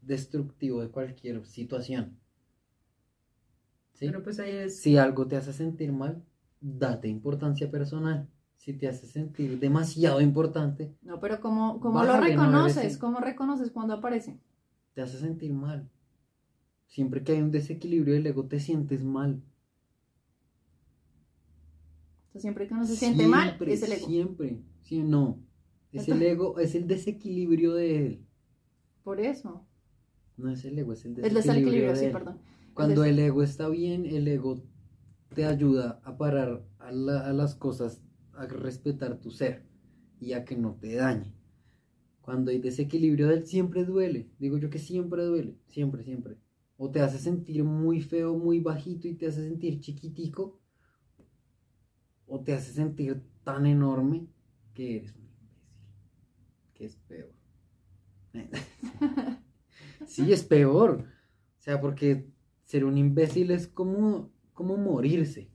destructivo 0.00 0.80
de 0.80 0.88
cualquier 0.88 1.44
situación. 1.44 2.18
Pero 4.00 4.22
pues 4.22 4.40
ahí 4.40 4.50
es... 4.50 4.80
Si 4.80 4.96
algo 4.96 5.26
te 5.26 5.36
hace 5.36 5.52
sentir 5.52 5.92
mal, 5.92 6.24
date 6.58 7.08
importancia 7.08 7.70
personal. 7.70 8.30
Si 8.56 8.72
te 8.72 8.88
hace 8.88 9.06
sentir 9.06 9.60
demasiado 9.60 10.20
importante. 10.20 10.96
No, 11.02 11.20
pero 11.20 11.40
¿cómo, 11.40 11.78
cómo 11.80 12.02
lo 12.04 12.20
reconoces? 12.20 12.98
¿Cómo 12.98 13.20
reconoces 13.20 13.70
cuando 13.70 13.94
aparece? 13.94 14.40
Te 14.94 15.02
hace 15.02 15.18
sentir 15.18 15.52
mal. 15.52 15.88
Siempre 16.86 17.22
que 17.22 17.32
hay 17.32 17.42
un 17.42 17.50
desequilibrio 17.50 18.14
del 18.14 18.26
ego, 18.26 18.46
te 18.46 18.60
sientes 18.60 19.04
mal. 19.04 19.42
siempre 22.34 22.66
que 22.66 22.74
uno 22.74 22.86
se 22.86 22.96
siente 22.96 23.26
mal, 23.26 23.56
es 23.66 23.82
el 23.82 23.92
ego. 23.92 24.06
Siempre. 24.06 24.60
Sí, 24.82 25.02
no. 25.02 25.38
Es 25.92 26.08
el 26.08 26.22
ego, 26.22 26.58
es 26.58 26.74
el 26.74 26.86
desequilibrio 26.86 27.74
de 27.74 28.06
él. 28.06 28.26
Por 29.02 29.20
eso. 29.20 29.66
No 30.36 30.50
es 30.50 30.64
el 30.64 30.78
ego, 30.78 30.92
es 30.92 31.04
el 31.04 31.14
desequilibrio. 31.14 31.28
El 31.28 31.46
desequilibrio, 31.46 31.96
sí, 31.96 32.12
perdón. 32.12 32.38
Cuando 32.74 33.04
el 33.04 33.18
ego 33.18 33.42
está 33.42 33.68
bien, 33.68 34.04
el 34.04 34.28
ego 34.28 34.62
te 35.34 35.46
ayuda 35.46 36.00
a 36.04 36.16
parar 36.18 36.62
a, 36.78 36.92
las 36.92 37.54
cosas, 37.54 38.02
a 38.36 38.46
respetar 38.46 39.18
tu 39.20 39.30
ser 39.30 39.64
y 40.20 40.32
a 40.32 40.44
que 40.44 40.56
no 40.56 40.74
te 40.74 40.94
dañe. 40.94 41.34
Cuando 42.20 42.50
hay 42.50 42.58
desequilibrio 42.58 43.28
del 43.28 43.46
siempre 43.46 43.84
duele. 43.84 44.30
Digo 44.38 44.58
yo 44.58 44.68
que 44.68 44.78
siempre 44.78 45.24
duele, 45.24 45.56
siempre, 45.68 46.02
siempre. 46.02 46.36
O 46.76 46.90
te 46.90 47.00
hace 47.00 47.18
sentir 47.18 47.64
muy 47.64 48.00
feo, 48.00 48.36
muy 48.36 48.60
bajito 48.60 49.08
y 49.08 49.14
te 49.14 49.26
hace 49.26 49.48
sentir 49.48 49.80
chiquitico. 49.80 50.58
O 52.26 52.40
te 52.40 52.52
hace 52.52 52.72
sentir 52.72 53.22
tan 53.44 53.66
enorme 53.66 54.26
que 54.74 54.96
eres 54.96 55.14
un 55.14 55.22
imbécil. 55.22 55.70
Que 56.74 56.84
es 56.84 56.96
peor. 56.96 57.32
sí, 60.06 60.32
es 60.32 60.42
peor. 60.42 61.04
O 61.58 61.62
sea, 61.62 61.80
porque 61.80 62.28
ser 62.62 62.84
un 62.84 62.98
imbécil 62.98 63.52
es 63.52 63.68
como, 63.68 64.32
como 64.52 64.76
morirse. 64.76 65.48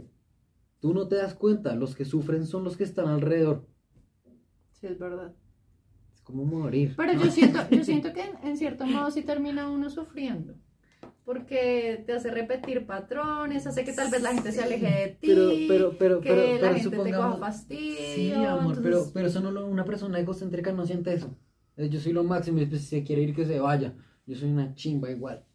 Tú 0.82 0.96
no 0.96 1.08
te 1.08 1.16
das 1.16 1.36
cuenta, 1.36 1.76
los 1.76 1.96
que 1.96 2.06
sufren 2.06 2.48
son 2.48 2.64
los 2.64 2.76
que 2.76 2.84
están 2.84 3.08
alrededor. 3.08 3.68
Sí, 4.72 4.88
es 4.88 4.98
verdad. 4.98 5.32
Es 6.16 6.22
como 6.22 6.44
morir. 6.44 6.96
Pero 6.98 7.14
yo 7.14 7.30
siento, 7.30 7.60
yo 7.72 7.84
siento 7.84 8.12
que 8.14 8.24
en, 8.44 8.58
cierto 8.58 8.88
modo 8.88 9.12
sí 9.12 9.22
termina 9.22 9.70
uno 9.70 9.92
sufriendo. 9.92 10.56
Porque 11.24 12.04
te 12.08 12.14
hace 12.14 12.32
repetir 12.32 12.88
patrones, 12.88 13.68
hace 13.68 13.86
que 13.86 13.94
tal 13.94 14.10
vez 14.10 14.24
la 14.24 14.34
gente 14.34 14.52
se 14.52 14.64
aleje 14.64 14.88
de 14.88 15.08
ti. 15.10 15.28
Pero, 15.28 15.50
pero, 15.68 15.98
pero, 16.00 16.22
que 16.22 16.30
pero, 16.30 16.62
la 16.62 16.74
gente 16.74 16.98
te 16.98 17.14
coja 17.14 17.38
fastidio. 17.38 18.16
Sí, 18.16 18.34
amor, 18.34 18.80
pero, 18.82 19.06
pero 19.14 19.28
eso 19.28 19.40
no 19.40 19.66
una 19.68 19.86
persona 19.86 20.20
egocéntrica 20.20 20.74
no 20.74 20.88
siente 20.88 21.14
eso. 21.14 21.38
Yo 21.78 22.00
soy 22.00 22.12
lo 22.12 22.24
máximo 22.24 22.58
y 22.58 22.62
después 22.62 22.82
si 22.82 22.88
se 22.88 23.04
quiere 23.04 23.22
ir 23.22 23.36
que 23.36 23.46
se 23.46 23.60
vaya. 23.60 23.96
Yo 24.26 24.36
soy 24.36 24.50
una 24.50 24.74
chimba 24.74 25.12
igual. 25.12 25.46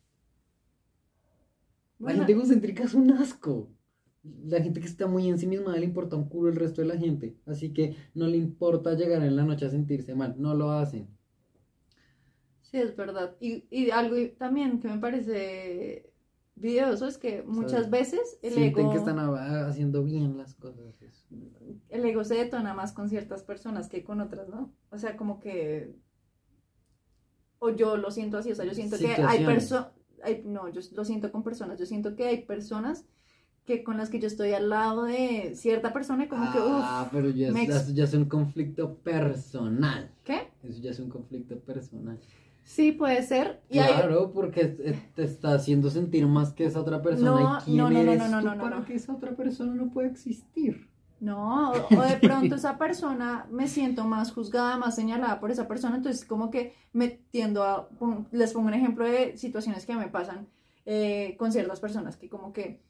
La 1.98 2.12
gente 2.12 2.30
egocéntrica 2.30 2.84
es 2.84 2.94
un 2.94 3.10
asco. 3.10 3.75
La 4.44 4.60
gente 4.60 4.80
que 4.80 4.86
está 4.86 5.06
muy 5.06 5.28
en 5.28 5.38
sí 5.38 5.46
misma 5.46 5.76
le 5.76 5.84
importa 5.84 6.16
un 6.16 6.28
culo 6.28 6.50
el 6.50 6.56
resto 6.56 6.82
de 6.82 6.88
la 6.88 6.96
gente. 6.96 7.36
Así 7.46 7.72
que 7.72 7.96
no 8.14 8.26
le 8.26 8.36
importa 8.36 8.94
llegar 8.94 9.22
en 9.22 9.36
la 9.36 9.44
noche 9.44 9.66
a 9.66 9.70
sentirse 9.70 10.14
mal. 10.14 10.34
No 10.38 10.54
lo 10.54 10.70
hacen. 10.70 11.08
Sí, 12.62 12.78
es 12.78 12.96
verdad. 12.96 13.36
Y, 13.40 13.90
algo 13.90 14.16
también 14.38 14.80
que 14.80 14.88
me 14.88 14.98
parece 14.98 16.12
videoso 16.54 17.06
es 17.06 17.18
que 17.18 17.42
muchas 17.42 17.90
veces 17.90 18.38
el 18.42 18.54
Sienten 18.54 18.90
que 18.90 18.96
están 18.96 19.18
haciendo 19.18 20.02
bien 20.02 20.36
las 20.38 20.54
cosas. 20.54 20.98
El 21.88 22.04
ego 22.04 22.24
se 22.24 22.34
detona 22.34 22.74
más 22.74 22.92
con 22.92 23.08
ciertas 23.08 23.42
personas 23.42 23.88
que 23.88 24.02
con 24.02 24.20
otras, 24.20 24.48
¿no? 24.48 24.72
O 24.90 24.98
sea, 24.98 25.16
como 25.16 25.38
que... 25.38 25.94
O 27.58 27.70
yo 27.70 27.96
lo 27.96 28.10
siento 28.10 28.38
así, 28.38 28.52
o 28.52 28.54
sea, 28.54 28.64
yo 28.64 28.74
siento 28.74 28.98
que 28.98 29.08
hay 29.08 29.44
personas 29.44 29.88
no, 30.44 30.68
yo 30.68 30.80
lo 30.92 31.04
siento 31.04 31.30
con 31.30 31.42
personas, 31.42 31.78
yo 31.78 31.86
siento 31.86 32.16
que 32.16 32.26
hay 32.26 32.42
personas 32.42 33.04
que 33.66 33.82
con 33.82 33.96
las 33.96 34.08
que 34.08 34.20
yo 34.20 34.28
estoy 34.28 34.52
al 34.52 34.70
lado 34.70 35.04
de 35.04 35.52
cierta 35.56 35.92
persona 35.92 36.28
como 36.28 36.50
que, 36.52 36.58
Ah, 36.62 37.08
pero 37.12 37.30
ya, 37.30 37.50
ya, 37.52 38.04
es 38.04 38.14
un 38.14 38.26
conflicto 38.26 38.94
personal. 38.94 40.10
¿Qué? 40.24 40.48
Eso 40.62 40.80
ya 40.80 40.92
es 40.92 41.00
un 41.00 41.10
conflicto 41.10 41.58
personal. 41.58 42.18
Sí, 42.62 42.92
puede 42.92 43.22
ser. 43.22 43.60
claro, 43.68 44.32
porque 44.32 44.64
te 45.14 45.22
está 45.22 45.54
haciendo 45.54 45.90
sentir 45.90 46.26
más 46.26 46.52
que 46.52 46.66
esa 46.66 46.80
otra 46.80 47.02
persona. 47.02 47.30
No, 47.30 47.58
¿Y 47.58 47.64
quién 47.64 47.76
no, 47.76 47.90
no, 47.90 48.02
no, 48.02 48.28
no, 48.28 48.40
no, 48.40 48.54
no, 48.54 48.62
para 48.62 48.84
que 48.84 48.94
esa 48.94 49.12
otra 49.12 49.36
persona 49.36 49.74
no 49.74 49.90
puede 49.90 50.08
existir? 50.08 50.88
No, 51.18 51.72
o 51.72 52.02
de 52.02 52.16
pronto 52.16 52.56
esa 52.56 52.76
persona 52.76 53.46
me 53.50 53.68
siento 53.68 54.04
más 54.04 54.32
juzgada, 54.32 54.76
más 54.76 54.94
señalada 54.94 55.40
por 55.40 55.50
esa 55.50 55.66
persona, 55.66 55.96
entonces 55.96 56.26
como 56.26 56.50
que 56.50 56.74
me 56.92 57.08
tiendo 57.08 57.62
a, 57.64 57.88
les 58.32 58.52
pongo 58.52 58.68
un 58.68 58.74
ejemplo 58.74 59.06
de 59.06 59.36
situaciones 59.38 59.86
que 59.86 59.96
me 59.96 60.08
pasan 60.08 60.46
eh, 60.84 61.34
con 61.38 61.52
ciertas 61.52 61.80
personas, 61.80 62.16
que 62.16 62.28
como 62.28 62.52
que 62.52 62.80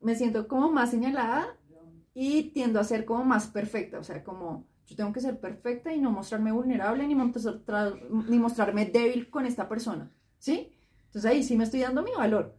me 0.00 0.14
siento 0.14 0.48
como 0.48 0.70
más 0.70 0.90
señalada 0.90 1.56
y 2.14 2.50
tiendo 2.50 2.80
a 2.80 2.84
ser 2.84 3.04
como 3.04 3.24
más 3.24 3.46
perfecta, 3.48 3.98
o 3.98 4.04
sea, 4.04 4.24
como 4.24 4.66
yo 4.86 4.96
tengo 4.96 5.12
que 5.12 5.20
ser 5.20 5.38
perfecta 5.38 5.94
y 5.94 6.00
no 6.00 6.10
mostrarme 6.10 6.52
vulnerable 6.52 7.06
ni, 7.06 7.14
ni 7.14 8.38
mostrarme 8.38 8.86
débil 8.86 9.30
con 9.30 9.46
esta 9.46 9.68
persona, 9.68 10.10
¿sí? 10.38 10.72
Entonces 11.06 11.30
ahí 11.30 11.42
sí 11.42 11.56
me 11.56 11.64
estoy 11.64 11.80
dando 11.80 12.02
mi 12.02 12.12
valor, 12.12 12.56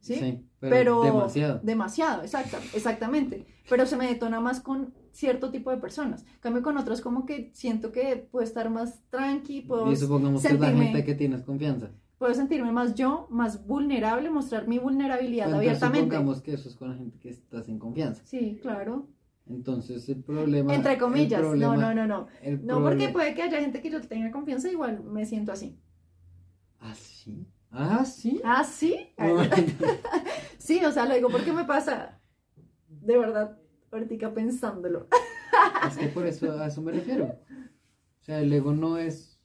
¿sí? 0.00 0.46
pero, 0.58 1.02
demasiado. 1.02 1.60
Demasiado, 1.62 2.22
exacto, 2.22 2.56
exactamente. 2.74 3.46
Pero 3.68 3.84
se 3.86 3.96
me 3.96 4.06
detona 4.06 4.40
más 4.40 4.60
con 4.60 4.94
cierto 5.12 5.50
tipo 5.50 5.70
de 5.70 5.78
personas. 5.78 6.24
cambio 6.40 6.62
con 6.62 6.78
otros 6.78 7.00
como 7.00 7.26
que 7.26 7.50
siento 7.54 7.92
que 7.92 8.28
puedo 8.30 8.44
estar 8.44 8.70
más 8.70 9.00
tranqui, 9.10 9.62
puedo 9.62 9.90
Y 9.90 9.96
supongamos 9.96 10.42
que 10.42 10.48
es 10.48 10.60
la 10.60 10.70
gente 10.72 11.04
que 11.04 11.14
tienes 11.14 11.42
confianza. 11.42 11.90
Puedo 12.18 12.32
sentirme 12.34 12.72
más 12.72 12.94
yo, 12.94 13.26
más 13.30 13.66
vulnerable, 13.66 14.30
mostrar 14.30 14.66
mi 14.68 14.78
vulnerabilidad 14.78 15.46
Entonces, 15.46 15.68
abiertamente. 15.68 16.04
supongamos 16.16 16.42
que 16.42 16.54
eso 16.54 16.68
es 16.68 16.76
con 16.76 16.90
la 16.90 16.96
gente 16.96 17.18
que 17.18 17.30
estás 17.30 17.68
en 17.68 17.78
confianza. 17.78 18.22
Sí, 18.24 18.58
claro. 18.62 19.08
Entonces 19.48 20.08
el 20.08 20.22
problema... 20.24 20.74
Entre 20.74 20.98
comillas. 20.98 21.40
problema- 21.40 21.76
no, 21.76 21.94
no, 21.94 22.06
no, 22.06 22.26
no. 22.42 22.58
No, 22.62 22.82
porque 22.82 23.10
puede 23.10 23.34
que 23.34 23.42
haya 23.42 23.60
gente 23.60 23.80
que 23.80 23.90
yo 23.90 24.00
tenga 24.00 24.30
confianza, 24.30 24.70
igual 24.70 25.02
me 25.04 25.24
siento 25.24 25.52
así. 25.52 25.78
¿Ah, 26.80 26.94
sí? 26.94 27.46
¿Ah, 27.70 28.64
sí? 28.64 29.12
¿Ah? 29.18 29.48
Sí, 30.58 30.84
o 30.84 30.90
sea, 30.90 31.06
lo 31.06 31.14
digo 31.14 31.28
porque 31.28 31.52
me 31.52 31.64
pasa. 31.64 32.20
De 32.88 33.16
verdad, 33.16 33.56
ahorita 33.92 34.34
pensándolo. 34.34 35.06
Es 35.86 35.96
que 35.96 36.08
por 36.08 36.26
eso 36.26 36.50
a 36.58 36.66
eso 36.66 36.82
me 36.82 36.90
refiero. 36.92 37.26
O 37.26 38.24
sea, 38.24 38.40
el 38.40 38.52
ego 38.52 38.72
no 38.72 38.98
es 38.98 39.35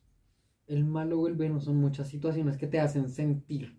el 0.71 0.85
malo 0.85 1.19
o 1.19 1.27
el 1.27 1.33
bueno, 1.33 1.59
son 1.59 1.77
muchas 1.77 2.07
situaciones 2.07 2.57
que 2.57 2.67
te 2.67 2.79
hacen 2.79 3.09
sentir. 3.09 3.77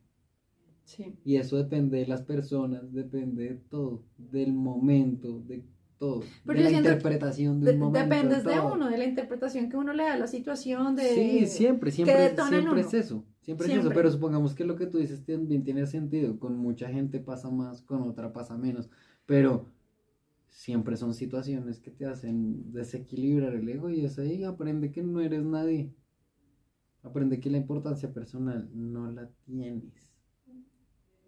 Sí. 0.84 1.16
Y 1.24 1.36
eso 1.36 1.57
depende 1.57 1.99
de 1.99 2.07
las 2.07 2.22
personas, 2.22 2.93
depende 2.93 3.49
de 3.49 3.55
todo, 3.55 4.05
del 4.18 4.53
momento, 4.53 5.40
de 5.40 5.64
todo. 5.99 6.22
Pero 6.45 6.62
de 6.62 6.70
la 6.70 6.76
interpretación 6.76 7.61
de 7.61 7.72
un 7.72 7.78
momento. 7.78 8.09
dependes 8.09 8.45
de 8.45 8.55
todo. 8.55 8.74
uno, 8.74 8.90
de 8.90 8.99
la 8.99 9.05
interpretación 9.05 9.70
que 9.70 9.76
uno 9.76 9.93
le 9.93 10.03
da 10.03 10.14
a 10.14 10.18
la 10.18 10.26
situación, 10.26 10.97
de... 10.97 11.03
Sí, 11.14 11.47
siempre, 11.47 11.90
siempre, 11.90 12.34
siempre 12.34 12.80
es 12.80 12.95
eso. 12.95 13.24
Siempre, 13.40 13.66
es 13.66 13.72
eso. 13.72 13.80
Siempre. 13.80 13.95
Pero 13.95 14.11
supongamos 14.11 14.55
que 14.55 14.64
lo 14.64 14.76
que 14.76 14.86
tú 14.86 14.99
dices 14.99 15.24
también 15.24 15.64
tiene 15.64 15.86
sentido. 15.86 16.38
Con 16.38 16.59
mucha 16.59 16.88
gente 16.88 17.20
pasa 17.20 17.51
más, 17.51 17.82
con 17.82 18.03
otra 18.03 18.32
pasa 18.32 18.57
menos. 18.59 18.90
Pero 19.24 19.66
siempre 20.49 20.97
son 20.97 21.14
situaciones 21.14 21.80
que 21.80 21.90
te 21.90 22.05
hacen 22.05 22.72
desequilibrar 22.72 23.55
el 23.55 23.68
ego 23.68 23.88
y 23.88 24.05
es 24.05 24.18
ahí 24.18 24.45
aprende 24.45 24.93
que 24.93 25.03
no 25.03 25.20
eres 25.20 25.45
nadie. 25.45 25.90
Aprende 27.03 27.40
que 27.40 27.50
la 27.50 27.59
importancia 27.59 28.12
personal 28.12 28.70
no 28.72 29.11
la 29.11 29.28
tienes. 29.44 30.12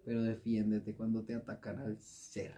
Pero 0.05 0.23
defiéndete 0.23 0.95
cuando 0.95 1.23
te 1.23 1.35
atacan 1.35 1.79
al 1.79 1.99
ser. 1.99 2.53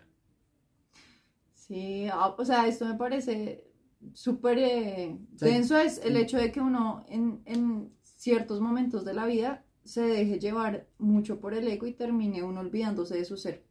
Sí, 1.54 2.08
ah, 2.12 2.36
o 2.38 2.46
sea, 2.46 2.68
esto 2.68 2.86
me 2.86 2.96
parece 2.96 3.68
súper 4.14 4.60
eh, 4.60 5.18
denso, 5.32 5.78
es 5.78 5.98
el 6.04 6.16
hecho 6.18 6.38
de 6.38 6.52
que 6.52 6.62
uno 6.62 7.06
en, 7.10 7.42
en 7.46 7.92
ciertos 8.04 8.62
momentos 8.62 9.04
de 9.04 9.14
la 9.14 9.26
vida 9.26 9.66
se 9.84 10.02
deje 10.02 10.40
llevar 10.40 10.88
mucho 10.98 11.40
por 11.40 11.54
el 11.54 11.68
ego 11.68 11.88
y 11.88 11.94
termine 11.94 12.44
uno 12.44 12.60
olvidándose 12.60 13.16
de 13.16 13.26
su 13.26 13.38
ser. 13.38 13.66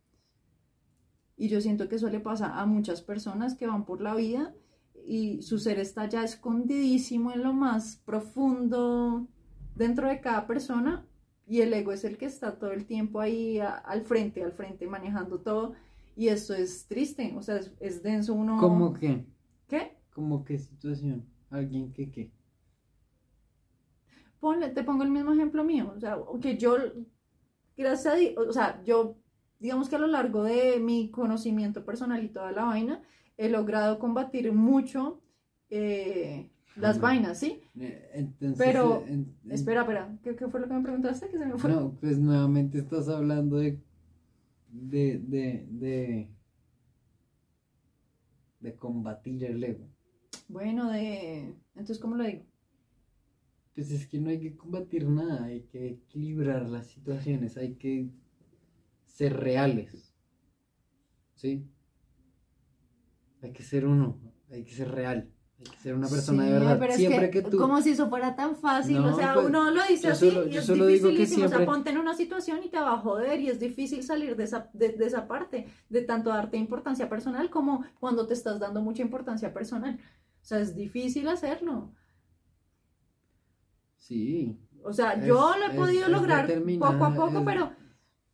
Y 1.36 1.48
yo 1.48 1.60
siento 1.60 1.88
que 1.88 1.96
eso 1.96 2.08
le 2.08 2.20
pasa 2.20 2.58
a 2.58 2.66
muchas 2.66 3.02
personas 3.02 3.54
que 3.54 3.66
van 3.66 3.84
por 3.84 4.00
la 4.00 4.14
vida 4.14 4.54
y 5.06 5.42
su 5.42 5.58
ser 5.58 5.78
está 5.78 6.08
ya 6.08 6.24
escondidísimo 6.24 7.32
en 7.32 7.42
lo 7.42 7.52
más 7.52 7.96
profundo 8.04 9.28
dentro 9.76 10.08
de 10.08 10.20
cada 10.20 10.46
persona 10.46 11.06
y 11.46 11.60
el 11.60 11.72
ego 11.74 11.92
es 11.92 12.04
el 12.04 12.18
que 12.18 12.26
está 12.26 12.58
todo 12.58 12.72
el 12.72 12.86
tiempo 12.86 13.20
ahí 13.20 13.58
a- 13.60 13.76
al 13.76 14.02
frente, 14.02 14.42
al 14.42 14.52
frente, 14.52 14.86
manejando 14.86 15.38
todo. 15.40 15.74
Y 16.16 16.28
eso 16.28 16.54
es 16.54 16.86
triste, 16.88 17.34
o 17.36 17.42
sea, 17.42 17.56
es, 17.56 17.72
es 17.80 18.02
denso 18.02 18.34
uno. 18.34 18.56
¿Cómo 18.58 18.92
que? 18.94 19.24
¿Qué? 19.68 19.96
¿Cómo 20.14 20.44
qué 20.44 20.58
situación? 20.58 21.24
¿Alguien 21.50 21.92
que 21.92 22.10
qué? 22.10 22.30
Ponle, 24.40 24.68
te 24.70 24.84
pongo 24.84 25.02
el 25.02 25.10
mismo 25.10 25.32
ejemplo 25.32 25.64
mío, 25.64 25.92
o 25.96 26.00
sea, 26.00 26.18
que 26.40 26.56
yo, 26.58 26.76
gracias 27.76 28.14
a 28.14 28.16
Dios, 28.16 28.34
o 28.48 28.52
sea, 28.52 28.82
yo, 28.84 29.16
digamos 29.58 29.88
que 29.88 29.96
a 29.96 29.98
lo 29.98 30.06
largo 30.06 30.44
de 30.44 30.78
mi 30.78 31.10
conocimiento 31.10 31.84
personal 31.84 32.22
y 32.22 32.28
toda 32.28 32.52
la 32.52 32.64
vaina, 32.64 33.02
he 33.38 33.48
logrado 33.48 33.98
combatir 33.98 34.52
mucho 34.52 35.20
eh, 35.70 36.50
las 36.76 37.00
vainas, 37.00 37.38
¿sí? 37.38 37.60
Eh, 37.78 38.10
Entonces, 38.14 38.58
Pero, 38.58 39.00
eh, 39.02 39.04
en- 39.12 39.34
en- 39.44 39.52
Espera, 39.52 39.82
espera, 39.82 40.18
¿qué, 40.22 40.36
qué 40.36 40.48
fue 40.48 40.60
lo 40.60 40.68
que 40.68 40.74
me 40.74 40.82
preguntaste? 40.82 41.28
Que 41.30 41.38
se 41.38 41.46
me 41.46 41.56
fue. 41.58 41.70
No, 41.70 41.92
pues 42.00 42.18
nuevamente 42.18 42.78
estás 42.78 43.08
hablando 43.08 43.56
de 43.56 43.80
de 44.70 45.18
de 45.18 45.66
de 45.70 46.28
de 48.60 48.74
combatir 48.76 49.44
el 49.44 49.62
ego. 49.62 49.86
Bueno, 50.48 50.90
de... 50.90 51.54
Entonces, 51.74 51.98
¿cómo 51.98 52.16
lo 52.16 52.24
digo? 52.24 52.44
Pues 53.74 53.90
es 53.90 54.06
que 54.06 54.18
no 54.18 54.30
hay 54.30 54.40
que 54.40 54.56
combatir 54.56 55.06
nada, 55.08 55.44
hay 55.44 55.62
que 55.62 55.88
equilibrar 55.88 56.68
las 56.68 56.86
situaciones, 56.88 57.56
hay 57.56 57.74
que 57.74 58.10
ser 59.04 59.36
reales. 59.36 60.14
¿Sí? 61.34 61.68
Hay 63.42 63.52
que 63.52 63.62
ser 63.62 63.86
uno, 63.86 64.18
hay 64.50 64.64
que 64.64 64.72
ser 64.72 64.90
real, 64.90 65.30
hay 65.58 65.64
que 65.64 65.78
ser 65.78 65.94
una 65.94 66.06
persona 66.08 66.44
de 66.44 66.52
verdad. 66.52 66.78
pero 66.78 66.92
es 66.92 66.98
Siempre 66.98 67.30
que, 67.30 67.42
tú 67.42 67.56
Como 67.58 67.80
si 67.80 67.90
eso 67.90 68.08
fuera 68.08 68.36
tan 68.36 68.56
fácil, 68.56 69.00
No, 69.00 69.14
o 69.14 69.16
sea, 69.16 69.34
pues, 69.34 69.46
uno 69.46 69.70
lo 69.70 69.82
dice 69.88 70.06
yo 70.08 70.12
así 70.12 70.30
solo- 70.30 70.46
y 70.46 70.50
yo 70.50 70.60
es 70.60 70.66
solo 70.66 70.86
digo 70.86 71.08
que 71.08 71.14
dificilísimo, 71.14 71.46
o 71.46 71.48
sea, 71.48 71.56
siempre- 71.58 71.74
ponte 71.74 71.90
en 71.90 71.98
una 71.98 72.14
situación 72.14 72.60
y 72.62 72.68
te 72.68 72.78
va 72.78 72.92
a 72.92 72.98
joder 72.98 73.40
y 73.40 73.48
es 73.48 73.58
difícil 73.58 74.02
salir 74.02 74.36
de 74.36 74.44
esa, 74.44 74.68
de, 74.74 74.90
de 74.90 75.06
esa 75.06 75.26
parte, 75.26 75.66
de 75.88 76.02
tanto 76.02 76.30
darte 76.30 76.56
importancia 76.58 77.08
personal 77.08 77.48
como 77.50 77.84
cuando 78.00 78.26
te 78.26 78.34
estás 78.34 78.60
dando 78.60 78.82
mucha 78.82 79.02
importancia 79.02 79.52
personal. 79.54 79.98
O 80.42 80.44
sea, 80.44 80.60
es 80.60 80.76
difícil 80.76 81.26
hacerlo. 81.28 81.90
Sí, 83.96 84.58
O 84.84 84.92
sea, 84.92 85.14
Es- 85.14 85.26
yo 85.26 85.56
lo 85.58 85.64
he 85.64 85.68
es- 85.70 85.74
podido 85.74 86.04
es 86.06 86.12
lograr 86.12 86.46
poco 86.78 87.04
a 87.04 87.14
poco, 87.14 87.38
es- 87.40 87.44
pero 87.44 87.72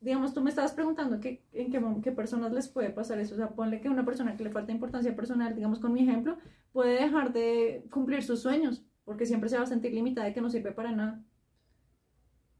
digamos, 0.02 0.34
tú 0.34 0.42
me 0.42 0.50
estabas 0.50 0.72
preguntando 0.72 1.20
que, 1.20 1.44
en 1.52 1.70
qué, 1.70 1.80
qué 2.02 2.12
personas 2.12 2.52
les 2.52 2.68
puede 2.68 2.90
pasar 2.90 3.18
eso. 3.20 3.34
O 3.34 3.36
sea, 3.38 3.50
ponle 3.50 3.80
que 3.80 3.88
una 3.88 4.04
persona 4.04 4.36
que 4.36 4.44
le 4.44 4.50
falta 4.50 4.72
importancia 4.72 5.14
personal, 5.16 5.54
digamos 5.54 5.78
con 5.78 5.92
mi 5.92 6.02
ejemplo, 6.02 6.36
puede 6.72 7.00
dejar 7.00 7.32
de 7.32 7.86
cumplir 7.90 8.22
sus 8.22 8.40
sueños 8.42 8.84
porque 9.04 9.26
siempre 9.26 9.48
se 9.48 9.56
va 9.56 9.62
a 9.64 9.66
sentir 9.66 9.92
limitada 9.92 10.28
y 10.28 10.34
que 10.34 10.40
no 10.40 10.50
sirve 10.50 10.72
para 10.72 10.92
nada. 10.92 11.24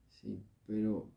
sí, 0.09 0.45
pero 0.66 1.11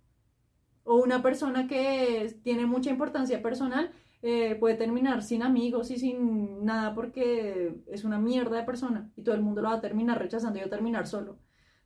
O 0.84 0.98
una 1.04 1.22
persona 1.22 1.68
que 1.68 2.40
tiene 2.44 2.66
mucha 2.66 2.90
importancia 2.90 3.42
personal 3.42 3.92
eh, 4.22 4.56
puede 4.56 4.76
terminar 4.76 5.22
sin 5.24 5.44
amigos 5.44 5.92
y 5.92 5.98
sin 6.00 6.66
nada 6.66 6.96
porque 6.96 7.84
es 7.88 8.04
una 8.04 8.20
mierda 8.20 8.58
de 8.58 8.64
persona 8.64 9.12
y 9.16 9.24
todo 9.24 9.36
el 9.36 9.42
mundo 9.42 9.62
lo 9.62 9.70
va 9.70 9.76
a 9.76 9.82
terminar 9.82 10.20
rechazando 10.20 10.58
y 10.58 10.62
va 10.62 10.68
a 10.68 10.70
terminar 10.70 11.08
solo. 11.08 11.40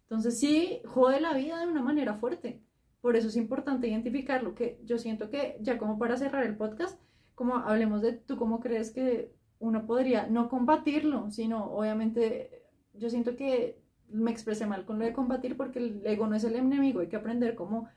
Entonces 0.03 0.39
sí, 0.39 0.81
jode 0.85 1.19
la 1.21 1.33
vida 1.33 1.59
de 1.59 1.67
una 1.67 1.81
manera 1.81 2.15
fuerte. 2.15 2.63
Por 3.01 3.15
eso 3.15 3.27
es 3.29 3.35
importante 3.37 3.87
identificarlo, 3.87 4.55
que 4.55 4.79
yo 4.85 4.97
siento 4.97 5.29
que 5.29 5.57
ya 5.61 5.77
como 5.77 5.97
para 5.97 6.17
cerrar 6.17 6.45
el 6.45 6.57
podcast, 6.57 6.99
como 7.35 7.55
hablemos 7.57 8.01
de 8.01 8.13
tú 8.13 8.37
cómo 8.37 8.59
crees 8.59 8.91
que 8.91 9.33
uno 9.59 9.85
podría 9.85 10.27
no 10.27 10.49
combatirlo, 10.49 11.31
sino 11.31 11.71
obviamente 11.71 12.63
yo 12.93 13.09
siento 13.09 13.35
que 13.35 13.81
me 14.09 14.31
expresé 14.31 14.65
mal 14.65 14.85
con 14.85 14.99
lo 14.99 15.05
de 15.05 15.13
combatir 15.13 15.55
porque 15.57 15.79
el 15.79 16.05
ego 16.05 16.27
no 16.27 16.35
es 16.35 16.43
el 16.43 16.55
enemigo, 16.55 16.99
hay 17.01 17.07
que 17.09 17.15
aprender 17.15 17.55
cómo 17.55 17.89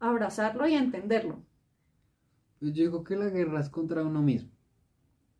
abrazarlo 0.00 0.66
y 0.68 0.74
entenderlo. 0.74 1.44
pues 2.58 2.72
yo 2.72 2.82
digo 2.84 3.04
que 3.04 3.16
la 3.16 3.30
guerra 3.30 3.60
es 3.60 3.68
contra 3.70 4.04
uno 4.04 4.22
mismo. 4.22 4.50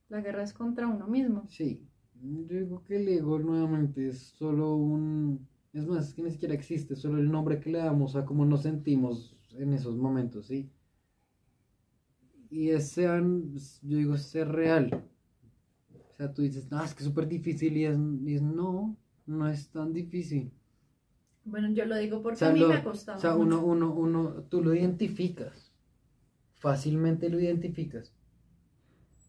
La 0.08 0.20
guerra 0.20 0.42
es 0.42 0.52
contra 0.52 0.86
uno 0.86 1.06
mismo. 1.08 1.48
Sí, 1.48 1.88
yo 2.14 2.58
digo 2.58 2.84
que 2.84 2.96
el 2.96 3.08
ego 3.08 3.38
nuevamente 3.38 4.08
es 4.08 4.18
solo 4.18 4.74
un... 4.76 5.48
Es 5.72 5.86
más, 5.86 6.12
que 6.12 6.22
ni 6.22 6.30
siquiera 6.30 6.52
existe, 6.52 6.92
es 6.92 7.00
solo 7.00 7.16
el 7.18 7.30
nombre 7.30 7.58
que 7.58 7.70
le 7.70 7.78
damos 7.78 8.16
a 8.16 8.26
cómo 8.26 8.44
nos 8.44 8.64
sentimos 8.64 9.34
en 9.52 9.72
esos 9.72 9.96
momentos, 9.96 10.46
¿sí? 10.48 10.70
Y 12.50 12.70
es 12.70 12.88
sean, 12.90 13.54
yo 13.82 13.96
digo, 13.96 14.16
ser 14.18 14.48
real. 14.48 15.04
O 16.12 16.16
sea, 16.18 16.34
tú 16.34 16.42
dices, 16.42 16.70
no, 16.70 16.82
es 16.84 16.92
que 16.94 17.00
es 17.02 17.08
súper 17.08 17.28
difícil 17.28 17.76
y 17.76 17.84
es, 17.86 17.96
y 18.26 18.34
es, 18.34 18.42
no, 18.42 18.96
no 19.26 19.48
es 19.48 19.70
tan 19.70 19.92
difícil. 19.92 20.52
Bueno, 21.44 21.68
yo 21.72 21.84
lo 21.84 21.96
digo 21.96 22.22
porque 22.22 22.36
O 22.36 22.38
sea, 22.38 22.50
a 22.50 22.52
mí 22.52 22.60
lo- 22.60 22.68
me 22.68 22.74
ha 22.76 22.84
costado. 22.84 23.18
O 23.18 23.20
sea, 23.20 23.34
mucho. 23.34 23.42
uno, 23.58 23.64
uno, 23.64 23.92
uno, 23.94 24.42
tú 24.48 24.62
lo 24.62 24.72
identificas. 24.74 25.72
Fácilmente 26.54 27.28
lo 27.30 27.40
identificas. 27.40 28.12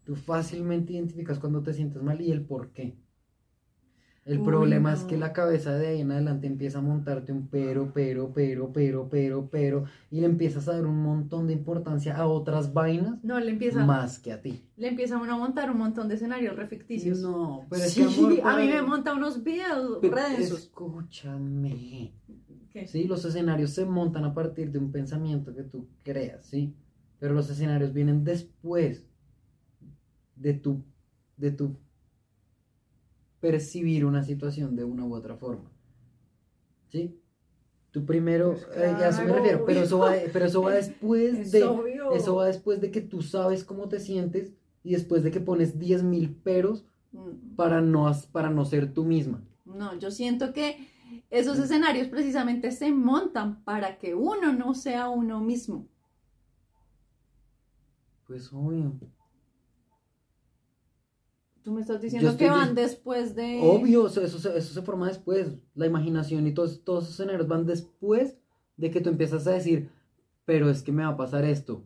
Tú 0.03 0.17
fácilmente 0.17 0.91
identificas 0.91 1.39
cuando 1.39 1.63
te 1.63 1.73
sientes 1.73 2.03
mal 2.03 2.19
y 2.19 2.31
el 2.33 2.45
por 2.45 2.71
qué. 2.73 2.97
El 4.25 4.39
Uy, 4.39 4.45
problema 4.45 4.91
no. 4.91 4.95
es 4.97 5.03
que 5.05 5.17
la 5.17 5.33
cabeza 5.33 5.73
de 5.73 5.87
ahí 5.87 6.01
en 6.01 6.11
adelante 6.11 6.45
empieza 6.45 6.79
a 6.79 6.81
montarte 6.81 7.31
un 7.31 7.47
pero, 7.47 7.91
pero, 7.93 8.31
pero, 8.33 8.71
pero, 8.71 9.09
pero, 9.09 9.49
pero, 9.49 9.85
y 10.11 10.19
le 10.19 10.27
empiezas 10.27 10.67
a 10.67 10.73
dar 10.73 10.85
un 10.85 11.01
montón 11.01 11.47
de 11.47 11.53
importancia 11.53 12.15
a 12.15 12.27
otras 12.27 12.71
vainas 12.73 13.23
No, 13.23 13.39
le 13.39 13.49
empieza, 13.51 13.83
más 13.85 14.19
que 14.19 14.31
a 14.31 14.41
ti. 14.41 14.61
le 14.77 14.89
empieza 14.89 15.17
uno 15.17 15.33
a 15.33 15.37
montar 15.37 15.71
un 15.71 15.77
montón 15.77 16.07
de 16.09 16.15
escenarios 16.15 16.55
reficticios. 16.55 17.19
No, 17.21 17.65
pero 17.69 17.83
es 17.83 17.91
Sí, 17.93 18.01
que 18.01 18.07
amor, 18.07 18.39
a 18.43 18.57
mí 18.57 18.67
me 18.67 18.81
monta 18.83 19.13
unos 19.13 19.43
videos 19.43 19.99
redensos. 20.01 20.59
Escúchame. 20.59 22.13
¿Qué? 22.71 22.85
Sí, 22.87 23.05
los 23.05 23.25
escenarios 23.25 23.71
se 23.71 23.85
montan 23.85 24.25
a 24.25 24.33
partir 24.33 24.71
de 24.71 24.77
un 24.77 24.91
pensamiento 24.91 25.55
que 25.55 25.63
tú 25.63 25.87
creas, 26.03 26.45
¿sí? 26.45 26.75
Pero 27.17 27.33
los 27.33 27.49
escenarios 27.49 27.93
vienen 27.93 28.23
después 28.23 29.07
de 30.35 30.53
tu, 30.53 30.83
de 31.35 31.51
tu 31.51 31.77
percibir 33.39 34.05
una 34.05 34.23
situación 34.23 34.75
de 34.75 34.83
una 34.83 35.05
u 35.05 35.13
otra 35.13 35.35
forma. 35.35 35.71
¿Sí? 36.89 37.19
Tú 37.91 38.05
primero, 38.05 38.53
Pues 38.53 38.77
eh, 38.77 38.85
a 38.85 39.09
eso 39.09 39.23
me 39.23 39.33
refiero, 39.33 39.65
pero 39.65 39.81
eso 39.81 39.99
va, 39.99 40.13
pero 40.31 40.45
eso 40.45 40.61
va 40.61 40.73
después 40.75 41.39
Es 41.39 41.51
de, 41.51 41.63
obvio. 41.63 42.13
eso 42.13 42.35
va 42.35 42.45
después 42.47 42.81
de 42.81 42.91
que 42.91 43.01
tú 43.01 43.21
sabes 43.21 43.63
cómo 43.63 43.87
te 43.89 43.99
sientes 43.99 44.53
y 44.83 44.93
después 44.93 45.23
de 45.23 45.31
que 45.31 45.39
pones 45.39 45.79
10 45.79 46.03
mil 46.03 46.35
peros 46.35 46.85
Mm, 47.11 47.55
para 47.55 47.81
no, 47.81 48.11
para 48.31 48.49
no 48.49 48.65
ser 48.65 48.93
tú 48.93 49.03
misma. 49.03 49.41
No, 49.65 49.97
yo 49.97 50.11
siento 50.11 50.53
que 50.53 50.87
esos 51.29 51.57
escenarios 51.59 52.07
precisamente 52.07 52.71
se 52.71 52.91
montan 52.91 53.63
para 53.63 53.97
que 53.97 54.13
uno 54.13 54.53
no 54.53 54.75
sea 54.75 55.09
uno 55.09 55.39
mismo. 55.39 55.87
Pues 58.27 58.51
obvio. 58.53 58.93
Tú 61.63 61.73
me 61.73 61.81
estás 61.81 62.01
diciendo 62.01 62.35
que 62.37 62.49
van 62.49 62.73
de- 62.73 62.81
después 62.83 63.35
de... 63.35 63.59
Obvio, 63.61 64.07
eso, 64.07 64.21
eso, 64.21 64.39
se- 64.39 64.57
eso 64.57 64.73
se 64.73 64.81
forma 64.81 65.07
después. 65.07 65.57
La 65.75 65.85
imaginación 65.85 66.47
y 66.47 66.53
todos, 66.53 66.83
todos 66.83 67.03
esos 67.03 67.15
escenarios 67.15 67.47
van 67.47 67.65
después 67.65 68.37
de 68.77 68.91
que 68.91 69.01
tú 69.01 69.09
empiezas 69.09 69.45
a 69.45 69.51
decir, 69.51 69.89
pero 70.45 70.69
es 70.69 70.81
que 70.81 70.91
me 70.91 71.03
va 71.03 71.09
a 71.09 71.17
pasar 71.17 71.43
esto. 71.45 71.83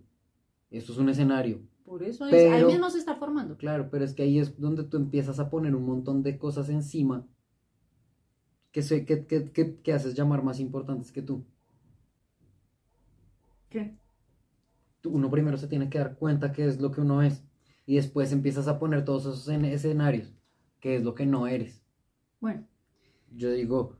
Esto 0.69 0.91
es 0.93 0.97
un 0.99 1.09
escenario. 1.09 1.61
Por 1.86 2.03
eso 2.03 2.26
es- 2.26 2.32
Pero- 2.32 2.55
ahí 2.55 2.65
mismo 2.74 2.89
se 2.89 2.99
está 2.99 3.15
formando. 3.15 3.57
Claro, 3.57 3.89
pero 3.91 4.05
es 4.05 4.13
que 4.13 4.24
ahí 4.24 4.39
es 4.39 4.59
donde 4.59 4.84
tú 4.84 4.97
empiezas 4.97 5.39
a 5.39 5.49
poner 5.49 5.76
un 5.76 5.86
montón 5.86 6.21
de 6.24 6.38
cosas 6.38 6.69
encima 6.69 7.28
que, 8.71 8.82
se, 8.84 9.05
que, 9.05 9.26
que, 9.26 9.51
que, 9.51 9.78
que 9.82 9.93
haces 9.93 10.13
llamar 10.15 10.43
más 10.43 10.59
importantes 10.59 11.11
que 11.11 11.21
tú. 11.21 11.43
¿Qué? 13.69 13.97
Uno 15.05 15.30
primero 15.30 15.57
se 15.57 15.67
tiene 15.67 15.89
que 15.89 15.97
dar 15.97 16.15
cuenta 16.15 16.51
qué 16.53 16.65
es 16.67 16.80
lo 16.80 16.91
que 16.91 17.01
uno 17.01 17.21
es 17.21 17.43
y 17.86 17.95
después 17.95 18.31
empiezas 18.34 18.67
a 18.67 18.79
poner 18.79 19.05
todos 19.05 19.23
esos 19.23 19.47
en- 19.49 19.65
escenarios, 19.65 20.34
qué 20.79 20.95
es 20.97 21.03
lo 21.03 21.15
que 21.15 21.25
no 21.25 21.47
eres. 21.47 21.84
Bueno, 22.41 22.67
Yo 23.36 23.51
digo, 23.51 23.97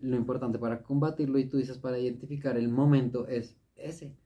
lo 0.00 0.16
importante 0.16 0.58
para 0.58 0.82
combatirlo 0.82 1.38
y 1.38 1.46
tú 1.48 1.58
dices 1.58 1.78
para 1.78 1.98
identificar 1.98 2.56
el 2.56 2.68
momento 2.70 3.26
es 3.28 3.56
ese. 3.76 4.16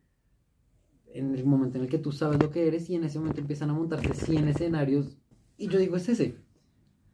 En 1.13 1.35
el 1.35 1.45
momento 1.45 1.77
en 1.79 1.85
el 1.85 1.91
que 1.91 1.99
tú 1.99 2.11
sabes 2.13 2.41
lo 2.41 2.51
que 2.51 2.67
eres 2.67 2.89
y 2.89 2.95
en 2.95 3.05
ese 3.05 3.19
momento 3.19 3.41
empiezan 3.41 3.69
a 3.71 3.75
montarse 3.75 4.15
100 4.15 4.49
escenarios 4.49 5.19
y 5.59 5.69
yo 5.69 5.79
digo 5.79 5.97
es 5.97 6.09
ese. 6.09 6.37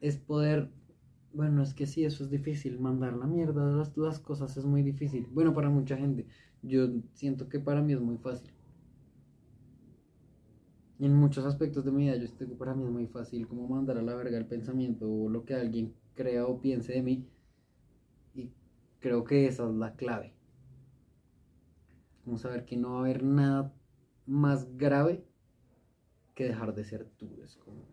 Es 0.01 0.19
poder, 0.19 0.71
bueno, 1.35 1.63
es 1.63 1.75
que 1.75 1.87
sí, 1.87 2.05
eso 2.05 2.25
es 2.25 2.31
difícil, 2.31 2.81
mandar 2.81 3.15
la 3.17 3.27
mierda 3.27 3.67
las, 3.73 3.97
las 3.99 4.21
cosas 4.21 4.57
es 4.57 4.65
muy 4.67 4.83
difícil. 4.85 5.29
Bueno, 5.33 5.55
para 5.55 5.71
mucha 5.71 5.97
gente, 5.99 6.27
yo 6.63 6.89
siento 7.15 7.49
que 7.49 7.61
para 7.61 7.83
mí 7.83 7.95
es 7.95 8.01
muy 8.01 8.19
fácil. 8.19 8.53
En 10.99 11.15
muchos 11.15 11.45
aspectos 11.45 11.85
de 11.85 11.91
mi 11.91 12.05
vida, 12.05 12.17
yo 12.17 12.27
siento 12.27 12.49
que 12.49 12.55
para 12.55 12.75
mí 12.75 12.85
es 12.85 12.91
muy 12.91 13.07
fácil 13.07 13.47
como 13.47 13.69
mandar 13.69 13.99
a 13.99 14.03
la 14.03 14.15
verga 14.15 14.39
el 14.39 14.47
pensamiento 14.47 15.11
o 15.11 15.29
lo 15.29 15.45
que 15.45 15.55
alguien 15.55 15.95
crea 16.15 16.47
o 16.47 16.61
piense 16.61 16.95
de 16.95 17.03
mí. 17.03 17.29
Y 18.35 18.51
creo 18.99 19.25
que 19.25 19.47
esa 19.47 19.69
es 19.69 19.75
la 19.75 19.95
clave. 19.95 20.35
Como 22.25 22.39
saber 22.39 22.65
que 22.65 22.77
no 22.77 22.93
va 22.93 22.97
a 22.97 23.01
haber 23.01 23.23
nada 23.23 23.75
más 24.25 24.77
grave 24.77 25.25
que 26.35 26.45
dejar 26.45 26.75
de 26.75 26.85
ser 26.85 27.09
tú. 27.19 27.29
Es 27.45 27.57
como 27.57 27.87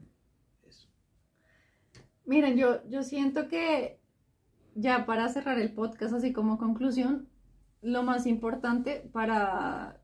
eso. 0.64 0.88
miren, 2.26 2.58
yo, 2.58 2.88
yo 2.89 3.04
siento 3.04 3.47
que 3.47 3.99
ya 4.76 5.06
para 5.06 5.30
cerrar 5.30 5.60
el 5.60 5.74
podcast, 5.74 6.14
así 6.14 6.34
como 6.34 6.58
conclusión, 6.58 7.28
lo 7.82 8.04
más 8.04 8.26
importante 8.26 9.10
para, 9.12 10.01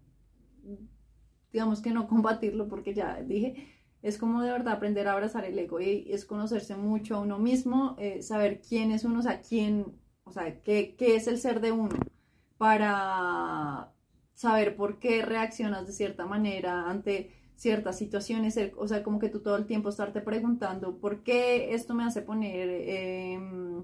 digamos 1.51 1.81
que 1.81 1.91
no 1.91 2.07
combatirlo, 2.09 2.67
porque 2.67 2.93
ya 2.93 3.21
dije, 3.21 3.67
es 4.01 4.17
como 4.17 4.41
de 4.41 4.51
verdad 4.51 4.73
aprender 4.75 5.07
a 5.07 5.13
abrazar 5.13 5.45
el 5.45 5.59
ego 5.59 5.79
y 5.81 6.07
es 6.11 6.25
conocerse 6.25 6.75
mucho 6.75 7.15
a 7.15 7.19
uno 7.19 7.39
mismo, 7.39 7.95
eh, 7.99 8.21
saber 8.21 8.61
quién 8.61 8.91
es 8.91 9.03
uno, 9.03 9.19
o 9.19 9.21
sea, 9.23 9.41
quién, 9.41 9.85
o 10.23 10.31
sea, 10.31 10.61
qué, 10.61 10.95
qué 10.97 11.15
es 11.15 11.27
el 11.27 11.37
ser 11.39 11.59
de 11.61 11.71
uno, 11.71 11.95
para 12.57 13.91
saber 14.33 14.75
por 14.75 14.99
qué 14.99 15.21
reaccionas 15.23 15.85
de 15.87 15.93
cierta 15.93 16.25
manera 16.25 16.89
ante 16.89 17.31
ciertas 17.55 17.97
situaciones, 17.97 18.57
o 18.77 18.87
sea, 18.87 19.03
como 19.03 19.19
que 19.19 19.27
tú 19.29 19.41
todo 19.41 19.57
el 19.57 19.65
tiempo 19.65 19.89
estarte 19.89 20.21
preguntando, 20.21 20.97
¿por 20.97 21.23
qué 21.23 21.73
esto 21.73 21.93
me 21.93 22.05
hace 22.05 22.21
poner 22.21 22.69
em, 22.69 23.83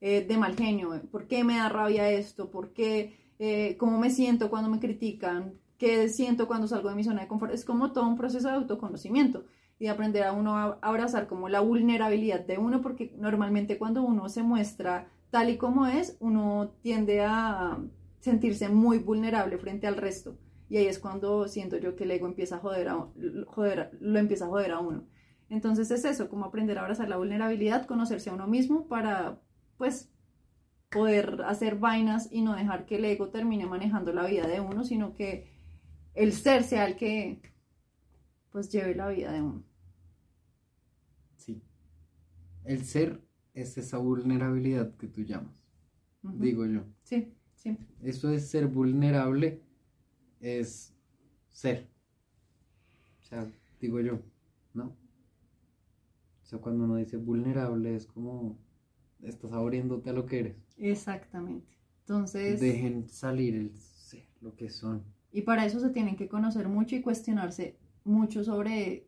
eh, 0.00 0.22
de 0.26 0.36
mal 0.36 0.54
genio? 0.56 1.00
¿Por 1.10 1.26
qué 1.26 1.44
me 1.44 1.56
da 1.56 1.68
rabia 1.70 2.10
esto? 2.10 2.50
¿Por 2.50 2.72
qué, 2.74 3.16
eh, 3.38 3.76
cómo 3.78 3.98
me 3.98 4.10
siento 4.10 4.50
cuando 4.50 4.68
me 4.70 4.80
critican? 4.80 5.58
¿Qué 5.78 6.08
siento 6.08 6.46
cuando 6.46 6.68
salgo 6.68 6.88
de 6.88 6.94
mi 6.94 7.04
zona 7.04 7.22
de 7.22 7.28
confort? 7.28 7.52
Es 7.52 7.64
como 7.64 7.92
todo 7.92 8.06
un 8.06 8.16
proceso 8.16 8.48
de 8.48 8.54
autoconocimiento 8.54 9.44
y 9.78 9.84
de 9.84 9.90
aprender 9.90 10.24
a 10.24 10.32
uno 10.32 10.56
a 10.56 10.78
abrazar 10.80 11.26
como 11.26 11.48
la 11.48 11.60
vulnerabilidad 11.60 12.40
de 12.40 12.58
uno, 12.58 12.80
porque 12.80 13.14
normalmente 13.18 13.78
cuando 13.78 14.02
uno 14.02 14.28
se 14.28 14.42
muestra 14.42 15.08
tal 15.30 15.50
y 15.50 15.58
como 15.58 15.86
es, 15.86 16.16
uno 16.20 16.70
tiende 16.82 17.22
a 17.22 17.78
sentirse 18.20 18.68
muy 18.68 18.98
vulnerable 18.98 19.58
frente 19.58 19.86
al 19.86 19.96
resto. 19.96 20.38
Y 20.68 20.78
ahí 20.78 20.86
es 20.86 20.98
cuando 20.98 21.46
siento 21.46 21.76
yo 21.76 21.94
que 21.94 22.04
el 22.04 22.10
ego 22.10 22.26
empieza 22.26 22.56
a 22.56 22.58
joder, 22.58 22.88
a, 22.88 23.06
joder 23.46 23.96
lo 24.00 24.18
empieza 24.18 24.46
a 24.46 24.48
joder 24.48 24.72
a 24.72 24.80
uno. 24.80 25.04
Entonces 25.48 25.90
es 25.90 26.04
eso, 26.04 26.28
como 26.28 26.46
aprender 26.46 26.78
a 26.78 26.82
abrazar 26.82 27.08
la 27.08 27.18
vulnerabilidad, 27.18 27.86
conocerse 27.86 28.30
a 28.30 28.34
uno 28.34 28.48
mismo 28.48 28.88
para, 28.88 29.40
pues, 29.76 30.10
poder 30.90 31.42
hacer 31.46 31.76
vainas 31.76 32.28
y 32.32 32.42
no 32.42 32.56
dejar 32.56 32.86
que 32.86 32.96
el 32.96 33.04
ego 33.04 33.28
termine 33.28 33.66
manejando 33.66 34.12
la 34.12 34.26
vida 34.26 34.46
de 34.48 34.60
uno, 34.60 34.82
sino 34.82 35.12
que 35.14 35.55
el 36.16 36.32
ser 36.32 36.64
sea 36.64 36.86
el 36.86 36.96
que, 36.96 37.40
pues, 38.50 38.70
lleve 38.70 38.94
la 38.94 39.08
vida 39.08 39.32
de 39.32 39.42
uno. 39.42 39.62
Sí. 41.36 41.62
El 42.64 42.84
ser 42.84 43.22
es 43.54 43.78
esa 43.78 43.98
vulnerabilidad 43.98 44.96
que 44.96 45.06
tú 45.06 45.22
llamas. 45.22 45.62
Digo 46.22 46.66
yo. 46.66 46.82
Sí, 47.04 47.32
sí. 47.54 47.78
Eso 48.02 48.32
es 48.32 48.48
ser 48.48 48.66
vulnerable, 48.66 49.62
es 50.40 50.92
ser. 51.50 51.88
O 53.20 53.24
sea, 53.24 53.48
digo 53.80 54.00
yo, 54.00 54.18
¿no? 54.74 54.86
O 56.42 56.46
sea, 56.48 56.58
cuando 56.58 56.84
uno 56.84 56.96
dice 56.96 57.16
vulnerable 57.16 57.94
es 57.94 58.06
como 58.06 58.58
estás 59.22 59.52
abriéndote 59.52 60.10
a 60.10 60.12
lo 60.12 60.26
que 60.26 60.40
eres. 60.40 60.56
Exactamente. 60.76 61.76
Entonces, 62.00 62.60
Dejen 62.60 63.08
salir 63.08 63.54
el 63.54 63.76
ser, 63.76 64.28
lo 64.40 64.54
que 64.54 64.70
son. 64.70 65.02
Y 65.36 65.42
para 65.42 65.66
eso 65.66 65.80
se 65.80 65.90
tienen 65.90 66.16
que 66.16 66.28
conocer 66.28 66.66
mucho 66.66 66.96
y 66.96 67.02
cuestionarse 67.02 67.76
mucho 68.04 68.42
sobre 68.42 69.06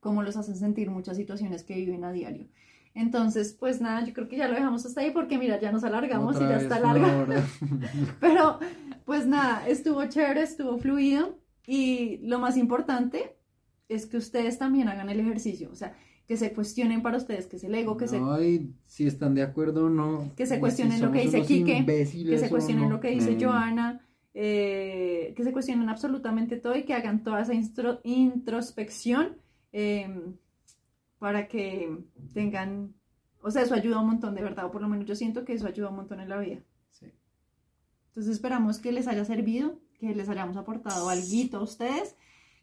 cómo 0.00 0.22
los 0.22 0.38
hacen 0.38 0.56
sentir 0.56 0.90
muchas 0.90 1.18
situaciones 1.18 1.62
que 1.62 1.76
viven 1.76 2.04
a 2.04 2.10
diario. 2.10 2.46
Entonces, 2.94 3.54
pues 3.60 3.82
nada, 3.82 4.02
yo 4.02 4.14
creo 4.14 4.28
que 4.28 4.38
ya 4.38 4.48
lo 4.48 4.54
dejamos 4.54 4.86
hasta 4.86 5.02
ahí 5.02 5.10
porque 5.10 5.36
mira, 5.36 5.60
ya 5.60 5.70
nos 5.70 5.84
alargamos 5.84 6.36
Otra 6.36 6.46
y 6.46 6.50
ya 6.50 6.54
vez 6.54 6.62
está 6.62 6.80
larga. 6.80 7.26
Pero, 8.20 8.60
pues 9.04 9.26
nada, 9.26 9.68
estuvo 9.68 10.02
chévere, 10.06 10.40
estuvo 10.40 10.78
fluido 10.78 11.38
y 11.66 12.16
lo 12.22 12.38
más 12.38 12.56
importante 12.56 13.36
es 13.90 14.06
que 14.06 14.16
ustedes 14.16 14.58
también 14.58 14.88
hagan 14.88 15.10
el 15.10 15.20
ejercicio, 15.20 15.68
o 15.70 15.74
sea, 15.74 15.94
que 16.26 16.38
se 16.38 16.54
cuestionen 16.54 17.02
para 17.02 17.18
ustedes 17.18 17.46
que 17.46 17.56
es 17.56 17.64
el 17.64 17.74
ego, 17.74 17.98
que 17.98 18.08
se, 18.08 18.18
No, 18.18 18.42
y 18.42 18.72
si 18.86 19.06
están 19.06 19.34
de 19.34 19.42
acuerdo 19.42 19.84
o 19.84 19.90
no. 19.90 20.32
Que 20.34 20.46
se 20.46 20.58
cuestionen 20.60 20.96
si 20.96 21.02
lo 21.02 21.12
que 21.12 21.20
dice 21.20 21.42
Quique, 21.42 21.84
que 21.84 22.38
se 22.38 22.48
cuestionen 22.48 22.84
no. 22.84 22.94
lo 22.94 23.00
que 23.00 23.10
dice 23.10 23.32
Mm. 23.36 23.42
Joana, 23.42 24.00
eh, 24.34 25.34
que 25.36 25.44
se 25.44 25.52
cuestionen 25.52 25.88
absolutamente 25.88 26.56
todo 26.56 26.74
y 26.76 26.84
que 26.84 26.94
hagan 26.94 27.22
toda 27.22 27.42
esa 27.42 27.52
introspección 27.54 29.36
eh, 29.72 30.34
para 31.18 31.48
que 31.48 31.98
tengan, 32.32 32.94
o 33.42 33.50
sea, 33.50 33.62
eso 33.62 33.74
ayuda 33.74 34.00
un 34.00 34.08
montón, 34.08 34.34
de 34.34 34.42
verdad, 34.42 34.66
o 34.66 34.70
por 34.70 34.82
lo 34.82 34.88
menos 34.88 35.06
yo 35.06 35.14
siento 35.14 35.44
que 35.44 35.52
eso 35.52 35.66
ayuda 35.66 35.90
un 35.90 35.96
montón 35.96 36.20
en 36.20 36.28
la 36.28 36.38
vida. 36.38 36.60
Sí. 36.90 37.12
Entonces 38.08 38.32
esperamos 38.32 38.78
que 38.78 38.92
les 38.92 39.06
haya 39.06 39.24
servido, 39.24 39.78
que 39.98 40.14
les 40.14 40.28
hayamos 40.28 40.56
aportado 40.56 41.08
algo 41.08 41.58
a 41.58 41.62
ustedes, 41.62 42.16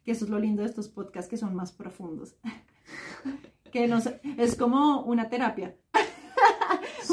que 0.04 0.12
eso 0.12 0.26
es 0.26 0.32
lo 0.32 0.40
lindo 0.40 0.64
de 0.64 0.70
estos 0.70 0.90
podcasts 0.90 1.30
que 1.30 1.38
son 1.38 1.56
más 1.56 1.72
profundos. 1.72 2.36
que 3.72 3.88
nos, 3.88 4.10
es 4.38 4.56
como 4.56 5.04
una 5.04 5.30
terapia, 5.30 5.76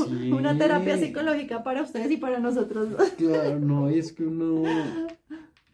Sí. 0.05 0.31
una 0.33 0.57
terapia 0.59 0.99
psicológica 0.99 1.63
para 1.63 1.83
ustedes 1.83 2.11
y 2.11 2.17
para 2.17 2.39
nosotros. 2.39 2.89
Claro, 3.17 3.59
no, 3.61 3.89
es 3.89 4.13
que 4.13 4.25
uno 4.25 4.63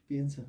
piensa. 0.07 0.43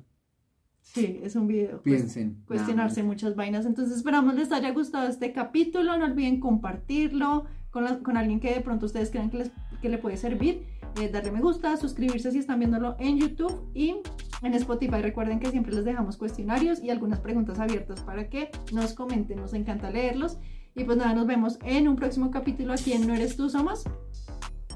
Sí, 0.80 1.20
es 1.24 1.34
un 1.34 1.46
video. 1.48 1.80
pues, 1.82 1.82
Piensen. 1.82 2.42
cuestionarse 2.46 3.00
nada 3.00 3.08
muchas 3.08 3.34
vainas. 3.34 3.66
Entonces 3.66 3.96
esperamos 3.96 4.34
les 4.34 4.52
haya 4.52 4.70
gustado 4.70 5.08
este 5.08 5.32
capítulo. 5.32 5.96
No 5.96 6.04
olviden 6.04 6.38
compartirlo 6.40 7.46
con, 7.70 7.84
la- 7.84 7.98
con 7.98 8.16
alguien 8.16 8.38
que 8.38 8.54
de 8.54 8.60
pronto 8.60 8.86
ustedes 8.86 9.10
crean 9.10 9.30
que, 9.30 9.38
les, 9.38 9.50
que 9.82 9.88
le 9.88 9.98
puede 9.98 10.16
servir. 10.16 10.66
eh, 11.00 11.08
darle 11.08 11.32
me 11.32 11.40
gusta, 11.40 11.76
suscribirse 11.76 12.30
si 12.30 12.38
están 12.38 12.60
viéndolo 12.60 12.94
en 13.00 13.18
YouTube 13.18 13.68
y 13.74 13.96
en 14.42 14.54
Spotify. 14.54 15.00
Recuerden 15.02 15.40
que 15.40 15.50
siempre 15.50 15.74
les 15.74 15.84
dejamos 15.84 16.16
cuestionarios 16.16 16.80
y 16.80 16.90
algunas 16.90 17.18
preguntas 17.18 17.58
abiertas 17.58 18.00
para 18.02 18.28
que 18.28 18.50
nos 18.72 18.92
comenten. 18.94 19.38
Nos 19.40 19.54
encanta 19.54 19.90
leerlos. 19.90 20.38
Y 20.74 20.84
pues 20.84 20.98
nada, 20.98 21.14
nos 21.14 21.26
vemos 21.26 21.58
en 21.64 21.88
un 21.88 21.96
próximo 21.96 22.30
capítulo 22.30 22.72
aquí 22.72 22.92
en 22.92 23.06
No 23.06 23.14
Eres 23.14 23.36
Tú 23.36 23.48
Somos. 23.48 23.84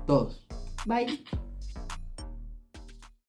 Todos. 0.06 0.46
Bye. 0.86 1.24